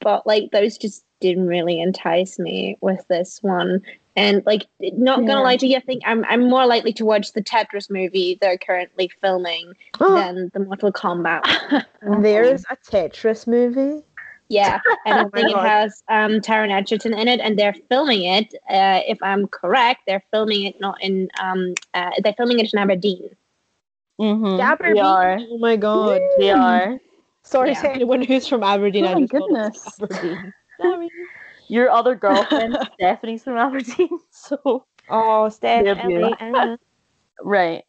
[0.00, 3.82] But like those just didn't really entice me with this one.
[4.16, 5.38] And like, not gonna Yeah.
[5.40, 8.58] lie to you, I think I'm I'm more likely to watch the Tetris movie they're
[8.58, 11.84] currently filming than the Mortal Kombat.
[12.20, 14.02] There's a Tetris movie.
[14.50, 17.74] Yeah, and Oh I my think it has um, Taron Egerton in it, and they're
[17.90, 18.54] filming it.
[18.70, 21.28] Uh, if I'm correct, they're filming it not in.
[21.40, 23.28] Um, uh, they're filming it in Aberdeen.
[24.20, 24.58] Mm-hmm.
[24.60, 25.02] Aberdeen.
[25.04, 25.38] Are.
[25.38, 26.20] Oh my god.
[26.38, 26.98] They are.
[27.44, 27.82] Sorry Yeah.
[27.82, 29.04] to anyone who's from Aberdeen.
[29.04, 30.00] Oh I my just thought it was goodness.
[30.22, 30.54] Aberdeen.
[30.80, 31.08] Sorry.
[31.68, 34.08] Your other girlfriend, Stephanie's from Aberdeen.
[34.30, 35.84] So Oh, Steph.
[35.84, 36.78] They're
[37.42, 37.82] right.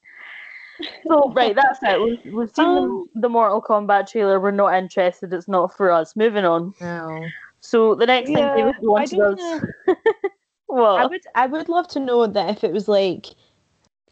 [1.07, 2.01] So right, that's it.
[2.01, 4.39] We've, we've seen Um, the, the Mortal Kombat trailer.
[4.39, 5.33] We're not interested.
[5.33, 6.15] It's not for us.
[6.15, 6.73] Moving on.
[6.79, 7.25] No.
[7.59, 9.61] So the next Yeah, thing David I wanted don't us.
[10.67, 13.27] well, I would I would love to know that if it was like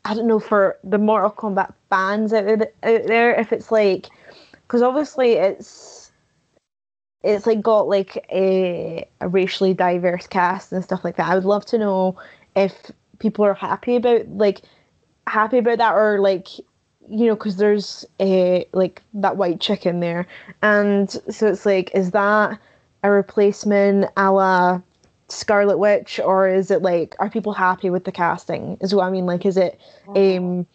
[0.03, 4.07] I don't know for the Mortal Kombat fans out there, out there if it's like
[4.51, 6.06] because obviously it's
[7.27, 11.27] it's like got like a, a racially diverse cast and stuff like that.
[11.27, 12.17] I would love to know
[12.55, 12.73] if
[13.19, 14.61] people are happy about like
[15.27, 16.47] happy about that or like
[17.09, 20.27] you know because there's a like that white chick in there
[20.61, 22.57] and so it's like is that
[23.03, 24.81] a replacement a la
[25.29, 28.77] Scarlet Witch, or is it like are people happy with the casting?
[28.79, 29.25] Is what I mean.
[29.25, 30.65] Like, is it um,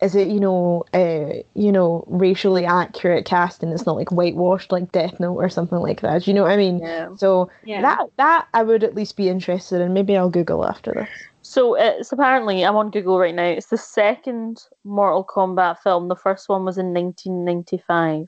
[0.00, 3.70] is it you know uh you know racially accurate casting?
[3.70, 6.26] It's not like whitewashed like Death Note or something like that.
[6.26, 6.78] You know what I mean?
[6.80, 7.08] yeah.
[7.16, 7.82] So Yeah.
[7.82, 9.92] that that I would at least be interested in.
[9.92, 11.08] Maybe I'll Google after this.
[11.42, 13.44] So it's apparently I'm on Google right now.
[13.44, 16.08] It's the second Mortal Kombat film.
[16.08, 18.26] The first one was in 1995.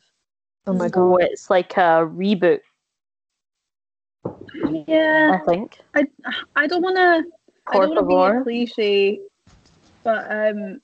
[0.66, 1.22] Oh my So god!
[1.22, 2.60] it's like a reboot,
[4.86, 5.78] yeah, I think.
[5.94, 6.04] I
[6.56, 7.24] I don't want to.
[7.68, 8.42] I don't want to be a favor.
[8.42, 9.20] cliche,
[10.02, 10.80] but um,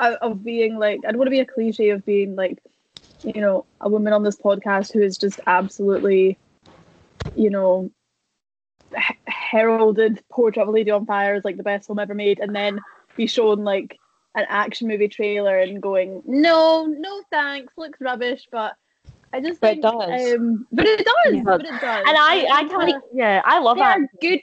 [0.00, 2.58] of- of being like I don't want to be a cliche of being like,
[3.22, 6.36] you know, a woman on this podcast who is just absolutely,
[7.36, 7.90] you know,
[8.96, 12.38] he- heralded Portrait of a Lady on Fire as like the best film ever made,
[12.40, 12.80] and then
[13.16, 13.98] be shown like
[14.34, 18.74] an action movie trailer and going, no, no thanks, looks rubbish, but.
[19.32, 20.34] I just But it does.
[20.36, 21.34] Um, but it does.
[21.34, 21.42] Yeah.
[21.42, 22.04] But it does.
[22.06, 23.98] And I, I think, uh, kind of, yeah, I love There that.
[23.98, 24.40] are good.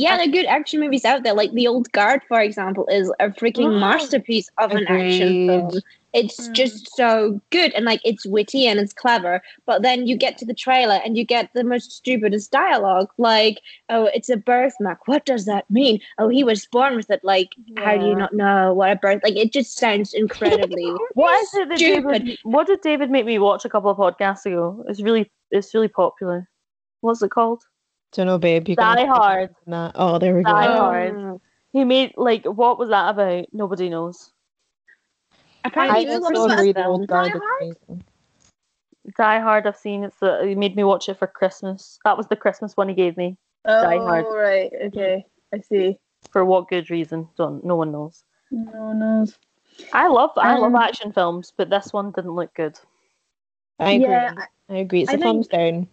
[0.00, 1.34] Yeah, there are good action movies out there.
[1.34, 5.70] Like The Old Guard, for example, is a freaking Oh, masterpiece of an action film.
[6.12, 6.54] It's Mm.
[6.54, 9.42] just so good and like it's witty and it's clever.
[9.66, 13.10] But then you get to the trailer and you get the most stupidest dialogue.
[13.18, 13.60] Like,
[13.90, 15.06] oh, it's a birthmark.
[15.06, 16.00] What does that mean?
[16.18, 17.20] Oh, he was born with it.
[17.22, 19.20] Like, how do you not know what a birth?
[19.22, 20.84] Like, it just sounds incredibly.
[21.14, 22.24] What is it that Stupid.
[22.24, 22.38] David?
[22.42, 24.82] What did David make me watch a couple of podcasts ago?
[24.88, 26.48] It's really, it's really popular.
[27.02, 27.62] What's it called?
[28.12, 28.68] Don't know, babe.
[28.68, 29.54] You Die Hard.
[29.66, 29.92] That.
[29.94, 30.50] Oh, there we go.
[30.50, 30.66] Die.
[30.76, 31.40] Hard.
[31.72, 33.46] He made like what was that about?
[33.52, 34.32] Nobody knows.
[35.64, 37.06] Apparently, I it's a also Christmas agree the film.
[37.06, 37.42] Die Hard?
[37.60, 38.04] amazing.
[39.16, 39.66] Die Hard.
[39.66, 40.02] I've seen.
[40.04, 40.40] It's the.
[40.44, 41.98] He made me watch it for Christmas.
[42.04, 43.36] That was the Christmas one he gave me.
[43.64, 44.26] Die Oh, Hard.
[44.28, 44.70] right.
[44.86, 45.24] Okay.
[45.54, 45.96] I see.
[46.32, 47.28] For what good reason?
[47.36, 47.64] Don't.
[47.64, 48.24] No one knows.
[48.50, 49.26] No, no.
[49.92, 50.30] I love.
[50.36, 52.78] I love Um, action films, but this one didn't look good.
[53.78, 54.08] I agree.
[54.08, 54.34] Yeah,
[54.68, 55.02] I agree.
[55.02, 55.86] It's I a thumbs down.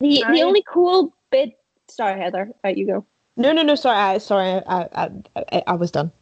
[0.00, 1.58] The, I- the only cool bit.
[1.88, 2.50] Sorry, Heather.
[2.64, 3.06] You go.
[3.36, 3.74] No, no, no.
[3.74, 4.62] Sorry, I, sorry.
[4.66, 5.10] I, I,
[5.52, 6.12] I, I was done.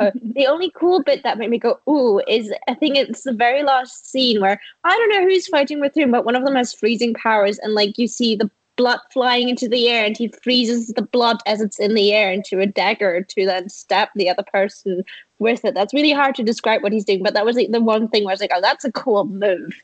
[0.00, 3.32] Uh, the only cool bit that made me go ooh is I think it's the
[3.32, 6.56] very last scene where I don't know who's fighting with whom, but one of them
[6.56, 10.28] has freezing powers, and like you see the blood flying into the air, and he
[10.42, 14.28] freezes the blood as it's in the air into a dagger to then stab the
[14.28, 15.04] other person
[15.38, 15.74] with it.
[15.74, 18.24] That's really hard to describe what he's doing, but that was like the one thing
[18.24, 19.74] where I was like, oh, that's a cool move.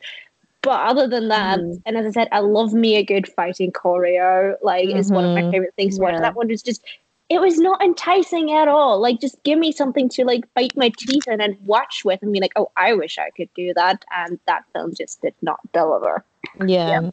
[0.62, 1.80] But other than that, Mhm.
[1.86, 4.56] and as I said, I love me a good fighting choreo.
[4.62, 5.50] Like, it's one of my Mhm.
[5.52, 6.12] favorite things to watch.
[6.14, 6.20] Yeah.
[6.20, 6.82] That one was just
[7.30, 8.98] it was not enticing at all.
[8.98, 12.32] Like, just give me something to like bite my teeth in and watch with, and
[12.32, 14.04] be like, oh, I wish I could do that.
[14.16, 16.24] And that film just did not deliver.
[16.66, 17.10] Yeah.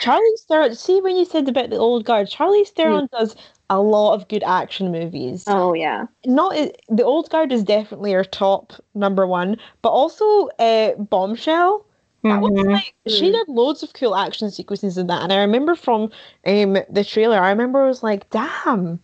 [0.00, 0.74] Charlize Theron.
[0.74, 3.36] See when you said about the old guard, Charlize Theron does
[3.68, 5.44] a lot of good action movies.
[5.46, 6.56] Oh yeah, Not
[6.88, 11.84] the old guard is definitely our top number one, but also uh, Bombshell.
[12.22, 12.72] That was Mhm.
[12.72, 13.32] like she Mm.
[13.32, 16.10] did loads of cool action sequences in that, and I remember from
[16.46, 17.38] um the trailer.
[17.38, 19.00] I remember I was like, "Damn,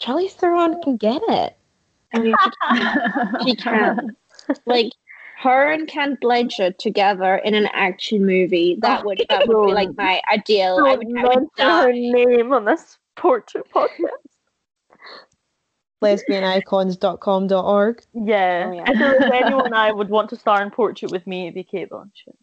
[0.00, 1.56] Charlize Theron can get it."
[2.14, 2.34] I mean,
[3.44, 4.16] she, she can.
[4.66, 4.92] like
[5.42, 8.76] her and Cate Blanchett together in an action movie.
[8.80, 10.78] That would that would be like my ideal.
[10.86, 14.10] I would, I would her name on this portrait podcast.
[16.02, 18.02] Lesbianicons.com.org.
[18.14, 18.66] Yeah.
[18.68, 18.84] Oh, yeah.
[18.90, 21.64] If there was anyone I would want to star in Portrait with me, it'd be
[21.64, 22.36] Cate Blanchett.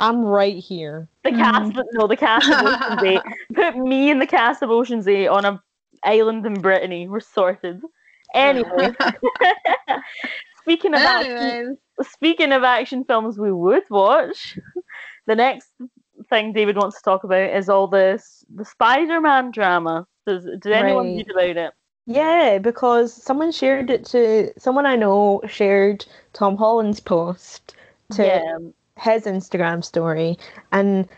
[0.00, 1.08] I'm right here.
[1.24, 1.40] The mm-hmm.
[1.40, 3.20] cast, no, the cast of Ocean's Eight.
[3.54, 5.62] Put me in the cast of Ocean's Eight on a
[6.02, 7.06] island in Brittany.
[7.06, 7.82] We're sorted.
[8.34, 8.94] Anyway,
[10.62, 14.58] speaking of action, speaking of action films we would watch,
[15.26, 15.68] the next
[16.30, 20.06] thing David wants to talk about is all this the Spider-Man drama.
[20.26, 21.16] Does did anyone Right.
[21.16, 21.74] read about it?
[22.06, 27.74] Yeah, because someone shared it to someone I know shared Tom Holland's post
[28.12, 28.56] to yeah,
[29.00, 30.36] his Instagram story,
[30.72, 31.08] and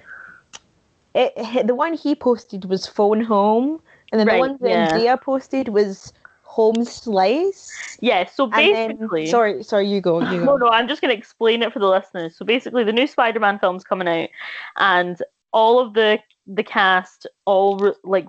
[1.14, 3.80] it, the one he posted was phone home,
[4.10, 5.16] and then Right, the one that yeah.
[5.16, 7.98] Posted was home slice.
[8.00, 8.28] yeah.
[8.28, 11.62] So basically, then, sorry, sorry, you go, you No, no, I'm just going to explain
[11.62, 12.36] it for the listeners.
[12.36, 14.28] So basically, the new Spider-Man film's coming out,
[14.76, 15.18] and
[15.52, 18.26] all of the the cast all re- like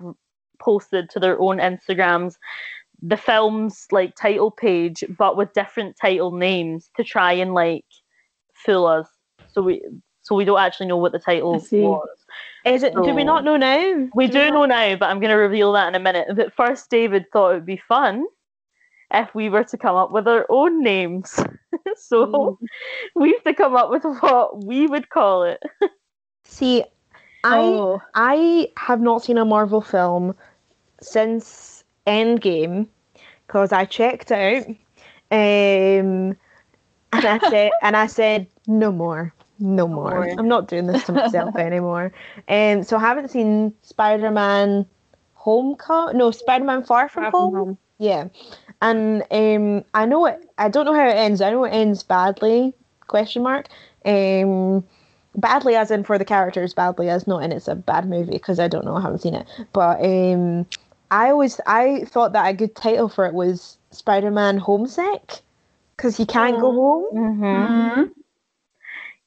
[0.60, 2.36] posted to their own Instagrams
[3.02, 7.84] the film's like title page, but with different title names to try and like
[8.54, 9.08] fool us.
[9.54, 9.82] So we
[10.22, 12.08] so we don't actually know what the title was.
[12.64, 12.94] Is it?
[12.94, 14.08] Do we not know now?
[14.14, 16.28] We do know now, but I'm going to reveal that in a minute.
[16.34, 18.24] But first, David thought it would be fun
[19.12, 21.38] if we were to come up with our own names.
[21.96, 22.58] so
[23.14, 25.62] we have to come up with what we would call it.
[26.44, 26.84] See,
[27.44, 30.34] I oh, I have not seen a Marvel film
[31.02, 32.86] since Endgame
[33.46, 34.76] because I checked out, um,
[35.30, 36.36] and
[37.12, 39.34] I said and I said no more,
[39.64, 40.10] no more.
[40.10, 40.30] more.
[40.38, 42.12] I'm not doing this to myself anymore.
[42.48, 44.86] Um, so I haven't seen Spider Man
[45.34, 46.18] Homecoming.
[46.18, 47.54] No, Spider Man Far From Far from Home.
[47.54, 47.78] home.
[47.98, 48.28] Yeah,
[48.82, 50.48] and um, I know it.
[50.58, 51.40] I don't know how it ends.
[51.40, 52.74] I know it ends badly.
[53.06, 53.68] Question mark.
[54.04, 54.84] Um,
[55.36, 58.58] badly as in for the characters, badly as not in it's a bad movie because
[58.58, 58.96] I don't know.
[58.96, 59.46] I haven't seen it.
[59.72, 60.66] But um,
[61.10, 65.40] I always I thought that a good title for it was Spider Man Homesick
[65.96, 67.04] because he can't go home.
[67.14, 67.44] Mm-hmm.
[68.00, 68.10] mhm,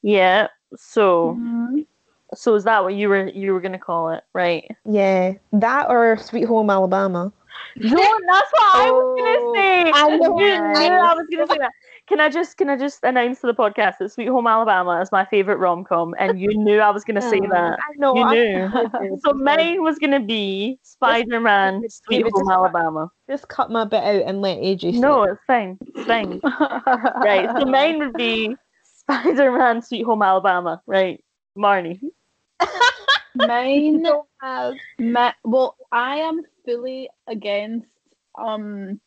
[0.02, 0.48] Yeah.
[0.76, 1.86] So mhm.
[2.34, 4.70] so is that what you were you were gonna call it, right?
[4.86, 7.32] Yeah, that or Sweet Home Alabama.
[7.80, 9.92] No, that's what I was gonna Oh, say.
[9.94, 10.40] I know.
[10.40, 11.72] You knew I was gonna say that.
[12.08, 15.12] Can I just can I just announce to the podcast that Sweet Home Alabama is
[15.12, 17.78] my favorite rom com, and you knew I was gonna say that.
[17.80, 18.16] I know.
[18.16, 19.20] You I- knew.
[19.24, 23.12] So mine was gonna be Spider Man Sweet Home just- Alabama.
[23.30, 24.94] Just cut my bit out and let AJ.
[25.00, 25.32] No, it.
[25.34, 25.78] it's fine.
[25.96, 26.40] It's fine.
[26.44, 27.50] Right.
[27.60, 28.56] So mine would be
[29.10, 30.82] Spider Man Sweet Home Alabama.
[30.86, 31.24] Right.
[31.58, 32.00] Marnie.
[33.36, 34.76] Mine So bad.
[35.00, 37.88] Ma- well, I am fully against
[38.38, 39.00] um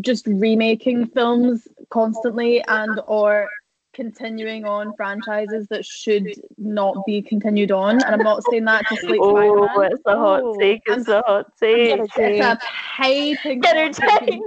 [0.00, 3.48] just remaking films constantly and or
[3.92, 8.02] continuing on franchises that should not be continued on.
[8.02, 9.92] And I'm not saying that to slate Oh, Spider-Man.
[9.92, 10.82] it's a hot Oh, take.
[10.86, 12.00] It's a hot take.
[12.00, 12.58] It's, it's a
[12.96, 14.26] piping Get her take.
[14.26, 14.40] take.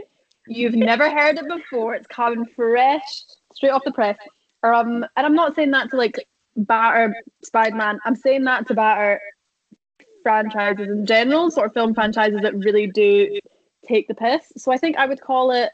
[0.47, 1.95] You've never heard it before.
[1.95, 3.23] It's coming fresh,
[3.53, 4.17] straight off the press.
[4.63, 6.15] Um, and I'm not saying that to like
[6.55, 7.13] batter
[7.43, 7.99] Spider-Man.
[8.05, 9.21] I'm saying that to batter
[10.23, 13.39] franchises in general, sort of film franchises that really do
[13.87, 14.41] take the piss.
[14.57, 15.71] So I think I would call it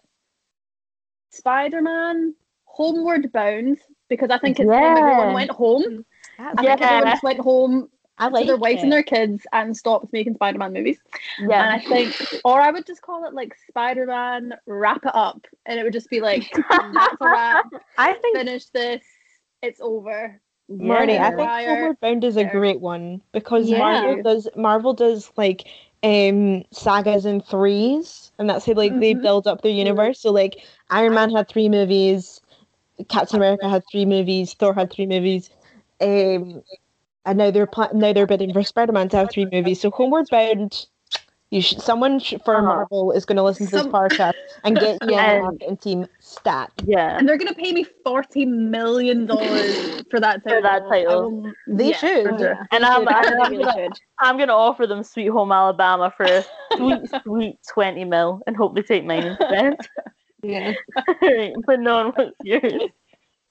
[1.31, 2.35] Spider-Man
[2.65, 3.79] Homeward Bound
[4.09, 4.95] because I think it's Yeah.
[4.97, 6.05] everyone went home.
[6.37, 6.85] That's I think Yeah.
[6.87, 8.83] everyone just went home I to like their wives it.
[8.83, 10.99] and their kids and stopped making Spider-Man movies.
[11.37, 11.63] Yeah.
[11.63, 11.75] And Yeah.
[11.75, 15.45] I think, or I would just call it like Spider Man wrap it up.
[15.65, 16.51] And it would just be like,
[16.93, 17.65] that's a wrap,
[17.97, 19.03] I think finish this,
[19.61, 20.39] it's over.
[20.69, 21.51] Marty, I think.
[21.65, 23.77] Homeward Bound is a great one because Yeah.
[23.77, 25.65] Marvel does Marvel does like
[26.03, 29.21] um sagas in threes, and that's how like they Mhm.
[29.21, 30.19] build up their universe.
[30.19, 30.55] So like
[30.89, 32.41] Iron Man had three movies,
[33.09, 35.49] Captain America had three movies, Thor had three movies,
[36.01, 36.61] um,
[37.25, 39.81] and now they're pla- now they're bidding for Spider Man to have three movies.
[39.81, 40.85] So Homeward Bound.
[41.51, 42.65] You should, someone sh- for Uh-huh.
[42.65, 44.33] Marvel is going to listen to this Some- podcast
[44.63, 46.71] and get you And- team stat.
[46.83, 47.15] Yeah.
[47.15, 50.61] And they're going to pay me $40 million for that title.
[50.63, 51.11] that title.
[51.11, 52.39] I will- They yeah, should.
[52.39, 52.57] sure.
[52.71, 53.91] And I'm, I I'm, really gonna, should.
[54.17, 56.43] I'm gonna offer them Sweet Home Alabama for a
[56.75, 59.75] sweet, sweet 20 mil and hope they take mine instead.
[60.41, 60.73] Yeah.
[61.21, 62.73] right, but no, one wants yours?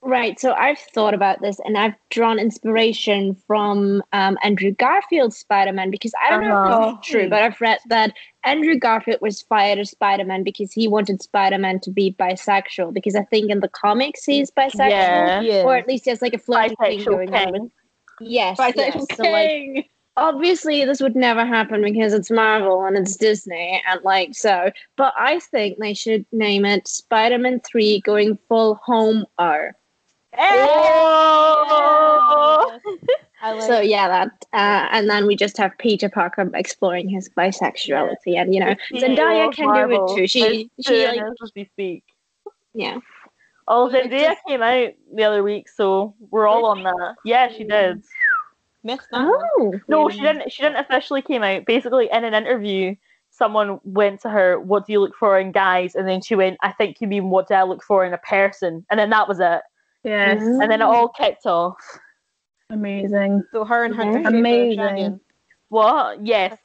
[0.04, 0.38] Right.
[0.40, 5.92] So I've thought about this and I've drawn inspiration from um, Andrew Garfield's Spider Man
[5.92, 6.90] because I don't know if Uh-huh.
[6.96, 8.12] this is true, but I've read that
[8.42, 12.92] Andrew Garfield was fired as Spider Man because he wanted Spider Man to be bisexual.
[12.92, 15.40] Because I think in the comics he's bisexual, Yeah.
[15.40, 15.62] Yeah.
[15.62, 17.70] or at least there's like a flirty thing Bisexual going on.
[18.20, 18.58] Yes.
[18.58, 19.06] Bisexual yes.
[19.16, 19.84] So, like, king.
[20.16, 24.72] obviously this would never happen because it's Marvel and it's Disney and like so.
[24.96, 29.76] But I think they should name it Spider-Man 3 going full home R.
[30.38, 31.88] Oh!
[33.44, 38.36] Like So yeah, that uh, and then we just have Peter Parker exploring his bisexuality
[38.36, 40.06] and you know Zendaya can Marvel.
[40.06, 40.26] do it too.
[40.28, 42.04] She It's she doing like as we speak.
[42.72, 42.98] yeah.
[43.66, 47.16] Oh, Zendaya just- came out the other week, so we're all on that.
[47.24, 48.00] Yeah, she did.
[48.84, 49.26] missed that.
[49.56, 50.52] Oh No, she didn't.
[50.52, 51.64] She didn't officially came out.
[51.66, 52.94] Basically, in an interview,
[53.30, 56.59] someone went to her, "What do you look for in guys?" And then she went,
[56.62, 59.26] "I think you mean what do I look for in a person?" And then that
[59.26, 59.62] was it.
[60.04, 60.42] Yes.
[60.42, 61.76] And then it all kicked off.
[62.70, 63.44] Amazing.
[63.52, 64.18] So her and Hunter.
[64.18, 65.20] Are Amazing.
[65.68, 66.26] What?
[66.26, 66.56] Yes.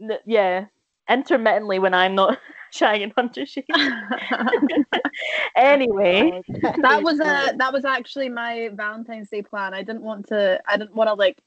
[0.00, 0.66] N- yeah.
[1.08, 2.38] Intermittently when I'm not
[2.74, 3.64] shagging Hunter Schafer.
[5.56, 9.72] anyway, that was a that was actually my Valentine's Day plan.
[9.72, 11.40] I didn't want to I didn't want to like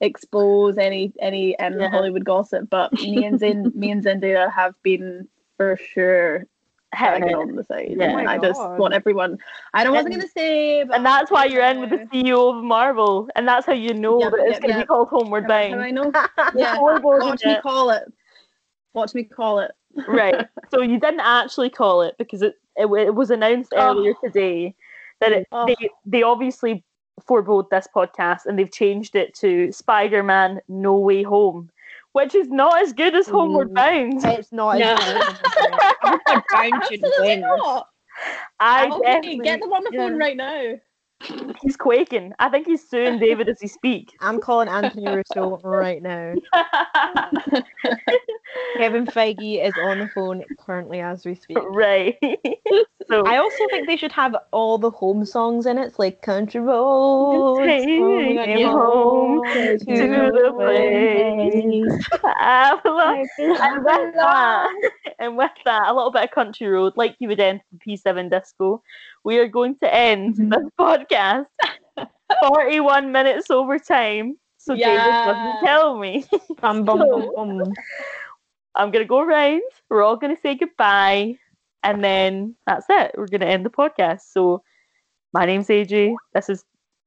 [0.00, 1.90] expose any any um, Yeah.
[1.90, 6.46] Hollywood gossip, but me and Zin me and Zendaya have been for sure
[7.00, 7.34] It.
[7.34, 7.94] on the side.
[7.98, 8.12] Yeah.
[8.14, 9.38] Oh I just want everyone.
[9.74, 12.64] I don't wasn't And- gonna say, and that's why you're in with the CEO of
[12.64, 15.80] Marvel, and that's how you know that it's to be called Homeward Bound.
[15.80, 16.10] I know.
[16.54, 18.04] Yeah, watch me call it.
[18.92, 19.72] Watch me call it.
[20.08, 20.46] right.
[20.70, 23.90] So you didn't actually call it because it it, it was announced Oh.
[23.90, 24.74] earlier today
[25.20, 25.66] that it, Oh.
[25.66, 26.82] they they obviously
[27.28, 31.70] forebode this podcast and they've changed it to Spider-Man No Way Home,
[32.14, 33.74] which is not as good as Homeward Mm.
[33.74, 34.24] Bound.
[34.24, 34.78] It's not.
[34.78, 34.94] No.
[34.94, 37.44] as Bound should win.
[38.60, 40.24] I okay, definitely get them on the phone yeah.
[40.24, 40.80] right now.
[41.62, 42.32] He's quaking.
[42.38, 44.14] I think he's suing David as he speak.
[44.20, 46.34] I'm calling Anthony Russo right now.
[48.76, 51.58] Kevin Feige is on the phone currently as we speak.
[51.70, 52.16] right.
[53.08, 55.86] so I also think they should have all the home songs in it.
[55.86, 57.66] It's like Country Roads.
[57.66, 63.26] Take going me home to the place I belong.
[63.38, 67.40] And with that, and with that, a little bit of country road, like you would
[67.40, 68.82] end the P7 disco.
[69.24, 70.50] We are going to end Mhm.
[70.50, 71.46] this podcast
[72.46, 74.38] 41 minutes over time.
[74.58, 75.22] So David Yeah.
[75.24, 76.24] doesn't tell me.
[76.60, 77.72] Bum, bum, bum, bum.
[78.74, 79.62] I'm gonna go around.
[79.88, 81.38] We're all gonna say goodbye,
[81.82, 83.12] and then that's it.
[83.16, 84.22] We're gonna end the podcast.
[84.32, 84.62] So,
[85.32, 86.14] my name's AJ.
[86.34, 86.64] This is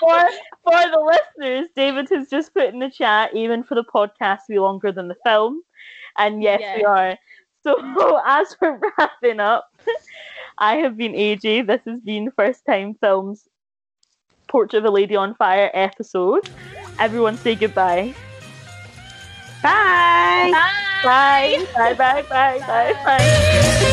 [0.00, 0.18] for
[0.64, 1.68] for the listeners.
[1.76, 5.08] David has just put in the chat, even for the podcast to be longer than
[5.08, 5.62] the film,
[6.18, 7.16] and yes, we are.
[7.64, 9.68] So, as we're wrapping up,
[10.58, 11.66] I have been AJ.
[11.66, 13.48] This has been First Time Films
[14.46, 16.48] Portrait of a Lady on Fire episode.
[17.00, 18.14] Everyone say goodbye.
[19.62, 20.52] Bye.
[21.02, 21.66] Bye.
[21.74, 21.94] Bye.
[21.94, 22.22] Bye.
[22.22, 22.58] Bye.
[22.60, 22.92] Bye.
[23.04, 23.90] Bye.